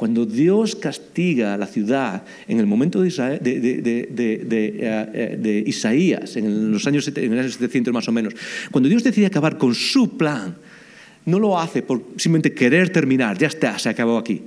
Cuando 0.01 0.25
Dios 0.25 0.75
castiga 0.75 1.53
a 1.53 1.57
la 1.59 1.67
ciudad 1.67 2.23
en 2.47 2.59
el 2.59 2.65
momento 2.65 3.03
de, 3.03 3.11
de, 3.39 3.59
de, 3.59 4.09
de, 4.09 5.37
de, 5.37 5.63
Isaías, 5.67 6.35
en 6.37 6.71
los, 6.71 6.87
años, 6.87 7.07
en 7.15 7.29
los 7.29 7.39
años 7.39 7.53
700 7.53 7.93
más 7.93 8.07
o 8.07 8.11
menos, 8.11 8.33
cuando 8.71 8.89
Dios 8.89 9.03
decide 9.03 9.27
acabar 9.27 9.59
con 9.59 9.75
su 9.75 10.17
plan, 10.17 10.55
no 11.27 11.37
lo 11.37 11.59
hace 11.59 11.83
por 11.83 12.01
simplemente 12.17 12.51
querer 12.51 12.89
terminar, 12.89 13.37
ya 13.37 13.45
está, 13.45 13.77
se 13.77 13.89
acabó 13.89 14.17
aquí. 14.17 14.41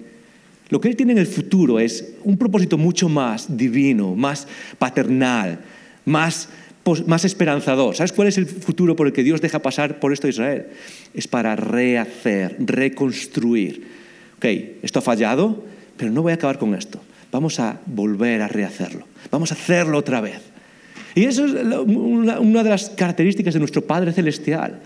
Lo 0.70 0.80
que 0.80 0.88
Él 0.88 0.96
tiene 0.96 1.12
en 1.12 1.18
el 1.18 1.28
futuro 1.28 1.78
es 1.78 2.14
un 2.24 2.36
propósito 2.36 2.76
mucho 2.76 3.08
más 3.08 3.56
divino, 3.56 4.16
más 4.16 4.48
paternal, 4.76 5.60
más, 6.04 6.48
más 7.06 7.24
esperanzador. 7.24 7.94
¿Sabes 7.94 8.12
cuál 8.12 8.26
es 8.26 8.38
el 8.38 8.46
futuro 8.46 8.96
por 8.96 9.06
el 9.06 9.12
que 9.12 9.22
Dios 9.22 9.40
deja 9.40 9.60
pasar 9.60 10.00
por 10.00 10.12
esto 10.12 10.26
a 10.26 10.30
Israel? 10.30 10.66
Es 11.14 11.28
para 11.28 11.54
rehacer, 11.54 12.56
reconstruir 12.58 14.02
ok, 14.44 14.82
esto 14.82 14.98
ha 14.98 15.02
fallado, 15.02 15.64
pero 15.96 16.10
no 16.10 16.22
voy 16.22 16.32
a 16.32 16.34
acabar 16.34 16.58
con 16.58 16.74
esto. 16.74 17.00
Vamos 17.32 17.58
a 17.60 17.80
volver 17.86 18.42
a 18.42 18.48
rehacerlo. 18.48 19.06
Vamos 19.30 19.50
a 19.50 19.54
hacerlo 19.54 19.96
otra 19.96 20.20
vez. 20.20 20.40
Y 21.14 21.24
eso 21.24 21.46
es 21.46 21.52
una 21.54 22.62
de 22.62 22.70
las 22.70 22.90
características 22.90 23.54
de 23.54 23.60
nuestro 23.60 23.82
Padre 23.82 24.12
Celestial. 24.12 24.80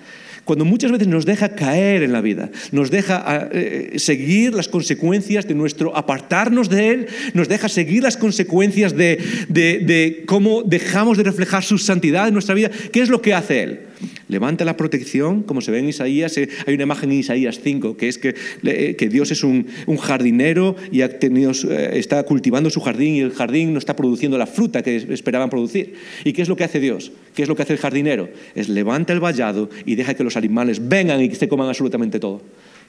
cuando 0.44 0.64
muchas 0.64 0.90
veces 0.90 1.08
nos 1.08 1.26
deja 1.26 1.50
caer 1.50 2.02
en 2.02 2.12
la 2.12 2.22
vida, 2.22 2.48
nos 2.72 2.90
deja 2.90 3.22
ah, 3.26 3.48
eh, 3.52 3.98
seguir 3.98 4.54
las 4.54 4.66
consecuencias 4.66 5.46
de 5.46 5.54
nuestro 5.54 5.94
apartarnos 5.94 6.70
de 6.70 6.90
Él, 6.90 7.06
nos 7.34 7.48
deja 7.48 7.68
seguir 7.68 8.02
las 8.02 8.16
consecuencias 8.16 8.96
de, 8.96 9.18
de 9.48 10.22
cómo 10.26 10.62
dejamos 10.62 11.18
de 11.18 11.24
reflejar 11.24 11.64
su 11.64 11.76
santidad 11.76 12.28
en 12.28 12.32
nuestra 12.32 12.54
vida, 12.54 12.70
¿qué 12.92 13.02
es 13.02 13.10
lo 13.10 13.20
que 13.20 13.34
hace 13.34 13.62
Él? 13.62 13.80
Levanta 14.28 14.64
la 14.64 14.76
protección, 14.76 15.42
como 15.42 15.60
se 15.60 15.70
ve 15.70 15.78
en 15.78 15.88
Isaías, 15.88 16.36
eh, 16.38 16.48
hay 16.66 16.74
una 16.74 16.84
imagen 16.84 17.10
en 17.10 17.18
Isaías 17.18 17.60
5, 17.62 17.96
que 17.96 18.08
es 18.08 18.18
que, 18.18 18.34
eh, 18.62 18.94
que 18.96 19.08
Dios 19.08 19.30
es 19.30 19.42
un, 19.42 19.66
jardinero 19.98 20.76
y 20.92 21.00
eh, 21.02 21.90
está 21.94 22.22
cultivando 22.22 22.70
su 22.70 22.80
jardín 22.80 23.16
y 23.16 23.20
el 23.20 23.32
jardín 23.32 23.72
no 23.72 23.78
está 23.78 23.96
produciendo 23.96 24.38
la 24.38 24.46
fruta 24.46 24.82
que 24.82 24.96
esperaban 24.96 25.50
producir. 25.50 25.94
¿Y 26.24 26.32
qué 26.32 26.42
es 26.42 26.48
lo 26.48 26.56
que 26.56 26.64
hace 26.64 26.80
Dios? 26.80 27.12
¿Qué 27.34 27.42
es 27.42 27.48
lo 27.48 27.56
que 27.56 27.62
hace 27.62 27.72
el 27.72 27.78
jardinero? 27.78 28.28
Es 28.54 28.68
levanta 28.68 29.12
el 29.12 29.20
vallado 29.20 29.70
y 29.84 29.94
deja 29.96 30.14
que 30.14 30.24
los 30.24 30.36
animales 30.36 30.88
vengan 30.88 31.20
y 31.22 31.28
que 31.28 31.36
se 31.36 31.48
coman 31.48 31.68
absolutamente 31.68 32.20
todo. 32.20 32.42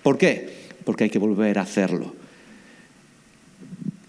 ¿Por 0.04 0.18
qué? 0.18 0.50
Porque 0.84 1.06
hay 1.06 1.10
que 1.10 1.20
volver 1.20 1.58
a 1.58 1.64
hacerlo. 1.64 2.14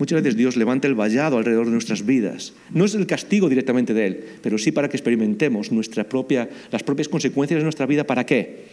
Muchas 0.01 0.23
veces 0.23 0.35
Dios 0.35 0.57
levanta 0.57 0.89
el 0.89 0.95
vallado 0.95 1.37
alrededor 1.37 1.67
de 1.67 1.73
nuestras 1.73 2.07
vidas. 2.07 2.55
No 2.71 2.87
es 2.87 2.95
el 2.95 3.07
castigo 3.07 3.51
directamente 3.51 3.93
de 3.93 4.07
Él, 4.07 4.25
pero 4.43 4.57
sí 4.57 4.73
para 4.73 4.89
que 4.89 4.97
experimentemos 4.97 5.71
nuestra 5.71 6.05
propia, 6.05 6.49
las 6.73 6.83
propias 6.83 7.07
consecuencias 7.07 7.59
de 7.61 7.65
nuestra 7.65 7.85
vida. 7.85 8.05
¿Para 8.05 8.25
qué? 8.25 8.65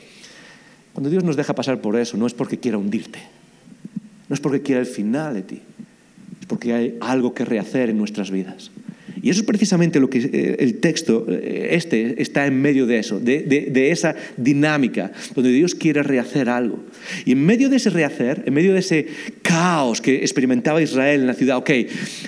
Cuando 0.94 1.10
Dios 1.10 1.26
nos 1.26 1.36
deja 1.36 1.54
pasar 1.54 1.82
por 1.82 1.98
eso, 1.98 2.16
no 2.16 2.28
es 2.28 2.34
porque 2.34 2.60
quiera 2.60 2.78
hundirte, 2.78 3.20
no 4.30 4.34
es 4.36 4.40
porque 4.40 4.62
quiera 4.62 4.80
el 4.80 4.88
final 4.88 5.34
de 5.34 5.42
ti, 5.42 5.62
es 6.40 6.48
porque 6.48 6.74
hay 6.74 6.98
algo 7.02 7.34
que 7.34 7.44
rehacer 7.44 7.90
en 7.90 7.98
nuestras 7.98 8.32
vidas. 8.32 8.72
Y 9.22 9.30
eso 9.30 9.42
es 9.42 9.46
precisamente 9.46 10.00
lo 10.00 10.10
que 10.10 10.20
eh, 10.20 10.56
el 10.60 10.76
texto, 10.76 11.26
eh, 11.30 11.70
este, 11.72 12.22
está 12.22 12.46
en 12.46 12.62
medio 12.62 12.86
de 12.86 13.00
eso, 13.00 13.20
de, 13.20 13.92
esa 13.92 14.16
dinámica, 14.38 15.12
donde 15.36 15.52
Dios 15.52 15.76
quiere 15.76 16.04
rehacer 16.04 16.50
algo. 16.50 16.84
Y 17.26 17.32
en 17.32 17.46
medio 17.46 17.70
de 17.70 17.78
ese 17.78 17.90
rehacer, 17.90 18.44
en 18.46 18.54
medio 18.54 18.74
de 18.74 18.80
ese 18.80 19.08
caos 19.42 20.02
que 20.02 20.18
experimentaba 20.18 20.82
Israel 20.82 21.22
en 21.22 21.28
la 21.28 21.34
ciudad, 21.34 21.58
ok, 21.58 21.72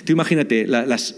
tú 0.04 0.12
imagínate 0.12 0.66
las, 0.66 1.16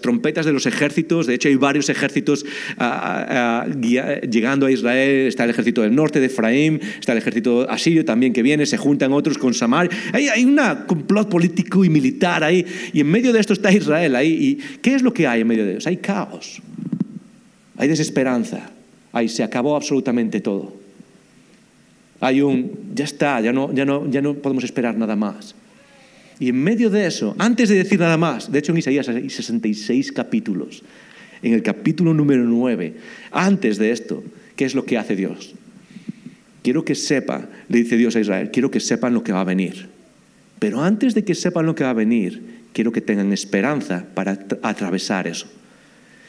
trompetas 0.00 0.46
de 0.46 0.52
los 0.52 0.66
ejércitos, 0.66 1.26
de 1.26 1.34
hecho 1.34 1.48
hay 1.48 1.56
varios 1.56 1.88
ejércitos 1.88 2.44
ah, 2.78 3.26
ah, 3.28 3.66
ah, 3.66 4.20
llegando 4.20 4.66
a 4.66 4.70
Israel, 4.70 5.26
está 5.26 5.44
el 5.44 5.50
ejército 5.50 5.82
del 5.82 5.94
norte 5.94 6.20
de 6.20 6.26
Efraín, 6.26 6.80
está 6.98 7.12
el 7.12 7.18
ejército 7.18 7.68
asirio 7.70 8.04
también 8.04 8.32
que 8.32 8.42
viene, 8.42 8.66
se 8.66 8.76
juntan 8.76 9.12
otros 9.12 9.38
con 9.38 9.54
Samar, 9.54 9.88
hay, 10.12 10.28
hay 10.28 10.44
un 10.44 10.58
complot 10.86 11.28
político 11.28 11.84
y 11.84 11.88
militar 11.88 12.44
ahí, 12.44 12.64
y 12.92 13.00
en 13.00 13.06
medio 13.08 13.32
de 13.32 13.40
esto 13.40 13.52
está 13.52 13.72
Israel 13.72 14.16
ahí, 14.16 14.30
y 14.40 14.78
¿qué 14.80 14.89
es 14.94 15.02
lo 15.02 15.12
que 15.12 15.26
hay 15.26 15.42
en 15.42 15.46
medio 15.46 15.64
de 15.64 15.72
ellos? 15.72 15.86
Hay 15.86 15.98
caos, 15.98 16.60
hay 17.76 17.88
desesperanza, 17.88 18.70
ahí 19.12 19.28
se 19.28 19.42
acabó 19.42 19.76
absolutamente 19.76 20.40
todo. 20.40 20.74
Hay 22.20 22.42
un, 22.42 22.92
ya 22.94 23.04
está, 23.04 23.40
ya 23.40 23.52
no, 23.52 23.72
ya 23.72 23.84
no, 23.84 24.10
ya 24.10 24.20
no 24.20 24.34
podemos 24.34 24.64
esperar 24.64 24.96
nada 24.96 25.16
más. 25.16 25.54
Y 26.38 26.48
en 26.48 26.62
medio 26.62 26.90
de 26.90 27.06
eso, 27.06 27.34
antes 27.38 27.68
de 27.68 27.76
decir 27.76 28.00
nada 28.00 28.16
más, 28.16 28.50
de 28.50 28.58
hecho 28.58 28.72
en 28.72 28.78
Isaías 28.78 29.08
hay 29.08 29.28
66 29.28 30.12
capítulos, 30.12 30.82
en 31.42 31.54
el 31.54 31.62
capítulo 31.62 32.14
número 32.14 32.44
9, 32.44 32.94
antes 33.30 33.78
de 33.78 33.90
esto, 33.90 34.22
¿qué 34.56 34.64
es 34.64 34.74
lo 34.74 34.84
que 34.84 34.98
hace 34.98 35.16
Dios? 35.16 35.54
Quiero 36.62 36.84
que 36.84 36.94
sepa, 36.94 37.48
le 37.68 37.78
dice 37.78 37.96
Dios 37.96 38.16
a 38.16 38.20
Israel, 38.20 38.50
quiero 38.50 38.70
que 38.70 38.80
sepan 38.80 39.14
lo 39.14 39.22
que 39.22 39.32
va 39.32 39.40
a 39.40 39.44
venir. 39.44 39.88
Pero 40.58 40.82
antes 40.82 41.14
de 41.14 41.24
que 41.24 41.34
sepan 41.34 41.64
lo 41.64 41.74
que 41.74 41.84
va 41.84 41.90
a 41.90 41.94
venir, 41.94 42.59
quiero 42.72 42.92
que 42.92 43.00
tengan 43.00 43.32
esperanza 43.32 44.04
para 44.14 44.38
atravesar 44.62 45.26
eso. 45.26 45.46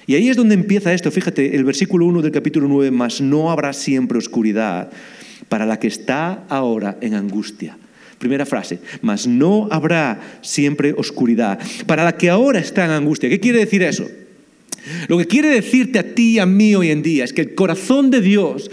Y 0.08 0.16
ahí 0.16 0.30
es 0.30 0.38
donde 0.38 0.56
empieza 0.56 0.94
esto. 0.94 1.12
Fíjate, 1.12 1.56
el 1.56 1.64
versículo 1.64 2.06
1 2.06 2.22
del 2.22 2.32
capítulo 2.32 2.68
9, 2.68 2.92
más 2.92 3.22
no 3.22 3.52
habrá 3.52 3.72
siempre 3.74 4.18
oscuridad 4.18 4.92
para 5.48 5.66
la 5.66 5.80
que 5.80 5.88
está 5.88 6.44
ahora 6.50 6.98
en 7.02 7.14
angustia. 7.14 7.78
Primera 8.18 8.46
frase, 8.46 8.80
mas 9.02 9.26
no 9.26 9.68
habrá 9.72 10.20
siempre 10.42 10.94
oscuridad 10.96 11.60
para 11.88 12.04
la 12.04 12.18
que 12.18 12.30
ahora 12.30 12.60
está 12.60 12.86
en 12.86 12.92
angustia. 12.92 13.30
¿Qué 13.30 13.40
quiere 13.40 13.60
decir 13.60 13.84
eso? 13.84 14.08
Lo 15.08 15.18
que 15.18 15.26
quiere 15.26 15.50
decirte 15.50 16.00
a 16.00 16.14
ti 16.16 16.34
y 16.34 16.40
a 16.40 16.46
mí 16.46 16.76
hoy 16.76 16.92
en 16.92 17.02
día 17.02 17.24
es 17.24 17.34
que 17.34 17.42
el 17.42 17.56
corazón 17.56 18.12
de 18.12 18.22
Dios 18.22 18.70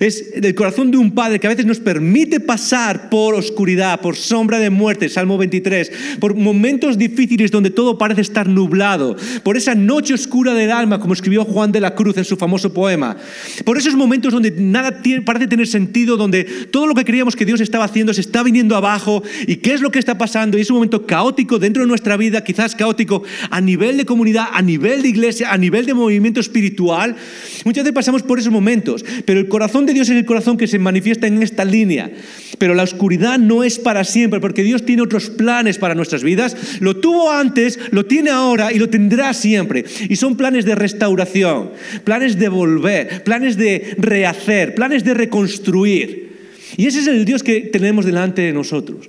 es 0.00 0.30
el 0.34 0.54
corazón 0.54 0.90
de 0.90 0.98
un 0.98 1.12
padre 1.12 1.38
que 1.38 1.46
a 1.46 1.50
veces 1.50 1.66
nos 1.66 1.80
permite 1.80 2.40
pasar 2.40 3.10
por 3.10 3.34
oscuridad, 3.34 4.00
por 4.00 4.16
sombra 4.16 4.58
de 4.58 4.70
muerte, 4.70 5.08
Salmo 5.08 5.38
23, 5.38 5.92
por 6.20 6.34
momentos 6.34 6.98
difíciles 6.98 7.50
donde 7.50 7.70
todo 7.70 7.98
parece 7.98 8.20
estar 8.20 8.48
nublado, 8.48 9.16
por 9.42 9.56
esa 9.56 9.74
noche 9.74 10.14
oscura 10.14 10.54
del 10.54 10.70
alma, 10.70 11.00
como 11.00 11.14
escribió 11.14 11.44
Juan 11.44 11.72
de 11.72 11.80
la 11.80 11.94
Cruz 11.94 12.16
en 12.16 12.24
su 12.24 12.36
famoso 12.36 12.72
poema, 12.72 13.16
por 13.64 13.78
esos 13.78 13.94
momentos 13.94 14.32
donde 14.32 14.50
nada 14.50 15.02
parece 15.24 15.46
tener 15.46 15.66
sentido, 15.66 16.16
donde 16.16 16.44
todo 16.44 16.86
lo 16.86 16.94
que 16.94 17.04
creíamos 17.04 17.36
que 17.36 17.44
Dios 17.44 17.60
estaba 17.60 17.84
haciendo 17.84 18.14
se 18.14 18.20
está 18.20 18.42
viniendo 18.42 18.76
abajo 18.76 19.22
y 19.46 19.56
qué 19.56 19.74
es 19.74 19.80
lo 19.80 19.90
que 19.90 19.98
está 19.98 20.16
pasando 20.16 20.58
y 20.58 20.60
es 20.60 20.70
un 20.70 20.76
momento 20.76 21.06
caótico 21.06 21.58
dentro 21.58 21.82
de 21.82 21.88
nuestra 21.88 22.16
vida, 22.16 22.44
quizás 22.44 22.74
caótico 22.74 23.22
a 23.50 23.60
nivel 23.60 23.96
de 23.96 24.04
comunidad, 24.04 24.48
a 24.52 24.62
nivel 24.62 25.02
de 25.02 25.08
iglesia, 25.08 25.52
a 25.52 25.58
nivel 25.58 25.86
de 25.86 25.94
movimiento 25.94 26.40
espiritual. 26.40 27.16
Muchas 27.64 27.84
veces 27.84 27.94
pasamos 27.94 28.22
por 28.22 28.38
esos 28.38 28.52
momentos, 28.52 29.04
pero 29.24 29.40
el 29.40 29.48
corazón 29.48 29.86
Dios 29.92 30.08
es 30.08 30.16
el 30.16 30.24
corazón 30.24 30.56
que 30.56 30.66
se 30.66 30.78
manifiesta 30.78 31.26
en 31.26 31.42
esta 31.42 31.64
línea. 31.64 32.10
Pero 32.58 32.74
la 32.74 32.82
oscuridad 32.82 33.38
no 33.38 33.64
es 33.64 33.78
para 33.78 34.04
siempre, 34.04 34.40
porque 34.40 34.62
Dios 34.62 34.84
tiene 34.84 35.02
otros 35.02 35.30
planes 35.30 35.78
para 35.78 35.94
nuestras 35.94 36.22
vidas. 36.22 36.80
Lo 36.80 36.96
tuvo 36.96 37.30
antes, 37.30 37.78
lo 37.90 38.06
tiene 38.06 38.30
ahora 38.30 38.72
y 38.72 38.78
lo 38.78 38.88
tendrá 38.88 39.32
siempre. 39.34 39.84
Y 40.08 40.16
son 40.16 40.36
planes 40.36 40.64
de 40.64 40.74
restauración, 40.74 41.70
planes 42.04 42.38
de 42.38 42.48
volver, 42.48 43.22
planes 43.24 43.56
de 43.56 43.94
rehacer, 43.98 44.74
planes 44.74 45.04
de 45.04 45.14
reconstruir. 45.14 46.28
Y 46.76 46.86
ese 46.86 47.00
es 47.00 47.06
el 47.06 47.24
Dios 47.24 47.42
que 47.42 47.60
tenemos 47.60 48.04
delante 48.04 48.42
de 48.42 48.52
nosotros. 48.52 49.08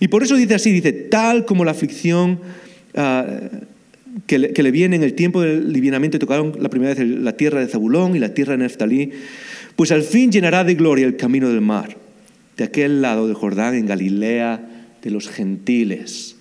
Y 0.00 0.08
por 0.08 0.22
eso 0.22 0.36
dice 0.36 0.54
así, 0.54 0.70
dice, 0.72 0.92
tal 0.92 1.44
como 1.44 1.64
la 1.64 1.72
aflicción... 1.72 2.40
Ah, 2.94 3.26
que 4.26 4.38
le, 4.38 4.70
viene 4.70 4.96
en 4.96 5.02
el 5.02 5.14
tiempo 5.14 5.42
del 5.42 5.72
livianamiento 5.72 6.18
tocaron 6.18 6.54
la 6.60 6.68
primera 6.68 6.94
vez 6.94 7.06
la 7.06 7.36
tierra 7.36 7.60
de 7.60 7.66
Zabulón 7.66 8.16
y 8.16 8.18
la 8.18 8.32
tierra 8.32 8.52
de 8.52 8.58
Neftalí, 8.58 9.12
pues 9.76 9.90
al 9.92 10.02
fin 10.02 10.30
llenará 10.30 10.64
de 10.64 10.74
gloria 10.74 11.06
el 11.06 11.16
camino 11.16 11.48
del 11.48 11.60
mar, 11.60 11.96
de 12.56 12.64
aquel 12.64 13.02
lado 13.02 13.26
del 13.26 13.34
Jordán, 13.34 13.74
en 13.74 13.86
Galilea 13.86 14.88
de 15.02 15.10
los 15.10 15.28
gentiles. 15.28 16.36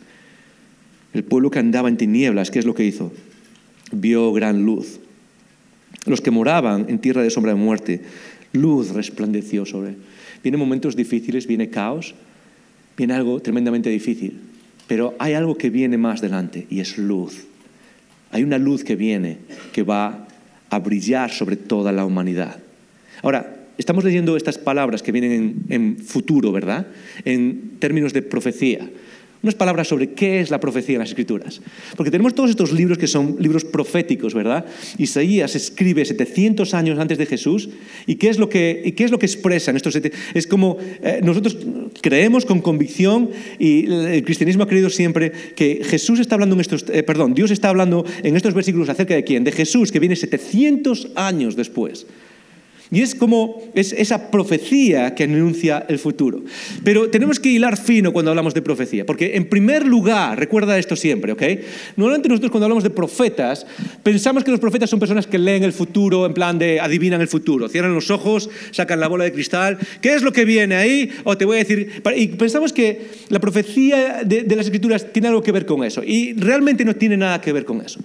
El 1.14 1.24
pueblo 1.24 1.52
que 1.52 1.60
andaba 1.60 1.90
en 1.90 1.98
tinieblas, 1.98 2.52
¿qué 2.52 2.60
es 2.60 2.66
lo 2.66 2.74
que 2.74 2.86
hizo? 2.86 3.12
Vio 3.92 4.32
gran 4.34 4.66
luz. 4.66 5.00
Los 6.06 6.22
que 6.22 6.32
moraban 6.32 6.88
en 6.90 7.00
tierra 7.00 7.22
de 7.22 7.30
sombra 7.30 7.54
de 7.54 7.60
muerte, 7.60 8.02
luz 8.52 8.92
resplandeció 8.92 9.66
sobre. 9.66 9.96
Vienen 10.44 10.60
momentos 10.60 10.96
difíciles, 10.96 11.48
viene 11.48 11.70
caos, 11.70 12.16
viene 12.98 13.14
algo 13.14 13.40
tremendamente 13.40 13.90
difícil, 13.90 14.40
pero 14.88 15.16
hay 15.20 15.34
algo 15.34 15.58
que 15.58 15.70
viene 15.70 15.98
más 15.98 16.22
delante 16.22 16.68
y 16.70 16.80
es 16.80 16.98
luz. 16.98 17.46
Hay 18.32 18.44
una 18.44 18.58
luz 18.58 18.84
que 18.84 18.96
viene 18.96 19.38
que 19.72 19.84
va 19.84 20.28
a 20.70 20.80
brillar 20.80 21.32
sobre 21.32 21.56
toda 21.56 21.92
la 21.92 22.06
humanidad. 22.06 22.63
Ahora, 23.24 23.56
estamos 23.78 24.04
leyendo 24.04 24.36
estas 24.36 24.58
palabras 24.58 25.02
que 25.02 25.14
vienen 25.14 25.64
en, 25.70 25.98
futuro, 25.98 26.52
¿verdad? 26.52 26.88
En 27.24 27.80
términos 27.80 28.12
de 28.12 28.22
profecía. 28.22 28.90
Unas 29.42 29.56
palabras 29.56 29.88
sobre 29.88 30.12
qué 30.12 30.42
es 30.42 30.52
la 30.52 30.60
profecía 30.60 30.96
en 30.96 31.00
las 31.00 31.10
Escrituras. 31.10 31.62
Porque 31.96 32.12
tenemos 32.12 32.36
todos 32.36 32.50
estos 32.50 32.74
libros 32.74 32.98
que 32.98 33.08
son 33.08 33.38
libros 33.40 33.64
proféticos, 33.64 34.34
¿verdad? 34.34 34.66
Isaías 34.98 35.56
escribe 35.56 36.04
700 36.04 36.74
años 36.74 37.00
antes 37.00 37.18
de 37.18 37.26
Jesús. 37.26 37.70
¿Y 38.08 38.16
qué 38.16 38.28
es 38.28 38.38
lo 38.40 38.50
que, 38.50 38.94
qué 38.96 39.06
es 39.06 39.12
lo 39.12 39.20
que 39.20 39.26
expresan 39.26 39.78
estos 39.78 39.98
Es 40.34 40.46
como 40.46 40.78
eh, 41.02 41.22
nosotros 41.24 41.58
creemos 42.02 42.46
con 42.46 42.60
convicción 42.60 43.30
y 43.58 43.86
el 43.90 44.24
cristianismo 44.26 44.64
ha 44.64 44.68
creído 44.68 44.90
siempre 44.90 45.32
que 45.56 45.82
Jesús 45.84 46.20
está 46.20 46.36
hablando 46.36 46.56
en 46.56 46.62
estos, 46.62 46.86
eh, 46.90 47.04
perdón, 47.04 47.34
Dios 47.34 47.52
está 47.52 47.70
hablando 47.70 48.06
en 48.22 48.36
estos 48.36 48.54
versículos 48.54 48.90
acerca 48.90 49.14
de 49.14 49.24
quién? 49.24 49.46
De 49.46 49.54
Jesús, 49.54 49.94
que 49.94 50.00
viene 50.00 50.18
700 50.18 51.12
años 51.16 51.56
después. 51.56 52.06
Y 52.94 53.02
es 53.02 53.16
como 53.16 53.60
es 53.74 53.92
esa 53.92 54.30
profecía 54.30 55.16
que 55.16 55.24
anuncia 55.24 55.84
el 55.90 55.98
futuro. 55.98 56.44
Pero 56.84 57.10
tenemos 57.10 57.40
que 57.40 57.50
hilar 57.50 57.76
fino 57.76 58.14
cuando 58.14 58.30
hablamos 58.30 58.54
de 58.54 58.62
profecía, 58.62 59.04
porque 59.04 59.36
en 59.36 59.50
primer 59.50 59.88
lugar, 59.88 60.38
recuerda 60.38 60.78
esto 60.78 60.96
siempre, 60.96 61.32
¿ok? 61.32 61.42
Normalmente 61.98 62.30
nosotros 62.30 62.52
cuando 62.52 62.66
hablamos 62.66 62.84
de 62.84 62.92
profetas, 62.92 63.66
pensamos 64.04 64.44
que 64.44 64.52
los 64.52 64.60
profetas 64.60 64.92
son 64.92 65.00
personas 65.00 65.26
que 65.26 65.40
leen 65.40 65.64
el 65.64 65.74
futuro 65.74 66.28
en 66.28 66.36
plan 66.36 66.60
de 66.60 66.80
adivinan 66.80 67.20
el 67.20 67.28
futuro, 67.28 67.68
cierran 67.68 67.96
los 67.96 68.12
ojos, 68.12 68.48
sacan 68.70 69.00
la 69.00 69.08
bola 69.08 69.24
de 69.24 69.34
cristal, 69.34 69.80
¿qué 70.00 70.14
es 70.14 70.22
lo 70.22 70.32
que 70.32 70.46
viene 70.46 70.76
ahí? 70.76 71.10
O 71.24 71.36
te 71.36 71.46
voy 71.46 71.56
a 71.56 71.60
decir, 71.60 72.04
y 72.16 72.28
pensamos 72.28 72.72
que 72.74 73.08
la 73.30 73.40
profecía 73.40 74.22
de, 74.24 74.44
de 74.44 74.56
las 74.56 74.68
escrituras 74.68 75.12
tiene 75.12 75.30
algo 75.30 75.42
que 75.42 75.52
ver 75.52 75.66
con 75.66 75.84
eso, 75.84 76.04
y 76.04 76.34
realmente 76.34 76.86
no 76.86 76.96
tiene 76.96 77.18
nada 77.18 77.42
que 77.42 77.52
ver 77.54 77.66
con 77.66 77.82
eso. 77.82 78.00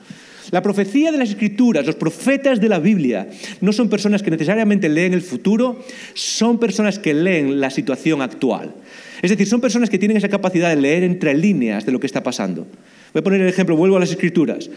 La 0.51 0.63
profecía 0.63 1.13
de 1.13 1.19
las 1.19 1.31
escrituras, 1.31 1.85
los 1.85 1.97
profetas 1.97 2.61
de 2.61 2.69
la 2.69 2.79
Biblia, 2.79 3.29
no 3.61 3.73
son 3.73 3.89
personas 3.89 4.23
que 4.23 4.31
necesariamente 4.31 4.89
leen 4.89 5.13
el 5.13 5.23
futuro, 5.23 5.85
son 6.15 6.59
personas 6.59 6.99
que 6.99 7.13
leen 7.13 7.61
la 7.61 7.71
situación 7.71 8.23
actual. 8.23 8.75
Es 9.21 9.31
decir, 9.31 9.47
son 9.47 9.61
personas 9.61 9.91
que 9.91 9.99
tienen 9.99 10.17
esa 10.17 10.29
capacidad 10.29 10.71
de 10.71 10.81
leer 10.81 11.03
entre 11.03 11.35
líneas 11.35 11.85
de 11.85 11.93
lo 11.93 12.01
que 12.01 12.07
está 12.07 12.23
pasando. 12.23 12.67
Voy 13.13 13.21
a 13.21 13.25
poner 13.25 13.41
el 13.41 13.49
ejemplo, 13.49 13.77
vuelvo 13.77 13.97
a 13.97 14.01
las 14.01 14.11
escrituras. 14.11 14.71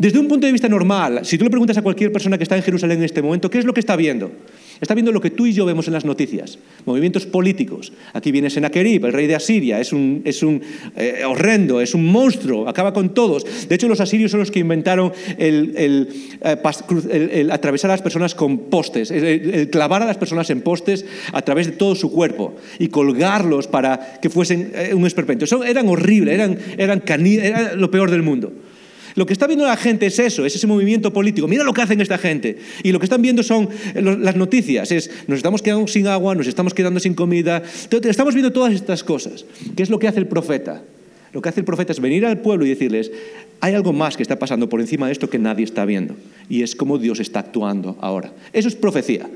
Desde 0.00 0.18
un 0.18 0.28
punto 0.28 0.46
de 0.46 0.52
vista 0.52 0.66
normal, 0.66 1.20
si 1.24 1.36
tú 1.36 1.44
le 1.44 1.50
preguntas 1.50 1.76
a 1.76 1.82
cualquier 1.82 2.10
persona 2.10 2.38
que 2.38 2.44
está 2.44 2.56
en 2.56 2.62
Jerusalén 2.62 2.96
en 3.00 3.04
este 3.04 3.20
momento, 3.20 3.50
¿qué 3.50 3.58
es 3.58 3.66
lo 3.66 3.74
que 3.74 3.80
está 3.80 3.96
viendo? 3.96 4.32
Está 4.80 4.94
viendo 4.94 5.12
lo 5.12 5.20
que 5.20 5.28
tú 5.28 5.44
y 5.44 5.52
yo 5.52 5.66
vemos 5.66 5.88
en 5.88 5.92
las 5.92 6.06
noticias, 6.06 6.58
movimientos 6.86 7.26
políticos. 7.26 7.92
Aquí 8.14 8.32
viene 8.32 8.48
Senaquerib, 8.48 9.04
el 9.04 9.12
rey 9.12 9.26
de 9.26 9.34
Asiria, 9.34 9.78
es 9.78 9.92
un, 9.92 10.22
es 10.24 10.42
un 10.42 10.62
eh, 10.96 11.22
horrendo, 11.26 11.82
es 11.82 11.94
un 11.94 12.06
monstruo, 12.06 12.66
acaba 12.66 12.94
con 12.94 13.12
todos. 13.12 13.44
De 13.68 13.74
hecho, 13.74 13.88
los 13.88 14.00
asirios 14.00 14.30
son 14.30 14.40
los 14.40 14.50
que 14.50 14.60
inventaron 14.60 15.12
el, 15.36 16.08
eh, 16.40 17.48
atravesar 17.52 17.90
a 17.90 17.92
las 17.92 18.00
personas 18.00 18.34
con 18.34 18.70
postes, 18.70 19.10
el, 19.10 19.68
clavar 19.68 20.02
a 20.02 20.06
las 20.06 20.16
personas 20.16 20.48
en 20.48 20.62
postes 20.62 21.04
a 21.30 21.42
través 21.42 21.66
de 21.66 21.72
todo 21.72 21.94
su 21.94 22.10
cuerpo 22.10 22.56
y 22.78 22.88
colgarlos 22.88 23.66
para 23.66 24.18
que 24.22 24.30
fuesen 24.30 24.72
eh, 24.74 24.94
un 24.94 25.06
esperpento. 25.06 25.44
eran 25.62 25.88
horribles, 25.90 26.32
eran, 26.32 26.58
eran, 26.78 27.02
eran 27.06 27.78
lo 27.78 27.90
peor 27.90 28.10
del 28.10 28.22
mundo. 28.22 28.50
Lo 29.14 29.26
que 29.26 29.32
está 29.32 29.46
viendo 29.46 29.66
la 29.66 29.76
gente 29.76 30.06
es 30.06 30.18
eso, 30.18 30.46
es 30.46 30.54
ese 30.54 30.66
movimiento 30.66 31.12
político. 31.12 31.48
Mira 31.48 31.64
lo 31.64 31.72
que 31.72 31.82
hacen 31.82 32.00
esta 32.00 32.18
gente. 32.18 32.58
Y 32.82 32.92
lo 32.92 32.98
que 32.98 33.06
están 33.06 33.22
viendo 33.22 33.42
son 33.42 33.68
las 33.94 34.36
noticias. 34.36 34.90
Nos 35.26 35.36
estamos 35.36 35.62
quedando 35.62 35.86
sin 35.86 36.06
agua, 36.06 36.34
nos 36.34 36.46
estamos 36.46 36.74
quedando 36.74 37.00
sin 37.00 37.14
comida. 37.14 37.62
Estamos 37.90 38.34
viendo 38.34 38.52
todas 38.52 38.72
estas 38.72 39.04
cosas. 39.04 39.44
¿Qué 39.76 39.82
es 39.82 39.90
lo 39.90 39.98
que 39.98 40.08
hace 40.08 40.20
el 40.20 40.26
profeta? 40.26 40.82
Lo 41.32 41.40
que 41.42 41.48
hace 41.48 41.60
el 41.60 41.64
profeta 41.64 41.92
es 41.92 42.00
venir 42.00 42.26
al 42.26 42.38
pueblo 42.38 42.66
y 42.66 42.70
decirles, 42.70 43.12
hay 43.60 43.74
algo 43.74 43.92
más 43.92 44.16
que 44.16 44.22
está 44.22 44.38
pasando 44.38 44.68
por 44.68 44.80
encima 44.80 45.06
de 45.06 45.12
esto 45.12 45.30
que 45.30 45.38
nadie 45.38 45.64
está 45.64 45.84
viendo. 45.84 46.16
Y 46.48 46.62
es 46.62 46.74
cómo 46.74 46.98
Dios 46.98 47.20
está 47.20 47.40
actuando 47.40 47.96
ahora. 48.00 48.32
Eso 48.52 48.68
es 48.68 48.74
profecía. 48.74 49.28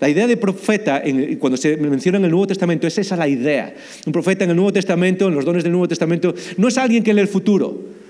La 0.00 0.08
idea 0.08 0.26
de 0.26 0.36
profeta, 0.36 1.02
cuando 1.38 1.56
se 1.56 1.76
menciona 1.76 2.18
en 2.18 2.24
el 2.24 2.30
Nuevo 2.30 2.48
Testamento, 2.48 2.86
es 2.88 2.98
esa 2.98 3.16
la 3.16 3.28
idea. 3.28 3.74
Un 4.04 4.12
profeta 4.12 4.44
en 4.44 4.50
el 4.50 4.56
Nuevo 4.56 4.72
Testamento, 4.72 5.28
en 5.28 5.34
los 5.34 5.44
dones 5.44 5.62
del 5.62 5.72
Nuevo 5.72 5.86
Testamento, 5.86 6.34
no 6.56 6.68
es 6.68 6.76
alguien 6.76 7.04
que 7.04 7.14
lee 7.14 7.20
el 7.20 7.28
futuro. 7.28 8.01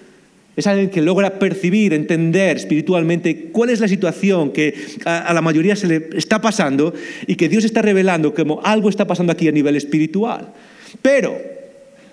Es 0.55 0.66
alguien 0.66 0.90
que 0.90 1.00
logra 1.00 1.38
percibir, 1.38 1.94
entender 1.94 2.59
espiritualmente 2.59 3.48
cuál 3.53 3.70
es 3.70 3.80
la 3.80 3.88
situación 3.88 4.53
que 4.53 4.74
a, 5.05 5.32
la 5.32 5.40
mayoría 5.40 5.76
se 5.76 5.86
le 5.86 6.11
está 6.14 6.40
pasando 6.40 6.92
y 7.26 7.36
que 7.36 7.48
Dios 7.48 7.64
está 7.64 7.80
revelando 7.80 8.34
como 8.34 8.61
algo 8.62 8.90
está 8.90 9.07
pasando 9.07 9.32
aquí 9.32 9.48
a 9.48 9.53
nivel 9.53 9.76
espiritual. 9.76 10.53
Pero 11.00 11.61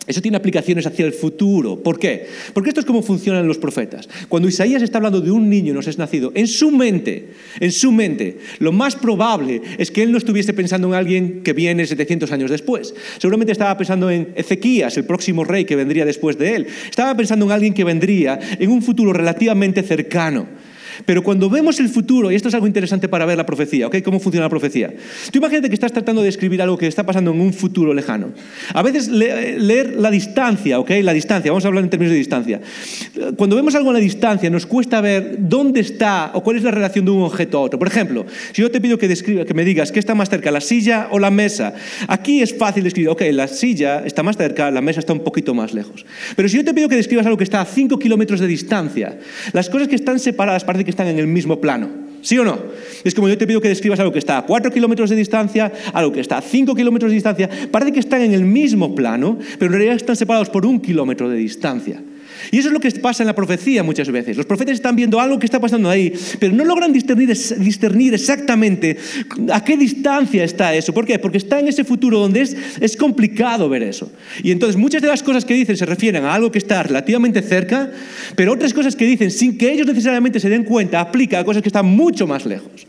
eso 0.09 0.23
tiene 0.23 0.37
aplicaciones 0.37 0.87
hacia 0.87 1.05
el 1.05 1.13
futuro. 1.13 1.83
¿Por 1.83 1.99
qué? 1.99 2.25
Porque 2.51 2.71
esto 2.71 2.79
es 2.79 2.85
como 2.87 3.03
funcionan 3.03 3.47
los 3.47 3.59
profetas. 3.59 4.09
Cuando 4.27 4.49
Isaías 4.49 4.81
está 4.81 4.97
hablando 4.97 5.21
de 5.21 5.29
un 5.29 5.47
niño 5.47 5.71
nos 5.71 5.85
es 5.85 5.99
nacido, 5.99 6.31
en 6.33 6.47
su 6.47 6.71
mente, 6.71 7.27
en 7.59 7.71
su 7.71 7.91
mente, 7.91 8.39
lo 8.57 8.71
más 8.71 8.95
probable 8.95 9.61
es 9.77 9.91
que 9.91 10.01
él 10.01 10.11
no 10.11 10.17
estuviese 10.17 10.55
pensando 10.55 10.87
en 10.87 10.95
alguien 10.95 11.43
que 11.43 11.53
viene 11.53 11.85
700 11.85 12.31
años 12.31 12.49
después. 12.49 12.95
Seguramente 13.19 13.51
estaba 13.51 13.77
pensando 13.77 14.09
en 14.09 14.29
Ezequías, 14.35 14.97
el 14.97 15.05
próximo 15.05 15.43
rey 15.43 15.63
que 15.63 15.75
vendría 15.75 16.05
después 16.05 16.39
de 16.39 16.55
él. 16.55 16.67
Estaba 16.89 17.15
pensando 17.15 17.45
en 17.45 17.51
alguien 17.51 17.75
que 17.75 17.83
vendría 17.83 18.39
en 18.57 18.71
un 18.71 18.81
futuro 18.81 19.13
relativamente 19.13 19.83
cercano. 19.83 20.47
Pero 21.05 21.23
cuando 21.23 21.49
vemos 21.49 21.79
el 21.79 21.89
futuro, 21.89 22.31
y 22.31 22.35
esto 22.35 22.49
es 22.49 22.53
algo 22.53 22.67
interesante 22.67 23.07
para 23.07 23.25
ver 23.25 23.37
la 23.37 23.45
profecía, 23.45 23.87
¿ok? 23.87 23.97
¿Cómo 24.03 24.19
funciona 24.19 24.45
la 24.45 24.49
profecía? 24.49 24.93
Tú 25.31 25.39
imagínate 25.39 25.69
que 25.69 25.75
estás 25.75 25.91
tratando 25.91 26.21
de 26.21 26.29
escribir 26.29 26.61
algo 26.61 26.77
que 26.77 26.87
está 26.87 27.05
pasando 27.05 27.31
en 27.31 27.41
un 27.41 27.53
futuro 27.53 27.93
lejano. 27.93 28.31
A 28.73 28.81
veces 28.81 29.07
leer 29.07 29.95
la 29.95 30.11
distancia, 30.11 30.79
¿ok? 30.79 30.91
La 31.03 31.13
distancia, 31.13 31.51
vamos 31.51 31.65
a 31.65 31.67
hablar 31.67 31.83
en 31.83 31.89
términos 31.89 32.11
de 32.11 32.17
distancia. 32.17 32.61
Cuando 33.37 33.55
vemos 33.55 33.75
algo 33.75 33.89
a 33.89 33.93
la 33.93 33.99
distancia, 33.99 34.49
nos 34.49 34.65
cuesta 34.65 35.01
ver 35.01 35.37
dónde 35.39 35.79
está 35.79 36.31
o 36.33 36.43
cuál 36.43 36.57
es 36.57 36.63
la 36.63 36.71
relación 36.71 37.05
de 37.05 37.11
un 37.11 37.23
objeto 37.23 37.57
a 37.57 37.61
otro. 37.61 37.79
Por 37.79 37.87
ejemplo, 37.87 38.25
si 38.51 38.61
yo 38.61 38.71
te 38.71 38.81
pido 38.81 38.97
que, 38.97 39.07
describa, 39.07 39.45
que 39.45 39.53
me 39.53 39.65
digas 39.65 39.91
qué 39.91 39.99
está 39.99 40.15
más 40.15 40.29
cerca, 40.29 40.51
la 40.51 40.61
silla 40.61 41.07
o 41.11 41.19
la 41.19 41.31
mesa, 41.31 41.73
aquí 42.07 42.41
es 42.41 42.55
fácil 42.55 42.85
escribir, 42.85 43.09
ok, 43.09 43.21
la 43.31 43.47
silla 43.47 44.03
está 44.05 44.23
más 44.23 44.37
cerca, 44.37 44.71
la 44.71 44.81
mesa 44.81 44.99
está 44.99 45.13
un 45.13 45.23
poquito 45.23 45.53
más 45.53 45.73
lejos. 45.73 46.05
Pero 46.35 46.49
si 46.49 46.57
yo 46.57 46.65
te 46.65 46.73
pido 46.73 46.89
que 46.89 46.95
describas 46.95 47.25
algo 47.25 47.37
que 47.37 47.43
está 47.43 47.61
a 47.61 47.65
5 47.65 47.97
kilómetros 47.99 48.39
de 48.39 48.47
distancia, 48.47 49.17
las 49.53 49.69
cosas 49.69 49.87
que 49.87 49.95
están 49.95 50.19
separadas 50.19 50.63
parece 50.63 50.83
que 50.83 50.88
están 50.89 51.07
en 51.07 51.19
el 51.19 51.27
mismo 51.27 51.59
plano. 51.59 51.89
¿Sí 52.21 52.37
o 52.37 52.43
no? 52.43 52.59
Es 53.03 53.15
como 53.15 53.29
yo 53.29 53.37
te 53.37 53.47
pido 53.47 53.61
que 53.61 53.69
describas 53.69 53.99
algo 53.99 54.11
que 54.11 54.19
está 54.19 54.37
a 54.37 54.45
4 54.45 54.71
kilómetros 54.71 55.09
de 55.09 55.15
distancia, 55.15 55.71
algo 55.93 56.11
que 56.11 56.19
está 56.19 56.37
a 56.37 56.41
5 56.41 56.75
kilómetros 56.75 57.11
de 57.11 57.15
distancia. 57.15 57.49
Parece 57.71 57.93
que 57.93 57.99
están 57.99 58.21
en 58.21 58.33
el 58.33 58.43
mismo 58.43 58.93
plano, 58.93 59.37
pero 59.57 59.67
en 59.67 59.73
realidad 59.73 59.95
están 59.95 60.15
separados 60.15 60.49
por 60.49 60.65
un 60.65 60.81
kilómetro 60.81 61.29
de 61.29 61.37
distancia. 61.37 62.01
Y 62.51 62.57
eso 62.57 62.69
es 62.69 62.73
lo 62.73 62.79
que 62.79 62.89
pasa 62.91 63.23
en 63.23 63.27
la 63.27 63.35
profecía 63.35 63.83
muchas 63.83 64.09
veces. 64.11 64.37
Los 64.37 64.45
profetas 64.45 64.75
están 64.75 64.95
viendo 64.95 65.19
algo 65.19 65.39
que 65.39 65.45
está 65.45 65.59
pasando 65.59 65.89
ahí, 65.89 66.13
pero 66.39 66.53
no 66.53 66.63
logran 66.65 66.91
discernir, 66.93 67.29
discernir 67.29 68.13
exactamente 68.13 68.97
a 69.51 69.63
qué 69.63 69.77
distancia 69.77 70.43
está 70.43 70.73
eso. 70.73 70.93
¿Por 70.93 71.05
qué? 71.05 71.19
Porque 71.19 71.37
está 71.37 71.59
en 71.59 71.67
ese 71.67 71.83
futuro 71.83 72.19
donde 72.19 72.41
es, 72.41 72.55
es 72.79 72.95
complicado 72.95 73.69
ver 73.69 73.83
eso. 73.83 74.11
Y 74.43 74.51
entonces 74.51 74.75
muchas 74.75 75.01
de 75.01 75.07
las 75.07 75.23
cosas 75.23 75.45
que 75.45 75.53
dicen 75.53 75.77
se 75.77 75.85
refieren 75.85 76.25
a 76.25 76.33
algo 76.33 76.51
que 76.51 76.57
está 76.57 76.83
relativamente 76.83 77.41
cerca, 77.41 77.91
pero 78.35 78.53
otras 78.53 78.73
cosas 78.73 78.95
que 78.95 79.05
dicen 79.05 79.31
sin 79.31 79.57
que 79.57 79.71
ellos 79.71 79.87
necesariamente 79.87 80.39
se 80.39 80.49
den 80.49 80.63
cuenta 80.63 80.99
aplica 80.99 81.39
a 81.39 81.43
cosas 81.43 81.61
que 81.61 81.69
están 81.69 81.85
mucho 81.85 82.27
más 82.27 82.45
lejos. 82.45 82.87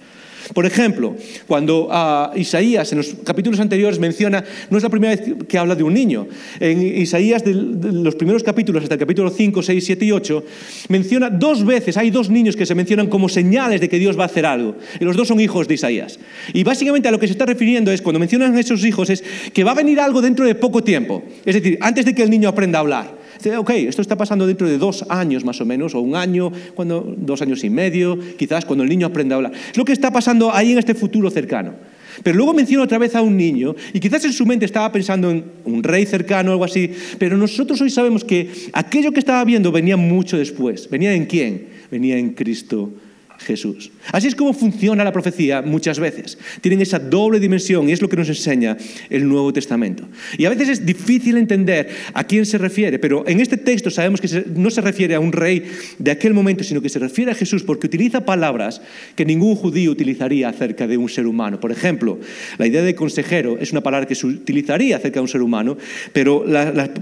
Por 0.54 0.66
ejemplo, 0.66 1.16
cuando 1.46 1.88
ah, 1.90 2.32
Isaías 2.34 2.90
en 2.92 2.98
los 2.98 3.14
capítulos 3.24 3.60
anteriores 3.60 3.98
menciona, 3.98 4.42
no 4.68 4.76
es 4.76 4.82
la 4.82 4.88
primera 4.88 5.14
vez 5.14 5.34
que 5.48 5.58
habla 5.58 5.74
de 5.74 5.82
un 5.82 5.94
niño, 5.94 6.26
en 6.58 6.82
Isaías 6.82 7.44
los 7.46 8.14
primeros 8.14 8.42
capítulos, 8.42 8.82
hasta 8.82 8.94
el 8.94 9.00
capítulo 9.00 9.30
5, 9.30 9.62
6, 9.62 9.84
7 9.84 10.04
y 10.04 10.12
8, 10.12 10.44
menciona 10.88 11.30
dos 11.30 11.64
veces, 11.64 11.96
hay 11.96 12.10
dos 12.10 12.30
niños 12.30 12.56
que 12.56 12.66
se 12.66 12.74
mencionan 12.74 13.08
como 13.08 13.28
señales 13.28 13.80
de 13.80 13.88
que 13.88 13.98
Dios 13.98 14.18
va 14.18 14.24
a 14.24 14.26
hacer 14.26 14.46
algo, 14.46 14.76
y 14.98 15.04
los 15.04 15.16
dos 15.16 15.28
son 15.28 15.40
hijos 15.40 15.68
de 15.68 15.74
Isaías. 15.74 16.18
Y 16.52 16.64
básicamente 16.64 17.08
a 17.08 17.12
lo 17.12 17.18
que 17.18 17.26
se 17.26 17.32
está 17.32 17.46
refiriendo 17.46 17.92
es, 17.92 18.02
cuando 18.02 18.18
mencionan 18.18 18.56
a 18.56 18.60
esos 18.60 18.84
hijos, 18.84 19.10
es 19.10 19.22
que 19.52 19.64
va 19.64 19.72
a 19.72 19.74
venir 19.74 20.00
algo 20.00 20.20
dentro 20.20 20.44
de 20.44 20.54
poco 20.54 20.82
tiempo, 20.82 21.22
es 21.44 21.54
decir, 21.54 21.78
antes 21.80 22.04
de 22.04 22.14
que 22.14 22.22
el 22.22 22.30
niño 22.30 22.48
aprenda 22.48 22.78
a 22.78 22.80
hablar. 22.80 23.19
Dice, 23.42 23.56
ok, 23.56 23.70
esto 23.70 24.02
está 24.02 24.16
pasando 24.16 24.46
dentro 24.46 24.68
de 24.68 24.76
dos 24.76 25.06
años 25.08 25.44
más 25.46 25.60
o 25.62 25.64
menos, 25.64 25.94
o 25.94 26.00
un 26.00 26.14
año, 26.14 26.52
cuando, 26.74 27.14
dos 27.16 27.40
años 27.40 27.64
y 27.64 27.70
medio, 27.70 28.18
quizás 28.36 28.66
cuando 28.66 28.84
el 28.84 28.90
niño 28.90 29.06
aprenda 29.06 29.34
a 29.34 29.36
hablar. 29.36 29.52
Es 29.70 29.78
lo 29.78 29.84
que 29.86 29.92
está 29.92 30.12
pasando 30.12 30.54
ahí 30.54 30.72
en 30.72 30.78
este 30.78 30.94
futuro 30.94 31.30
cercano. 31.30 31.72
Pero 32.22 32.36
luego 32.36 32.52
menciona 32.52 32.84
otra 32.84 32.98
vez 32.98 33.14
a 33.14 33.22
un 33.22 33.38
niño 33.38 33.74
y 33.94 34.00
quizás 34.00 34.24
en 34.26 34.34
su 34.34 34.44
mente 34.44 34.66
estaba 34.66 34.92
pensando 34.92 35.30
en 35.30 35.44
un 35.64 35.82
rey 35.82 36.04
cercano 36.04 36.50
o 36.50 36.52
algo 36.52 36.64
así, 36.64 36.90
pero 37.18 37.38
nosotros 37.38 37.80
hoy 37.80 37.88
sabemos 37.88 38.24
que 38.24 38.50
aquello 38.74 39.10
que 39.12 39.20
estaba 39.20 39.42
viendo 39.44 39.72
venía 39.72 39.96
mucho 39.96 40.36
después. 40.36 40.90
¿Venía 40.90 41.14
en 41.14 41.24
quién? 41.24 41.68
Venía 41.90 42.18
en 42.18 42.34
Cristo 42.34 42.90
Jesús. 43.40 43.90
Así 44.12 44.28
es 44.28 44.34
como 44.34 44.52
funciona 44.52 45.02
la 45.02 45.12
profecía 45.12 45.62
muchas 45.62 45.98
veces. 45.98 46.38
Tienen 46.60 46.82
esa 46.82 46.98
doble 46.98 47.40
dimensión 47.40 47.88
y 47.88 47.92
es 47.92 48.02
lo 48.02 48.08
que 48.08 48.16
nos 48.16 48.28
enseña 48.28 48.76
el 49.08 49.26
Nuevo 49.26 49.52
Testamento. 49.52 50.06
Y 50.36 50.44
a 50.44 50.50
veces 50.50 50.68
es 50.68 50.86
difícil 50.86 51.38
entender 51.38 51.88
a 52.12 52.24
quién 52.24 52.44
se 52.44 52.58
refiere, 52.58 52.98
pero 52.98 53.26
en 53.26 53.40
este 53.40 53.56
texto 53.56 53.90
sabemos 53.90 54.20
que 54.20 54.44
no 54.54 54.70
se 54.70 54.82
refiere 54.82 55.14
a 55.14 55.20
un 55.20 55.32
rey 55.32 55.64
de 55.98 56.10
aquel 56.10 56.34
momento, 56.34 56.64
sino 56.64 56.82
que 56.82 56.90
se 56.90 56.98
refiere 56.98 57.32
a 57.32 57.34
Jesús 57.34 57.62
porque 57.62 57.86
utiliza 57.86 58.24
palabras 58.24 58.82
que 59.14 59.24
ningún 59.24 59.56
judío 59.56 59.90
utilizaría 59.90 60.48
acerca 60.48 60.86
de 60.86 60.98
un 60.98 61.08
ser 61.08 61.26
humano. 61.26 61.58
Por 61.60 61.72
ejemplo, 61.72 62.18
la 62.58 62.66
idea 62.66 62.82
de 62.82 62.94
consejero 62.94 63.58
es 63.58 63.72
una 63.72 63.80
palabra 63.80 64.06
que 64.06 64.14
se 64.14 64.26
utilizaría 64.26 64.96
acerca 64.96 65.20
de 65.20 65.22
un 65.22 65.28
ser 65.28 65.42
humano, 65.42 65.78
pero, 66.12 66.44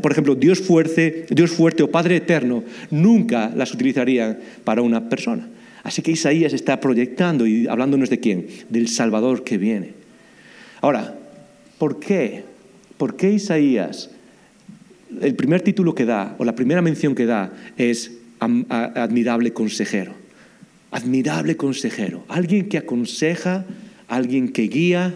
por 0.01 0.13
ejemplo, 0.13 0.37
Dios 0.37 0.61
fuerte, 0.61 1.27
Dios 1.31 1.51
fuerte 1.51 1.83
o 1.83 1.91
Padre 1.91 2.17
eterno 2.17 2.63
nunca 2.91 3.53
las 3.55 3.75
utilizarían 3.75 4.39
para 4.65 4.83
una 4.83 5.09
persona. 5.09 5.49
Así 5.83 6.03
que 6.03 6.13
Isaías 6.13 6.53
está 6.53 6.81
proyectando 6.81 7.47
y 7.47 7.67
hablándonos 7.67 8.11
de 8.11 8.21
quién? 8.21 8.47
Del 8.69 8.89
Salvador 8.89 9.45
que 9.45 9.59
viene. 9.59 9.93
Ahora, 10.81 11.17
¿por 11.79 11.99
qué? 11.99 12.45
¿Por 12.97 13.17
qué 13.17 13.33
Isaías, 13.33 14.11
el 15.21 15.35
primer 15.35 15.63
título 15.63 15.95
que 15.95 16.05
da, 16.05 16.35
o 16.39 16.45
la 16.45 16.55
primera 16.55 16.83
mención 16.83 17.15
que 17.15 17.27
da, 17.27 17.53
es 17.77 18.13
admirable 18.41 19.53
consejero? 19.53 20.15
Admirable 20.91 21.57
consejero. 21.57 22.25
Alguien 22.29 22.69
que 22.69 22.79
aconseja, 22.79 23.65
alguien 24.09 24.49
que 24.49 24.63
guía, 24.63 25.15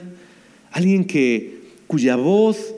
alguien 0.71 1.05
que, 1.05 1.61
cuya 1.87 2.17
voz 2.17 2.75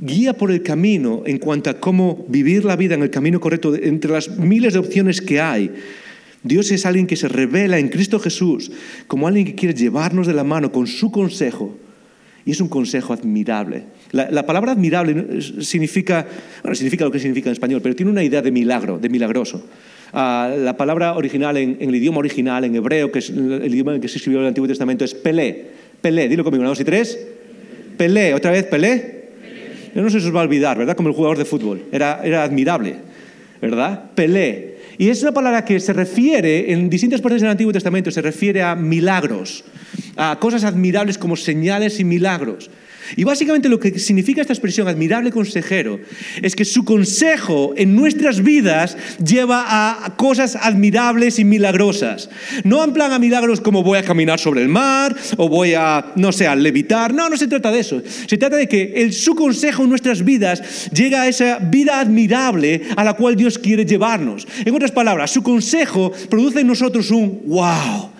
guía 0.00 0.32
por 0.34 0.50
el 0.50 0.62
camino 0.62 1.22
en 1.24 1.38
cuanto 1.38 1.70
a 1.70 1.74
cómo 1.74 2.24
vivir 2.28 2.64
la 2.64 2.76
vida 2.76 2.94
en 2.94 3.02
el 3.02 3.10
camino 3.10 3.40
correcto 3.40 3.74
entre 3.74 4.10
las 4.10 4.28
miles 4.38 4.72
de 4.72 4.80
opciones 4.80 5.20
que 5.20 5.40
hay 5.40 5.70
Dios 6.44 6.70
es 6.70 6.84
alguien 6.84 7.06
que 7.06 7.16
se 7.16 7.26
revela 7.26 7.78
en 7.78 7.88
Cristo 7.88 8.20
Jesús 8.20 8.70
como 9.06 9.26
alguien 9.26 9.46
que 9.46 9.54
quiere 9.54 9.74
llevarnos 9.74 10.26
de 10.26 10.34
la 10.34 10.44
mano 10.44 10.70
con 10.70 10.86
su 10.86 11.10
consejo. 11.10 11.76
Y 12.46 12.50
es 12.50 12.60
un 12.60 12.68
consejo 12.68 13.14
admirable. 13.14 13.84
La, 14.12 14.44
palabra 14.44 14.72
admirable 14.72 15.40
significa, 15.62 16.26
bueno, 16.62 16.74
significa 16.74 17.06
lo 17.06 17.10
que 17.10 17.18
significa 17.18 17.48
en 17.48 17.54
español, 17.54 17.80
pero 17.82 17.96
tiene 17.96 18.12
una 18.12 18.22
idea 18.22 18.42
de 18.42 18.52
milagro, 18.52 18.98
de 18.98 19.08
milagroso. 19.08 19.64
Ah, 20.12 20.54
la 20.56 20.76
palabra 20.76 21.14
original 21.14 21.56
en, 21.56 21.78
el 21.80 21.94
idioma 21.94 22.18
original, 22.18 22.64
en 22.64 22.76
hebreo, 22.76 23.10
que 23.10 23.20
es 23.20 23.30
el 23.30 23.72
idioma 23.72 23.94
en 23.94 24.02
que 24.02 24.08
se 24.08 24.18
escribió 24.18 24.40
el 24.40 24.46
Antiguo 24.46 24.68
Testamento, 24.68 25.06
es 25.06 25.14
pelé. 25.14 25.68
Pelé, 26.02 26.28
dilo 26.28 26.44
conmigo, 26.44 26.60
una, 26.60 26.68
dos 26.68 26.80
y 26.80 26.84
tres. 26.84 27.18
Pelé, 27.96 28.34
otra 28.34 28.50
vez, 28.50 28.64
pelé. 28.66 29.24
Yo 29.94 30.02
no 30.02 30.10
sé 30.10 30.20
si 30.20 30.26
os 30.26 30.36
va 30.36 30.40
a 30.40 30.44
olvidar, 30.44 30.76
¿verdad? 30.76 30.94
Como 30.94 31.08
el 31.08 31.14
jugador 31.14 31.38
de 31.38 31.46
fútbol. 31.46 31.84
Era, 31.90 32.20
era 32.22 32.44
admirable, 32.44 32.96
¿verdad? 33.62 34.10
Pelé. 34.14 34.73
Y 34.98 35.08
es 35.08 35.22
una 35.22 35.32
palabra 35.32 35.64
que 35.64 35.80
se 35.80 35.92
refiere, 35.92 36.72
en 36.72 36.88
distintas 36.88 37.20
partes 37.20 37.40
del 37.40 37.50
Antiguo 37.50 37.72
Testamento, 37.72 38.10
se 38.10 38.22
refiere 38.22 38.62
a 38.62 38.74
milagros, 38.74 39.64
a 40.16 40.38
cosas 40.38 40.64
admirables 40.64 41.18
como 41.18 41.36
señales 41.36 41.98
y 42.00 42.04
milagros. 42.04 42.70
Y 43.16 43.24
básicamente 43.24 43.68
lo 43.68 43.78
que 43.78 43.98
significa 43.98 44.40
esta 44.40 44.52
expresión 44.52 44.88
admirable 44.88 45.30
consejero 45.30 46.00
es 46.42 46.54
que 46.56 46.64
su 46.64 46.84
consejo 46.84 47.74
en 47.76 47.94
nuestras 47.94 48.42
vidas 48.42 48.96
lleva 49.24 49.64
a 50.04 50.16
cosas 50.16 50.56
admirables 50.56 51.38
y 51.38 51.44
milagrosas. 51.44 52.30
No 52.64 52.82
en 52.82 52.92
plan 52.92 53.12
a 53.12 53.18
milagros 53.18 53.60
como 53.60 53.82
voy 53.82 53.98
a 53.98 54.02
caminar 54.02 54.38
sobre 54.38 54.62
el 54.62 54.68
mar 54.68 55.14
o 55.36 55.48
voy 55.48 55.74
a, 55.74 56.12
no 56.16 56.32
sé, 56.32 56.46
a 56.46 56.56
levitar. 56.56 57.14
No, 57.14 57.28
no 57.28 57.36
se 57.36 57.48
trata 57.48 57.70
de 57.70 57.80
eso. 57.80 58.02
Se 58.26 58.38
trata 58.38 58.56
de 58.56 58.68
que 58.68 58.94
el, 58.96 59.12
su 59.12 59.34
consejo 59.34 59.84
en 59.84 59.90
nuestras 59.90 60.24
vidas 60.24 60.90
llega 60.90 61.22
a 61.22 61.28
esa 61.28 61.58
vida 61.58 62.00
admirable 62.00 62.82
a 62.96 63.04
la 63.04 63.14
cual 63.14 63.36
Dios 63.36 63.58
quiere 63.58 63.84
llevarnos. 63.84 64.46
En 64.64 64.74
otras 64.74 64.92
palabras, 64.92 65.30
su 65.30 65.42
consejo 65.42 66.12
produce 66.28 66.60
en 66.60 66.66
nosotros 66.66 67.10
un 67.10 67.42
wow. 67.46 68.10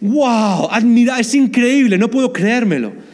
Wow, 0.00 0.68
admira, 0.70 1.18
es 1.18 1.34
increíble, 1.34 1.98
no 1.98 2.10
puedo 2.10 2.32
creérmelo. 2.32 3.09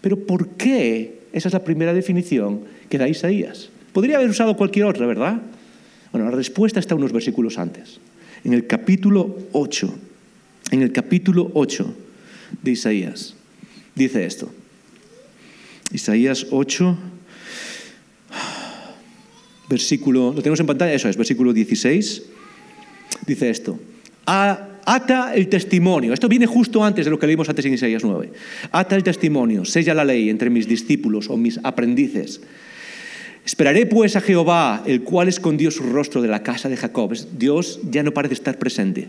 Pero 0.00 0.18
¿por 0.18 0.48
qué? 0.50 1.20
Esa 1.32 1.48
es 1.48 1.54
la 1.54 1.64
primera 1.64 1.92
definición 1.92 2.62
que 2.88 2.98
da 2.98 3.08
Isaías. 3.08 3.70
Podría 3.92 4.16
haber 4.16 4.30
usado 4.30 4.56
cualquier 4.56 4.86
otra, 4.86 5.06
¿verdad? 5.06 5.40
Bueno, 6.12 6.30
la 6.30 6.36
respuesta 6.36 6.80
está 6.80 6.94
unos 6.94 7.12
versículos 7.12 7.58
antes. 7.58 8.00
En 8.44 8.52
el 8.52 8.66
capítulo 8.66 9.36
8, 9.52 9.94
en 10.70 10.82
el 10.82 10.92
capítulo 10.92 11.50
8 11.54 11.94
de 12.62 12.70
Isaías, 12.70 13.34
dice 13.94 14.24
esto. 14.24 14.50
Isaías 15.92 16.46
8, 16.50 16.98
versículo, 19.68 20.32
lo 20.32 20.42
tenemos 20.42 20.60
en 20.60 20.66
pantalla, 20.66 20.92
eso 20.92 21.08
es, 21.08 21.16
versículo 21.16 21.52
16, 21.52 22.22
dice 23.26 23.50
esto. 23.50 23.78
Ata 24.90 25.34
el 25.34 25.48
testimonio. 25.48 26.14
Esto 26.14 26.30
viene 26.30 26.46
justo 26.46 26.82
antes 26.82 27.04
de 27.04 27.10
lo 27.10 27.18
que 27.18 27.26
leímos 27.26 27.46
antes 27.46 27.62
en 27.66 27.74
Isaías 27.74 28.02
9. 28.02 28.30
Ata 28.72 28.96
el 28.96 29.02
testimonio, 29.02 29.66
sella 29.66 29.92
la 29.92 30.02
ley 30.02 30.30
entre 30.30 30.48
mis 30.48 30.66
discípulos 30.66 31.28
o 31.28 31.36
mis 31.36 31.60
aprendices. 31.62 32.40
Esperaré 33.44 33.84
pues 33.84 34.16
a 34.16 34.22
Jehová, 34.22 34.82
el 34.86 35.02
cual 35.02 35.28
escondió 35.28 35.70
su 35.70 35.82
rostro 35.82 36.22
de 36.22 36.28
la 36.28 36.42
casa 36.42 36.70
de 36.70 36.78
Jacob. 36.78 37.14
Dios 37.36 37.80
ya 37.90 38.02
no 38.02 38.12
parece 38.12 38.32
estar 38.32 38.58
presente. 38.58 39.08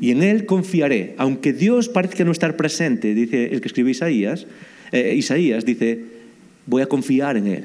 Y 0.00 0.12
en 0.12 0.22
él 0.22 0.46
confiaré, 0.46 1.16
aunque 1.18 1.52
Dios 1.52 1.88
parezca 1.88 2.22
no 2.22 2.30
estar 2.30 2.56
presente, 2.56 3.12
dice 3.12 3.52
el 3.52 3.60
que 3.60 3.66
escribe 3.66 3.90
Isaías, 3.90 4.46
eh, 4.92 5.14
Isaías 5.16 5.64
dice, 5.64 5.98
voy 6.66 6.82
a 6.82 6.86
confiar 6.86 7.36
en 7.36 7.48
él, 7.48 7.64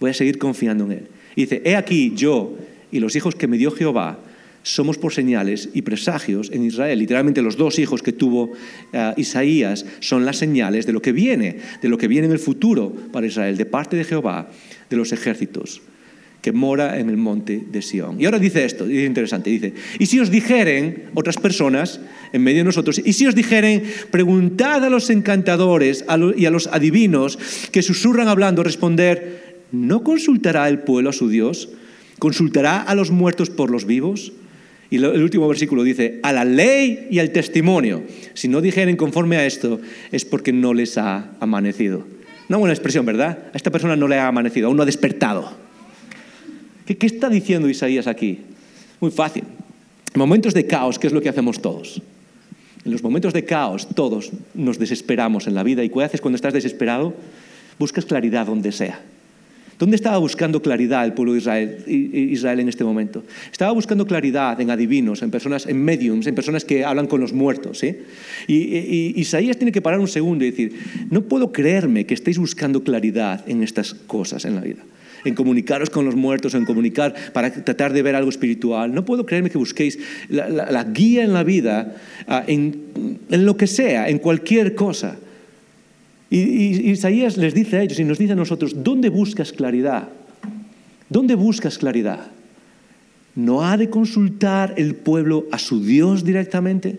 voy 0.00 0.08
a 0.08 0.14
seguir 0.14 0.38
confiando 0.38 0.86
en 0.86 0.92
él. 0.92 1.02
Y 1.34 1.42
dice, 1.42 1.60
he 1.66 1.76
aquí 1.76 2.14
yo 2.16 2.56
y 2.90 2.98
los 2.98 3.14
hijos 3.14 3.34
que 3.34 3.46
me 3.46 3.58
dio 3.58 3.70
Jehová, 3.72 4.18
somos 4.66 4.98
por 4.98 5.14
señales 5.14 5.68
y 5.74 5.82
presagios 5.82 6.50
en 6.52 6.64
Israel. 6.64 6.98
Literalmente 6.98 7.40
los 7.40 7.56
dos 7.56 7.78
hijos 7.78 8.02
que 8.02 8.12
tuvo 8.12 8.50
uh, 8.50 9.14
Isaías 9.16 9.86
son 10.00 10.24
las 10.24 10.38
señales 10.38 10.86
de 10.86 10.92
lo 10.92 11.00
que 11.00 11.12
viene, 11.12 11.58
de 11.80 11.88
lo 11.88 11.96
que 11.96 12.08
viene 12.08 12.26
en 12.26 12.32
el 12.32 12.40
futuro 12.40 12.92
para 13.12 13.28
Israel, 13.28 13.56
de 13.56 13.64
parte 13.64 13.96
de 13.96 14.02
Jehová, 14.02 14.50
de 14.90 14.96
los 14.96 15.12
ejércitos 15.12 15.82
que 16.42 16.50
mora 16.50 16.98
en 16.98 17.10
el 17.10 17.16
monte 17.16 17.62
de 17.70 17.80
Sión. 17.80 18.20
Y 18.20 18.24
ahora 18.24 18.40
dice 18.40 18.64
esto, 18.64 18.86
es 18.86 19.06
interesante, 19.06 19.50
dice, 19.50 19.72
y 20.00 20.06
si 20.06 20.18
os 20.18 20.30
dijeren 20.30 21.10
otras 21.14 21.36
personas 21.36 22.00
en 22.32 22.42
medio 22.42 22.58
de 22.58 22.64
nosotros, 22.64 23.00
y 23.04 23.12
si 23.12 23.26
os 23.26 23.34
dijeren, 23.34 23.84
preguntad 24.10 24.84
a 24.84 24.90
los 24.90 25.10
encantadores 25.10 26.04
y 26.36 26.44
a 26.44 26.50
los 26.50 26.66
adivinos 26.68 27.38
que 27.70 27.82
susurran 27.82 28.28
hablando, 28.28 28.62
responder, 28.62 29.64
¿no 29.70 30.02
consultará 30.02 30.68
el 30.68 30.80
pueblo 30.80 31.10
a 31.10 31.12
su 31.12 31.28
Dios? 31.28 31.68
¿Consultará 32.18 32.80
a 32.80 32.94
los 32.94 33.10
muertos 33.10 33.50
por 33.50 33.70
los 33.70 33.84
vivos? 33.84 34.32
Y 34.90 34.96
el 34.96 35.22
último 35.22 35.48
versículo 35.48 35.82
dice, 35.82 36.20
a 36.22 36.32
la 36.32 36.44
ley 36.44 37.08
y 37.10 37.18
al 37.18 37.30
testimonio. 37.30 38.02
Si 38.34 38.46
no 38.48 38.60
dijeren 38.60 38.96
conforme 38.96 39.36
a 39.36 39.46
esto, 39.46 39.80
es 40.12 40.24
porque 40.24 40.52
no 40.52 40.74
les 40.74 40.96
ha 40.96 41.32
amanecido. 41.40 42.06
Una 42.48 42.58
buena 42.58 42.72
expresión, 42.72 43.04
¿verdad? 43.04 43.38
A 43.52 43.56
esta 43.56 43.70
persona 43.70 43.96
no 43.96 44.06
le 44.06 44.18
ha 44.18 44.28
amanecido, 44.28 44.68
aún 44.68 44.76
no 44.76 44.84
ha 44.84 44.86
despertado. 44.86 45.50
¿Qué, 46.84 46.96
qué 46.96 47.06
está 47.06 47.28
diciendo 47.28 47.68
Isaías 47.68 48.06
aquí? 48.06 48.40
Muy 49.00 49.10
fácil. 49.10 49.42
En 50.14 50.18
momentos 50.18 50.54
de 50.54 50.66
caos, 50.66 50.98
¿qué 50.98 51.08
es 51.08 51.12
lo 51.12 51.20
que 51.20 51.28
hacemos 51.28 51.60
todos? 51.60 52.00
En 52.84 52.92
los 52.92 53.02
momentos 53.02 53.32
de 53.32 53.44
caos, 53.44 53.88
todos 53.94 54.30
nos 54.54 54.78
desesperamos 54.78 55.48
en 55.48 55.54
la 55.54 55.64
vida. 55.64 55.82
¿Y 55.82 55.88
qué 55.88 56.04
haces 56.04 56.20
cuando 56.20 56.36
estás 56.36 56.54
desesperado? 56.54 57.14
Buscas 57.80 58.04
claridad 58.04 58.46
donde 58.46 58.70
sea. 58.70 59.00
¿Dónde 59.78 59.96
estaba 59.96 60.16
buscando 60.18 60.62
claridad 60.62 61.04
el 61.04 61.12
pueblo 61.12 61.32
de 61.34 61.38
Israel, 61.38 62.60
en 62.60 62.68
este 62.68 62.82
momento? 62.82 63.22
Estaba 63.52 63.72
buscando 63.72 64.06
claridad 64.06 64.58
en 64.60 64.70
adivinos, 64.70 65.22
en 65.22 65.30
personas, 65.30 65.66
en 65.66 65.84
mediums, 65.84 66.26
en 66.26 66.34
personas 66.34 66.64
que 66.64 66.84
hablan 66.84 67.06
con 67.06 67.20
los 67.20 67.32
muertos. 67.32 67.78
¿sí? 67.78 67.94
Y, 68.46 68.54
y, 68.54 69.14
Isaías 69.16 69.58
tiene 69.58 69.72
que 69.72 69.82
parar 69.82 70.00
un 70.00 70.08
segundo 70.08 70.44
y 70.44 70.50
decir, 70.50 70.78
no 71.10 71.22
puedo 71.22 71.52
creerme 71.52 72.06
que 72.06 72.14
estéis 72.14 72.38
buscando 72.38 72.82
claridad 72.82 73.46
en 73.48 73.62
estas 73.62 73.94
cosas 73.94 74.44
en 74.44 74.54
la 74.54 74.62
vida 74.62 74.82
en 75.24 75.34
comunicaros 75.34 75.90
con 75.90 76.04
los 76.04 76.14
muertos, 76.14 76.54
en 76.54 76.64
comunicar 76.64 77.12
para 77.32 77.52
tratar 77.52 77.92
de 77.92 78.00
ver 78.00 78.14
algo 78.14 78.30
espiritual. 78.30 78.94
No 78.94 79.04
puedo 79.04 79.26
creerme 79.26 79.50
que 79.50 79.58
busquéis 79.58 79.98
la, 80.28 80.84
guía 80.84 81.24
en 81.24 81.32
la 81.32 81.42
vida 81.42 81.96
en, 82.46 83.18
en 83.28 83.44
lo 83.44 83.56
que 83.56 83.66
sea, 83.66 84.08
en 84.08 84.18
cualquier 84.18 84.76
cosa. 84.76 85.16
Y, 86.30 86.90
Isaías 86.90 87.36
les 87.36 87.54
dice 87.54 87.76
a 87.76 87.82
ellos 87.82 87.98
y 87.98 88.04
nos 88.04 88.18
dice 88.18 88.32
a 88.32 88.36
nosotros, 88.36 88.82
¿dónde 88.82 89.08
buscas 89.08 89.52
claridad? 89.52 90.08
¿Dónde 91.08 91.34
buscas 91.34 91.78
claridad? 91.78 92.26
¿No 93.34 93.64
ha 93.64 93.76
de 93.76 93.90
consultar 93.90 94.74
el 94.76 94.94
pueblo 94.94 95.46
a 95.52 95.58
su 95.58 95.84
Dios 95.84 96.24
directamente? 96.24 96.98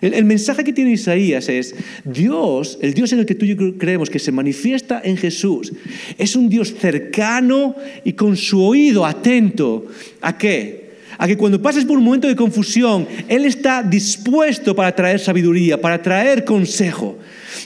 El, 0.00 0.12
el, 0.14 0.24
mensaje 0.24 0.64
que 0.64 0.72
tiene 0.72 0.92
Isaías 0.92 1.48
es, 1.48 1.74
Dios, 2.04 2.78
el 2.82 2.92
Dios 2.94 3.12
en 3.12 3.20
el 3.20 3.26
que 3.26 3.34
tú 3.34 3.46
y 3.46 3.54
yo 3.54 3.78
creemos 3.78 4.10
que 4.10 4.18
se 4.18 4.32
manifiesta 4.32 5.00
en 5.02 5.16
Jesús, 5.16 5.72
es 6.18 6.36
un 6.36 6.48
Dios 6.48 6.74
cercano 6.74 7.76
y 8.04 8.12
con 8.12 8.36
su 8.36 8.62
oído 8.62 9.06
atento. 9.06 9.86
¿A 10.20 10.36
qué? 10.36 10.86
a 11.18 11.26
que 11.26 11.36
cuando 11.36 11.60
pases 11.60 11.84
por 11.84 11.96
un 11.96 12.04
momento 12.04 12.28
de 12.28 12.36
confusión, 12.36 13.06
Él 13.28 13.44
está 13.44 13.82
dispuesto 13.82 14.74
para 14.74 14.94
traer 14.94 15.20
sabiduría, 15.20 15.80
para 15.80 16.02
traer 16.02 16.44
consejo. 16.44 17.16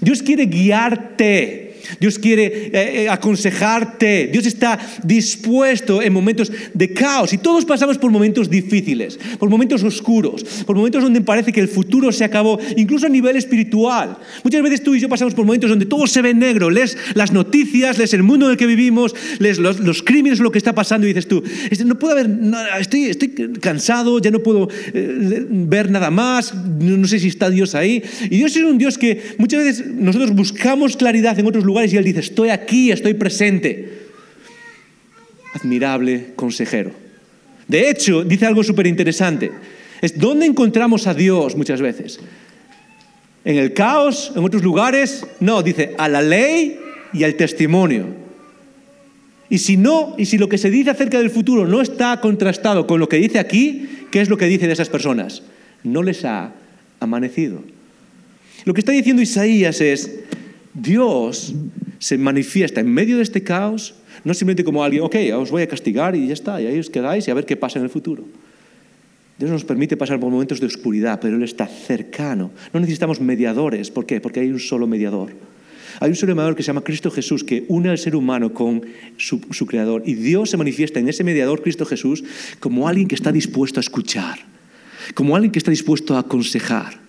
Dios 0.00 0.22
quiere 0.22 0.46
guiarte. 0.46 1.69
Dios 1.98 2.18
quiere 2.18 2.44
eh, 2.66 3.02
eh, 3.02 3.08
aconsejarte. 3.08 4.28
Dios 4.32 4.46
está 4.46 4.78
dispuesto 5.02 6.02
en 6.02 6.12
momentos 6.12 6.52
de 6.74 6.92
caos. 6.92 7.32
Y 7.32 7.38
todos 7.38 7.64
pasamos 7.64 7.98
por 7.98 8.10
momentos 8.10 8.48
difíciles, 8.48 9.18
por 9.38 9.50
momentos 9.50 9.82
oscuros, 9.82 10.44
por 10.66 10.76
momentos 10.76 11.02
donde 11.02 11.20
parece 11.20 11.52
que 11.52 11.60
el 11.60 11.68
futuro 11.68 12.12
se 12.12 12.24
acabó, 12.24 12.58
incluso 12.76 13.06
a 13.06 13.08
nivel 13.08 13.36
espiritual. 13.36 14.18
Muchas 14.44 14.62
veces 14.62 14.82
tú 14.82 14.94
y 14.94 15.00
yo 15.00 15.08
pasamos 15.08 15.34
por 15.34 15.44
momentos 15.44 15.70
donde 15.70 15.86
todo 15.86 16.06
se 16.06 16.22
ve 16.22 16.34
negro. 16.34 16.70
Lees 16.70 16.96
las 17.14 17.32
noticias, 17.32 17.98
lees 17.98 18.14
el 18.14 18.22
mundo 18.22 18.46
en 18.46 18.52
el 18.52 18.56
que 18.56 18.66
vivimos, 18.66 19.14
lees 19.38 19.58
los, 19.58 20.02
crímenes, 20.02 20.40
lo 20.40 20.50
que 20.50 20.58
está 20.58 20.74
pasando 20.74 21.06
y 21.06 21.10
dices 21.10 21.28
tú, 21.28 21.42
no 21.84 21.98
puedo 21.98 22.12
haber, 22.14 22.28
nada, 22.28 22.78
estoy, 22.78 23.28
cansado, 23.60 24.18
ya 24.20 24.30
no 24.30 24.40
puedo 24.40 24.68
eh, 24.92 25.46
ver 25.48 25.90
nada 25.90 26.10
más, 26.10 26.54
no 26.54 27.06
sé 27.06 27.18
si 27.18 27.28
está 27.28 27.50
Dios 27.50 27.74
ahí. 27.74 28.02
Y 28.24 28.38
Dios 28.38 28.54
es 28.56 28.62
un 28.62 28.78
Dios 28.78 28.98
que 28.98 29.34
muchas 29.38 29.64
veces 29.64 29.86
nosotros 29.86 30.32
buscamos 30.34 30.96
claridad 30.96 31.38
en 31.38 31.46
otros 31.46 31.64
lugares 31.64 31.79
y 31.86 31.96
Él 31.96 32.04
dice, 32.04 32.20
estoy 32.20 32.50
aquí, 32.50 32.90
estoy 32.90 33.14
presente. 33.14 34.00
Admirable 35.54 36.32
consejero. 36.36 36.92
De 37.66 37.88
hecho, 37.88 38.24
dice 38.24 38.46
algo 38.46 38.62
súper 38.62 38.86
interesante. 38.86 39.50
Es 40.00 40.18
dónde 40.18 40.46
encontramos 40.46 41.06
a 41.06 41.14
Dios 41.14 41.56
muchas 41.56 41.80
veces. 41.80 42.20
En 43.44 43.56
el 43.56 43.72
caos, 43.72 44.32
en 44.34 44.44
otros 44.44 44.62
lugares, 44.62 45.26
no, 45.40 45.62
dice 45.62 45.94
a 45.98 46.08
la 46.08 46.22
ley 46.22 46.78
y 47.12 47.24
al 47.24 47.34
testimonio. 47.34 48.06
Y 49.48 49.58
si 49.58 49.76
no, 49.76 50.14
y 50.16 50.26
si 50.26 50.38
lo 50.38 50.48
que 50.48 50.58
se 50.58 50.70
dice 50.70 50.90
acerca 50.90 51.18
del 51.18 51.30
futuro 51.30 51.66
no 51.66 51.80
está 51.80 52.20
contrastado 52.20 52.86
con 52.86 53.00
lo 53.00 53.08
que 53.08 53.16
dice 53.16 53.38
aquí, 53.38 53.88
¿qué 54.10 54.20
es 54.20 54.28
lo 54.28 54.36
que 54.36 54.46
dice 54.46 54.66
de 54.66 54.72
esas 54.72 54.88
personas? 54.88 55.42
No 55.82 56.02
les 56.02 56.24
ha 56.24 56.52
amanecido. 57.00 57.62
Lo 58.64 58.74
que 58.74 58.80
está 58.80 58.92
diciendo 58.92 59.22
Isaías 59.22 59.80
es, 59.80 60.20
Dios 60.74 61.54
se 61.98 62.18
manifiesta 62.18 62.80
en 62.80 62.92
medio 62.92 63.16
de 63.16 63.22
este 63.22 63.42
caos, 63.42 63.94
no 64.24 64.34
simplemente 64.34 64.64
como 64.64 64.84
alguien, 64.84 65.02
ok, 65.02 65.16
os 65.36 65.50
voy 65.50 65.62
a 65.62 65.68
castigar 65.68 66.14
y 66.14 66.28
ya 66.28 66.34
está, 66.34 66.60
y 66.60 66.66
ahí 66.66 66.78
os 66.78 66.90
quedáis 66.90 67.26
y 67.26 67.30
a 67.30 67.34
ver 67.34 67.46
qué 67.46 67.56
pasa 67.56 67.78
en 67.78 67.84
el 67.84 67.90
futuro. 67.90 68.24
Dios 69.40 69.50
nos 69.50 69.64
permite 69.64 69.96
pasar 69.96 70.20
por 70.20 70.30
momentos 70.30 70.60
de 70.60 70.66
oscuridad, 70.66 71.18
pero 71.18 71.36
Él 71.36 71.42
está 71.42 71.66
cercano. 71.66 72.50
No 72.74 72.80
necesitamos 72.80 73.22
mediadores. 73.22 73.90
¿Por 73.90 74.04
qué? 74.04 74.20
Porque 74.20 74.40
hay 74.40 74.50
un 74.50 74.60
solo 74.60 74.86
mediador. 74.86 75.30
Hay 75.98 76.10
un 76.10 76.16
solo 76.16 76.34
mediador 76.34 76.54
que 76.54 76.62
se 76.62 76.66
llama 76.66 76.84
Cristo 76.84 77.10
Jesús, 77.10 77.42
que 77.42 77.64
une 77.68 77.88
al 77.88 77.96
ser 77.96 78.14
humano 78.14 78.52
con 78.52 78.82
su, 79.16 79.66
Creador. 79.66 80.02
Y 80.04 80.12
Dios 80.12 80.50
se 80.50 80.58
manifiesta 80.58 81.00
en 81.00 81.08
ese 81.08 81.24
mediador, 81.24 81.62
Cristo 81.62 81.86
Jesús, 81.86 82.22
como 82.60 82.86
alguien 82.86 83.08
que 83.08 83.14
está 83.14 83.32
dispuesto 83.32 83.80
a 83.80 83.82
escuchar, 83.82 84.40
como 85.14 85.34
alguien 85.34 85.52
que 85.52 85.58
está 85.58 85.70
dispuesto 85.70 86.16
a 86.16 86.20
aconsejar. 86.20 87.00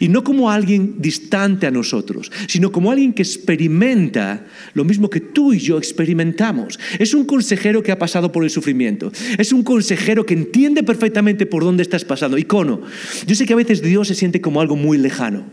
Y 0.00 0.08
no 0.08 0.24
como 0.24 0.50
alguien 0.50 0.96
distante 0.98 1.66
a 1.66 1.70
nosotros, 1.70 2.30
sino 2.48 2.72
como 2.72 2.90
alguien 2.90 3.12
que 3.12 3.22
experimenta 3.22 4.44
lo 4.74 4.84
mismo 4.84 5.10
que 5.10 5.20
tú 5.20 5.52
y 5.52 5.58
yo 5.58 5.78
experimentamos. 5.78 6.78
Es 6.98 7.14
un 7.14 7.24
consejero 7.24 7.82
que 7.82 7.92
ha 7.92 7.98
pasado 7.98 8.32
por 8.32 8.44
el 8.44 8.50
sufrimiento. 8.50 9.12
Es 9.38 9.52
un 9.52 9.62
consejero 9.62 10.26
que 10.26 10.34
entiende 10.34 10.82
perfectamente 10.82 11.46
por 11.46 11.64
dónde 11.64 11.82
estás 11.82 12.04
pasando. 12.04 12.38
Icono, 12.38 12.82
yo 13.26 13.34
sé 13.34 13.46
que 13.46 13.52
a 13.52 13.56
veces 13.56 13.82
Dios 13.82 14.08
se 14.08 14.14
siente 14.14 14.40
como 14.40 14.60
algo 14.60 14.76
muy 14.76 14.98
lejano. 14.98 15.44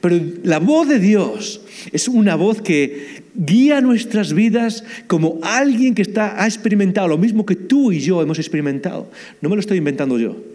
Pero 0.00 0.18
la 0.42 0.58
voz 0.58 0.88
de 0.88 0.98
Dios 0.98 1.60
es 1.92 2.08
una 2.08 2.34
voz 2.34 2.62
que 2.62 3.24
guía 3.34 3.80
nuestras 3.80 4.32
vidas 4.32 4.84
como 5.06 5.38
alguien 5.42 5.94
que 5.94 6.02
está, 6.02 6.42
ha 6.42 6.46
experimentado 6.46 7.08
lo 7.08 7.18
mismo 7.18 7.44
que 7.44 7.56
tú 7.56 7.92
y 7.92 8.00
yo 8.00 8.22
hemos 8.22 8.38
experimentado. 8.38 9.10
No 9.40 9.48
me 9.48 9.56
lo 9.56 9.60
estoy 9.60 9.78
inventando 9.78 10.18
yo. 10.18 10.51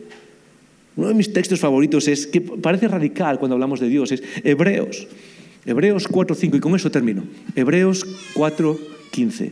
Uno 0.97 1.07
de 1.07 1.13
mis 1.13 1.31
textos 1.31 1.59
favoritos 1.59 2.07
es, 2.07 2.25
que 2.27 2.41
parece 2.41 2.87
radical 2.87 3.37
cuando 3.37 3.53
hablamos 3.53 3.79
de 3.79 3.87
Dios, 3.87 4.11
es 4.11 4.23
Hebreos. 4.43 5.07
Hebreos 5.65 6.09
4.5, 6.09 6.57
y 6.57 6.59
con 6.59 6.75
eso 6.75 6.89
termino. 6.89 7.23
Hebreos 7.55 8.05
4.15. 8.33 9.51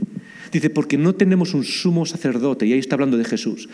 Dice, 0.52 0.70
porque 0.70 0.98
no 0.98 1.14
tenemos 1.14 1.54
un 1.54 1.64
sumo 1.64 2.06
sacerdote, 2.06 2.66
y 2.66 2.74
ahí 2.74 2.80
está 2.80 2.96
hablando 2.96 3.18
de 3.18 3.26
Jesús, 3.26 3.70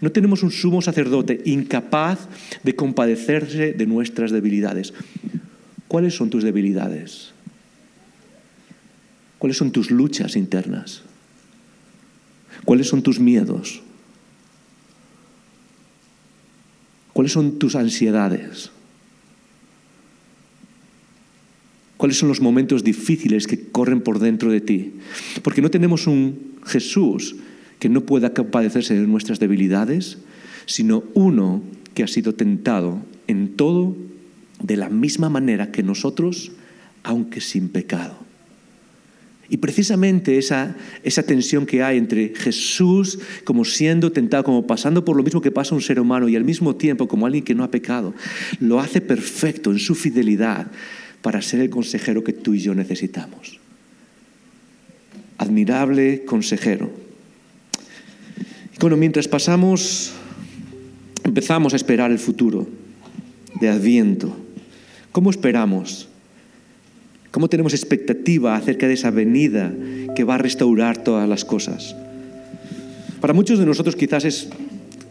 no 0.00 0.12
tenemos 0.12 0.42
un 0.42 0.50
sumo 0.50 0.82
sacerdote 0.82 1.40
incapaz 1.44 2.28
de 2.62 2.76
compadecerse 2.76 3.72
de 3.72 3.86
nuestras 3.86 4.30
debilidades. 4.30 4.94
¿Cuáles 5.88 6.14
son 6.14 6.30
tus 6.30 6.44
debilidades? 6.44 7.32
¿Cuáles 9.38 9.56
son 9.56 9.72
tus 9.72 9.90
luchas 9.90 10.36
internas? 10.36 11.02
¿Cuáles 12.64 12.88
son 12.88 13.02
tus 13.02 13.18
miedos? 13.18 13.82
¿Cuáles 17.16 17.32
son 17.32 17.58
tus 17.58 17.76
ansiedades? 17.76 18.72
¿Cuáles 21.96 22.18
son 22.18 22.28
los 22.28 22.42
momentos 22.42 22.84
difíciles 22.84 23.46
que 23.46 23.70
corren 23.70 24.02
por 24.02 24.18
dentro 24.18 24.50
de 24.50 24.60
ti? 24.60 24.92
Porque 25.42 25.62
no 25.62 25.70
tenemos 25.70 26.06
un 26.06 26.58
Jesús 26.66 27.36
que 27.78 27.88
no 27.88 28.02
pueda 28.02 28.34
compadecerse 28.34 29.00
de 29.00 29.06
nuestras 29.06 29.40
debilidades, 29.40 30.18
sino 30.66 31.04
uno 31.14 31.62
que 31.94 32.02
ha 32.02 32.06
sido 32.06 32.34
tentado 32.34 33.00
en 33.28 33.56
todo 33.56 33.96
de 34.62 34.76
la 34.76 34.90
misma 34.90 35.30
manera 35.30 35.72
que 35.72 35.82
nosotros, 35.82 36.52
aunque 37.02 37.40
sin 37.40 37.70
pecado. 37.70 38.25
Y 39.48 39.58
precisamente 39.58 40.38
esa, 40.38 40.76
esa 41.02 41.22
tensión 41.22 41.66
que 41.66 41.82
hay 41.82 41.98
entre 41.98 42.32
Jesús 42.34 43.18
como 43.44 43.64
siendo 43.64 44.10
tentado, 44.10 44.44
como 44.44 44.66
pasando 44.66 45.04
por 45.04 45.16
lo 45.16 45.22
mismo 45.22 45.40
que 45.40 45.52
pasa 45.52 45.74
un 45.74 45.80
ser 45.80 46.00
humano 46.00 46.28
y 46.28 46.36
al 46.36 46.44
mismo 46.44 46.74
tiempo 46.74 47.06
como 47.06 47.26
alguien 47.26 47.44
que 47.44 47.54
no 47.54 47.62
ha 47.62 47.70
pecado, 47.70 48.14
lo 48.58 48.80
hace 48.80 49.00
perfecto 49.00 49.70
en 49.70 49.78
su 49.78 49.94
fidelidad 49.94 50.66
para 51.22 51.42
ser 51.42 51.60
el 51.60 51.70
consejero 51.70 52.24
que 52.24 52.32
tú 52.32 52.54
y 52.54 52.60
yo 52.60 52.74
necesitamos. 52.74 53.60
Admirable 55.38 56.24
consejero. 56.24 56.90
Y 58.74 58.78
bueno, 58.80 58.96
mientras 58.96 59.28
pasamos, 59.28 60.12
empezamos 61.24 61.72
a 61.72 61.76
esperar 61.76 62.10
el 62.10 62.18
futuro 62.18 62.66
de 63.60 63.68
Adviento. 63.68 64.36
¿Cómo 65.12 65.30
esperamos? 65.30 66.08
¿Cómo 67.36 67.50
tenemos 67.50 67.74
expectativa 67.74 68.56
acerca 68.56 68.88
de 68.88 68.94
esa 68.94 69.10
venida 69.10 69.70
que 70.14 70.24
va 70.24 70.36
a 70.36 70.38
restaurar 70.38 71.04
todas 71.04 71.28
las 71.28 71.44
cosas? 71.44 71.94
Para 73.20 73.34
muchos 73.34 73.58
de 73.58 73.66
nosotros 73.66 73.94
quizás 73.94 74.24
es 74.24 74.48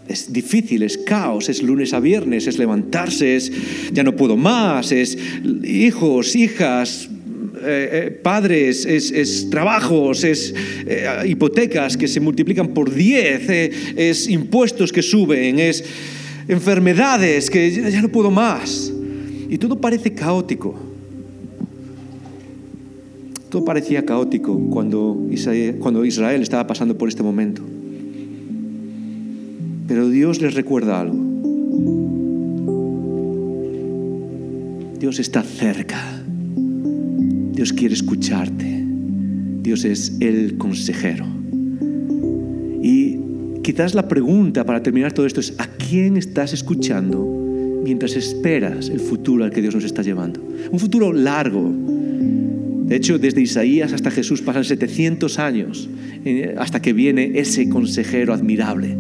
es 0.08 0.34
difícil, 0.34 0.82
es 0.82 0.98
caos, 0.98 1.50
es 1.50 1.62
lunes 1.62 1.94
a 1.94 2.00
viernes, 2.00 2.48
es 2.48 2.58
levantarse, 2.58 3.36
es 3.36 3.52
ya 3.94 4.02
no 4.02 4.16
puedo 4.16 4.38
más, 4.38 4.92
es 4.92 5.16
hijos, 5.64 6.36
hijas, 6.36 7.08
eh, 7.64 7.90
eh, 7.92 8.12
padres, 8.24 8.88
es, 8.88 9.48
trabajos, 9.52 10.24
es 10.24 10.52
eh, 10.88 11.08
hipotecas 11.28 11.96
que 11.96 12.08
se 12.08 12.20
multiplican 12.20 12.70
por 12.70 12.92
10, 12.92 13.50
es 13.98 14.28
impuestos 14.30 14.92
que 14.92 15.04
suben, 15.04 15.60
es 15.60 15.84
enfermedades 16.48 17.52
que 17.52 17.72
ya, 17.72 18.02
no 18.02 18.10
puedo 18.10 18.32
más. 18.32 18.92
Y 19.48 19.60
todo 19.60 19.80
parece 19.80 20.12
caótico. 20.12 20.95
Todo 23.56 23.64
parecía 23.64 24.04
caótico 24.04 24.60
cuando 24.70 25.30
Israel 26.04 26.42
estaba 26.42 26.68
pasando 26.68 26.98
por 26.98 27.08
este 27.08 27.24
momento. 27.24 27.62
Pero 29.88 30.10
Dios 30.10 30.42
les 30.42 30.56
recuerda 30.56 31.00
algo. 31.00 31.16
Dios 35.00 35.20
está 35.20 35.42
cerca. 35.42 36.22
Dios 37.54 37.72
quiere 37.72 37.94
escucharte. 37.94 38.86
Dios 39.62 39.86
es 39.86 40.18
el 40.20 40.58
consejero. 40.58 41.26
Y 42.84 43.20
quizás 43.64 43.96
la 43.96 44.10
pregunta 44.10 44.66
para 44.66 44.84
terminar 44.84 45.14
todo 45.14 45.26
esto 45.26 45.40
es, 45.40 45.54
¿a 45.60 45.68
quién 45.68 46.18
estás 46.18 46.52
escuchando 46.52 47.26
mientras 47.86 48.18
esperas 48.18 48.90
el 48.90 49.00
futuro 49.00 49.46
al 49.46 49.52
que 49.52 49.62
Dios 49.62 49.76
nos 49.76 49.86
está 49.86 50.02
llevando? 50.02 50.42
Un 50.70 50.78
futuro 50.78 51.14
largo. 51.14 51.95
De 52.88 52.96
hecho, 52.96 53.18
desde 53.18 53.42
Isaías 53.42 53.94
hasta 53.94 54.12
Jesús 54.12 54.42
pasan 54.42 54.64
700 54.64 55.40
años 55.40 55.90
eh, 56.24 56.56
hasta 56.58 56.82
que 56.82 56.94
viene 56.94 57.32
ese 57.36 57.68
consejero 57.68 58.34
admirable 58.34 58.96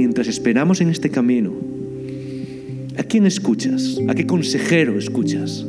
mientras 0.00 0.28
esperamos 0.28 0.80
en 0.80 0.88
este 0.88 1.10
camino, 1.10 1.52
¿a 2.96 3.02
quién 3.02 3.26
escuchas? 3.26 4.00
¿A 4.08 4.14
qué 4.14 4.26
consejero 4.26 4.98
escuchas? 4.98 5.64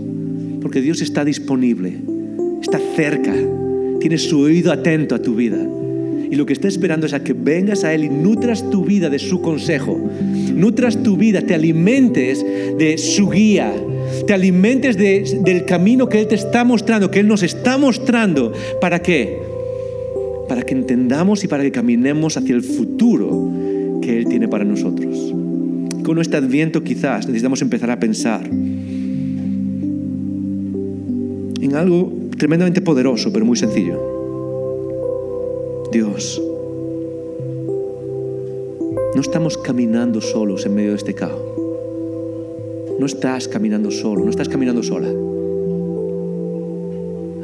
Porque 0.62 0.82
Dios 0.82 1.02
está 1.02 1.26
disponible, 1.26 1.99
está 2.62 2.80
cerca, 2.95 3.34
tiene 3.99 4.18
su 4.18 4.39
oído 4.39 4.72
atento 4.72 5.16
a 5.16 5.22
tu 5.22 5.36
vida. 5.36 5.60
Y 6.32 6.38
lo 6.38 6.45
que 6.45 6.53
está 6.53 6.69
esperando 6.69 7.05
es 7.05 7.13
a 7.13 7.21
que 7.21 7.34
vengas 7.34 7.84
a 7.84 7.93
Él 7.93 8.05
y 8.05 8.09
nutras 8.09 8.69
tu 8.69 8.86
vida 8.86 9.09
de 9.09 9.19
su 9.19 9.41
consejo, 9.41 9.99
nutras 10.55 11.03
tu 11.03 11.17
vida, 11.17 11.41
te 11.41 11.53
alimentes 11.53 12.45
de 12.77 12.97
su 12.97 13.29
guía, 13.29 13.73
te 14.25 14.34
alimentes 14.34 14.95
del 14.95 15.65
camino 15.65 16.07
que 16.07 16.21
Él 16.21 16.27
te 16.27 16.36
está 16.36 16.63
mostrando, 16.63 17.11
que 17.11 17.19
Él 17.19 17.27
nos 17.27 17.43
está 17.43 17.77
mostrando. 17.77 18.53
¿Para 18.79 19.01
qué? 19.01 19.39
Para 20.47 20.61
que 20.61 20.73
entendamos 20.73 21.43
y 21.43 21.49
para 21.49 21.63
que 21.63 21.71
caminemos 21.71 22.38
hacia 22.38 22.55
el 22.55 22.63
futuro 22.63 23.51
que 24.01 24.17
Él 24.17 24.27
tiene 24.27 24.47
para 24.47 24.63
nosotros. 24.63 25.34
Con 26.05 26.17
este 26.17 26.38
adviento 26.38 26.82
quizás 26.82 27.27
necesitamos 27.27 27.61
empezar 27.61 27.91
a 27.91 27.99
pensar 27.99 28.47
en 31.61 31.75
algo 31.75 32.13
tremendamente 32.38 32.79
poderoso, 32.79 33.34
pero 33.34 33.45
muy 33.45 33.57
sencillo. 33.57 34.11
Dios, 35.92 36.42
no 39.14 39.22
estamos 39.22 39.58
caminando 39.58 40.22
solos 40.22 40.66
en 40.66 40.76
medio 40.76 40.92
de 40.92 40.96
este 40.96 41.14
caos. 41.14 41.42
No 43.00 43.06
estás 43.06 43.48
caminando 43.48 43.92
solo, 43.92 44.24
no 44.24 44.30
estás 44.30 44.48
caminando 44.48 44.84
sola. 44.84 45.08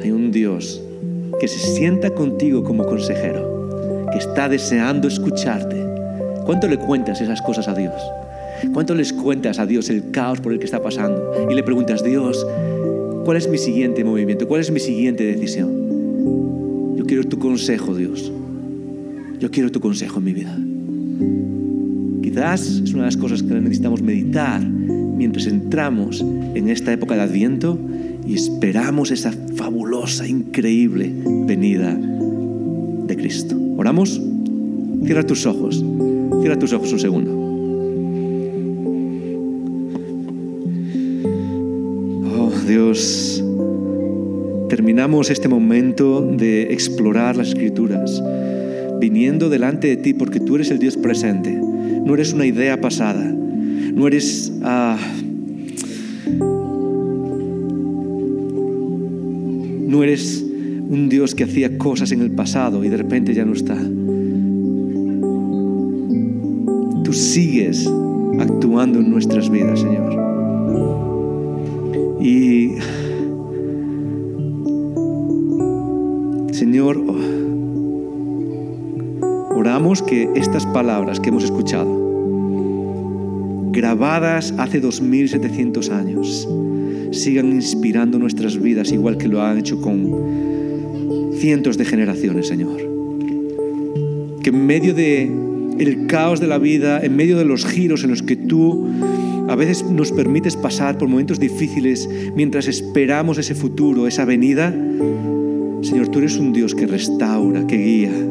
Hay 0.01 0.11
un 0.11 0.31
Dios 0.31 0.81
que 1.39 1.47
se 1.47 1.59
sienta 1.59 2.11
contigo 2.11 2.63
como 2.63 2.85
consejero, 2.85 4.07
que 4.11 4.17
está 4.17 4.47
deseando 4.47 5.07
escucharte 5.07 5.87
¿Cuánto 6.47 6.69
le 6.69 6.77
cuentas 6.77 7.19
esas 7.19 7.41
cosas 7.41 7.67
a 7.67 7.73
Dios? 7.73 8.01
¿Cuánto 8.73 8.95
les 8.95 9.11
cuentas 9.11 9.59
a 9.59 9.65
Dios 9.65 9.89
el 9.89 10.11
caos 10.11 10.39
por 10.39 10.53
el 10.53 10.59
que 10.59 10.65
está 10.65 10.81
pasando? 10.81 11.49
Y 11.49 11.53
le 11.53 11.61
preguntas, 11.61 12.05
Dios, 12.05 12.47
¿cuál 13.25 13.35
es 13.35 13.49
mi 13.49 13.57
siguiente 13.57 14.05
movimiento? 14.05 14.47
¿Cuál 14.47 14.61
es 14.61 14.71
mi 14.71 14.79
siguiente 14.79 15.25
decisión? 15.25 15.76
Quiero 17.07 17.23
tu 17.23 17.39
consejo, 17.39 17.95
Dios. 17.95 18.31
Yo 19.39 19.49
quiero 19.49 19.71
tu 19.71 19.79
consejo 19.79 20.19
en 20.19 20.25
mi 20.25 20.33
vida. 20.33 20.57
Quizás 22.21 22.67
es 22.67 22.93
una 22.93 23.03
de 23.03 23.07
las 23.07 23.17
cosas 23.17 23.41
que 23.41 23.53
necesitamos 23.53 24.01
meditar 24.01 24.61
mientras 24.67 25.47
entramos 25.47 26.21
en 26.21 26.69
esta 26.69 26.91
época 26.91 27.15
de 27.15 27.21
Adviento 27.21 27.79
y 28.27 28.33
esperamos 28.33 29.11
esa 29.11 29.31
fabulosa, 29.55 30.27
increíble 30.27 31.11
venida 31.45 31.95
de 31.95 33.15
Cristo. 33.15 33.57
¿Oramos? 33.77 34.21
Cierra 35.05 35.23
tus 35.23 35.45
ojos. 35.45 35.83
Cierra 36.41 36.59
tus 36.59 36.73
ojos 36.73 36.91
un 36.91 36.99
segundo. 36.99 37.31
Oh 42.37 42.51
Dios, 42.67 43.41
terminamos 44.77 45.29
este 45.31 45.49
momento 45.49 46.21
de 46.21 46.71
explorar 46.71 47.35
las 47.35 47.49
escrituras, 47.49 48.23
viniendo 48.99 49.49
delante 49.49 49.87
de 49.87 49.97
ti 49.97 50.13
porque 50.13 50.39
tú 50.39 50.55
eres 50.55 50.71
el 50.71 50.77
Dios 50.77 50.95
presente, 50.95 51.51
no 51.51 52.13
eres 52.13 52.31
una 52.31 52.45
idea 52.45 52.79
pasada, 52.79 53.25
no 53.25 54.07
eres... 54.07 54.53
Ah, 54.61 54.97
no 59.87 60.03
eres 60.03 60.45
un 60.89 61.09
Dios 61.09 61.33
que 61.33 61.43
hacía 61.45 61.77
cosas 61.77 62.11
en 62.11 62.21
el 62.21 62.29
pasado 62.31 62.83
y 62.83 62.89
de 62.89 62.97
repente 62.97 63.33
ya 63.33 63.45
no 63.45 63.53
está. 63.53 63.77
sigues 67.17 67.89
actuando 68.39 68.99
en 68.99 69.09
nuestras 69.09 69.49
vidas, 69.49 69.79
Señor. 69.79 70.13
Y, 72.21 72.75
que 79.95 80.29
estas 80.35 80.65
palabras 80.65 81.21
que 81.21 81.29
hemos 81.29 81.45
escuchado 81.45 81.87
grabadas 83.71 84.53
hace 84.57 84.81
2700 84.81 85.89
años, 85.91 86.49
sigan 87.11 87.53
inspirando 87.53 88.19
nuestras 88.19 88.61
vidas 88.61 88.91
igual 88.91 89.17
que 89.17 89.29
lo 89.29 89.41
han 89.41 89.59
hecho 89.59 89.79
con 89.79 91.31
cientos 91.35 91.77
de 91.77 91.85
generaciones, 91.85 92.47
Señor. 92.47 92.75
Que 94.43 94.49
en 94.49 94.65
medio 94.65 94.93
de 94.93 95.31
el 95.79 96.07
caos 96.07 96.41
de 96.41 96.47
la 96.47 96.57
vida, 96.57 96.99
en 96.99 97.15
medio 97.15 97.37
de 97.37 97.45
los 97.45 97.65
giros 97.65 98.03
en 98.03 98.09
los 98.09 98.23
que 98.23 98.35
tú 98.35 98.87
a 99.47 99.55
veces 99.55 99.85
nos 99.89 100.11
permites 100.11 100.57
pasar 100.57 100.97
por 100.97 101.07
momentos 101.07 101.39
difíciles 101.39 102.09
mientras 102.35 102.67
esperamos 102.67 103.37
ese 103.37 103.55
futuro, 103.55 104.05
esa 104.05 104.25
venida, 104.25 104.75
Señor, 105.81 106.09
tú 106.09 106.19
eres 106.19 106.35
un 106.35 106.51
Dios 106.51 106.75
que 106.75 106.87
restaura, 106.87 107.65
que 107.67 107.77
guía. 107.77 108.26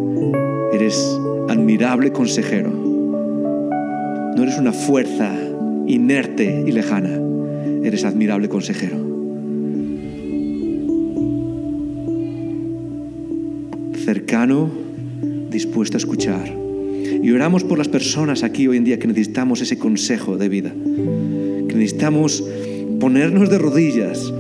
Eres 0.87 1.19
admirable 1.49 2.13
consejero. 2.13 2.71
No 2.71 4.41
eres 4.41 4.57
una 4.57 4.73
fuerza 4.73 5.35
inerte 5.89 6.63
y 6.65 6.71
lejana. 6.71 7.11
Eres 7.83 8.05
admirable 8.05 8.49
consejero. 8.49 8.97
Cercano, 14.05 14.71
dispuesto 15.51 15.97
a 15.97 15.99
escuchar. 15.99 16.57
Y 17.21 17.33
oramos 17.33 17.65
por 17.65 17.79
las 17.79 17.89
personas 17.89 18.45
aquí 18.45 18.69
hoy 18.69 18.77
en 18.77 18.85
día 18.85 19.01
que 19.01 19.09
necesitamos 19.09 19.61
ese 19.63 19.81
consejo 19.81 20.37
de 20.37 20.49
vida. 20.49 20.71
Que 20.71 21.75
necesitamos 21.75 22.45
ponernos 23.01 23.51
de 23.51 23.59
rodillas 23.59 24.33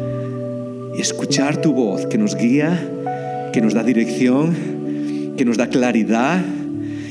y 0.96 1.00
escuchar 1.00 1.60
tu 1.60 1.72
voz 1.72 2.06
que 2.06 2.18
nos 2.18 2.36
guía 2.36 2.92
que 3.56 3.62
nos 3.62 3.72
da 3.72 3.82
dirección, 3.82 4.54
que 5.36 5.44
nos 5.44 5.56
da 5.56 5.68
claridad, 5.68 6.44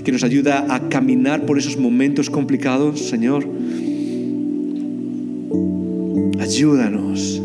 que 0.04 0.12
nos 0.12 0.24
ayuda 0.24 0.66
a 0.70 0.90
caminar 0.90 1.46
por 1.46 1.58
esos 1.58 1.78
momentos 1.78 2.30
complicados, 2.30 3.00
Señor. 3.08 3.48
Ayúdanos 6.40 7.42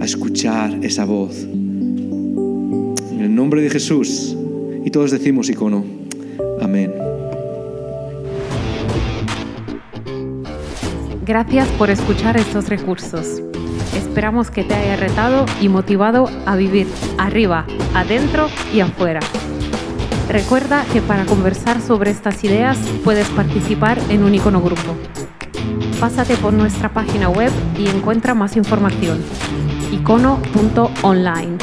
a 0.00 0.04
escuchar 0.04 0.78
esa 0.82 1.04
voz. 1.04 1.42
En 1.42 3.20
el 3.20 3.34
nombre 3.34 3.62
de 3.62 3.70
Jesús. 3.70 4.36
Y 4.84 4.90
todos 4.90 5.10
decimos 5.10 5.50
icono. 5.50 5.84
Amén. 6.62 6.92
Gracias 11.26 11.68
por 11.76 11.90
escuchar 11.90 12.38
estos 12.38 12.68
recursos. 12.68 13.42
Esperamos 13.94 14.50
que 14.50 14.64
te 14.64 14.74
haya 14.74 14.96
retado 14.96 15.44
y 15.60 15.68
motivado 15.68 16.30
a 16.46 16.56
vivir 16.56 16.86
arriba, 17.18 17.66
adentro 17.94 18.48
y 18.72 18.80
afuera. 18.80 19.20
Recuerda 20.28 20.84
que 20.92 21.00
para 21.00 21.24
conversar 21.24 21.80
sobre 21.80 22.10
estas 22.10 22.44
ideas 22.44 22.76
puedes 23.02 23.26
participar 23.30 23.98
en 24.10 24.24
un 24.24 24.34
icono 24.34 24.60
grupo. 24.60 24.94
Pásate 25.98 26.36
por 26.36 26.52
nuestra 26.52 26.92
página 26.92 27.30
web 27.30 27.50
y 27.78 27.88
encuentra 27.88 28.34
más 28.34 28.54
información. 28.54 29.24
icono.online. 29.90 31.56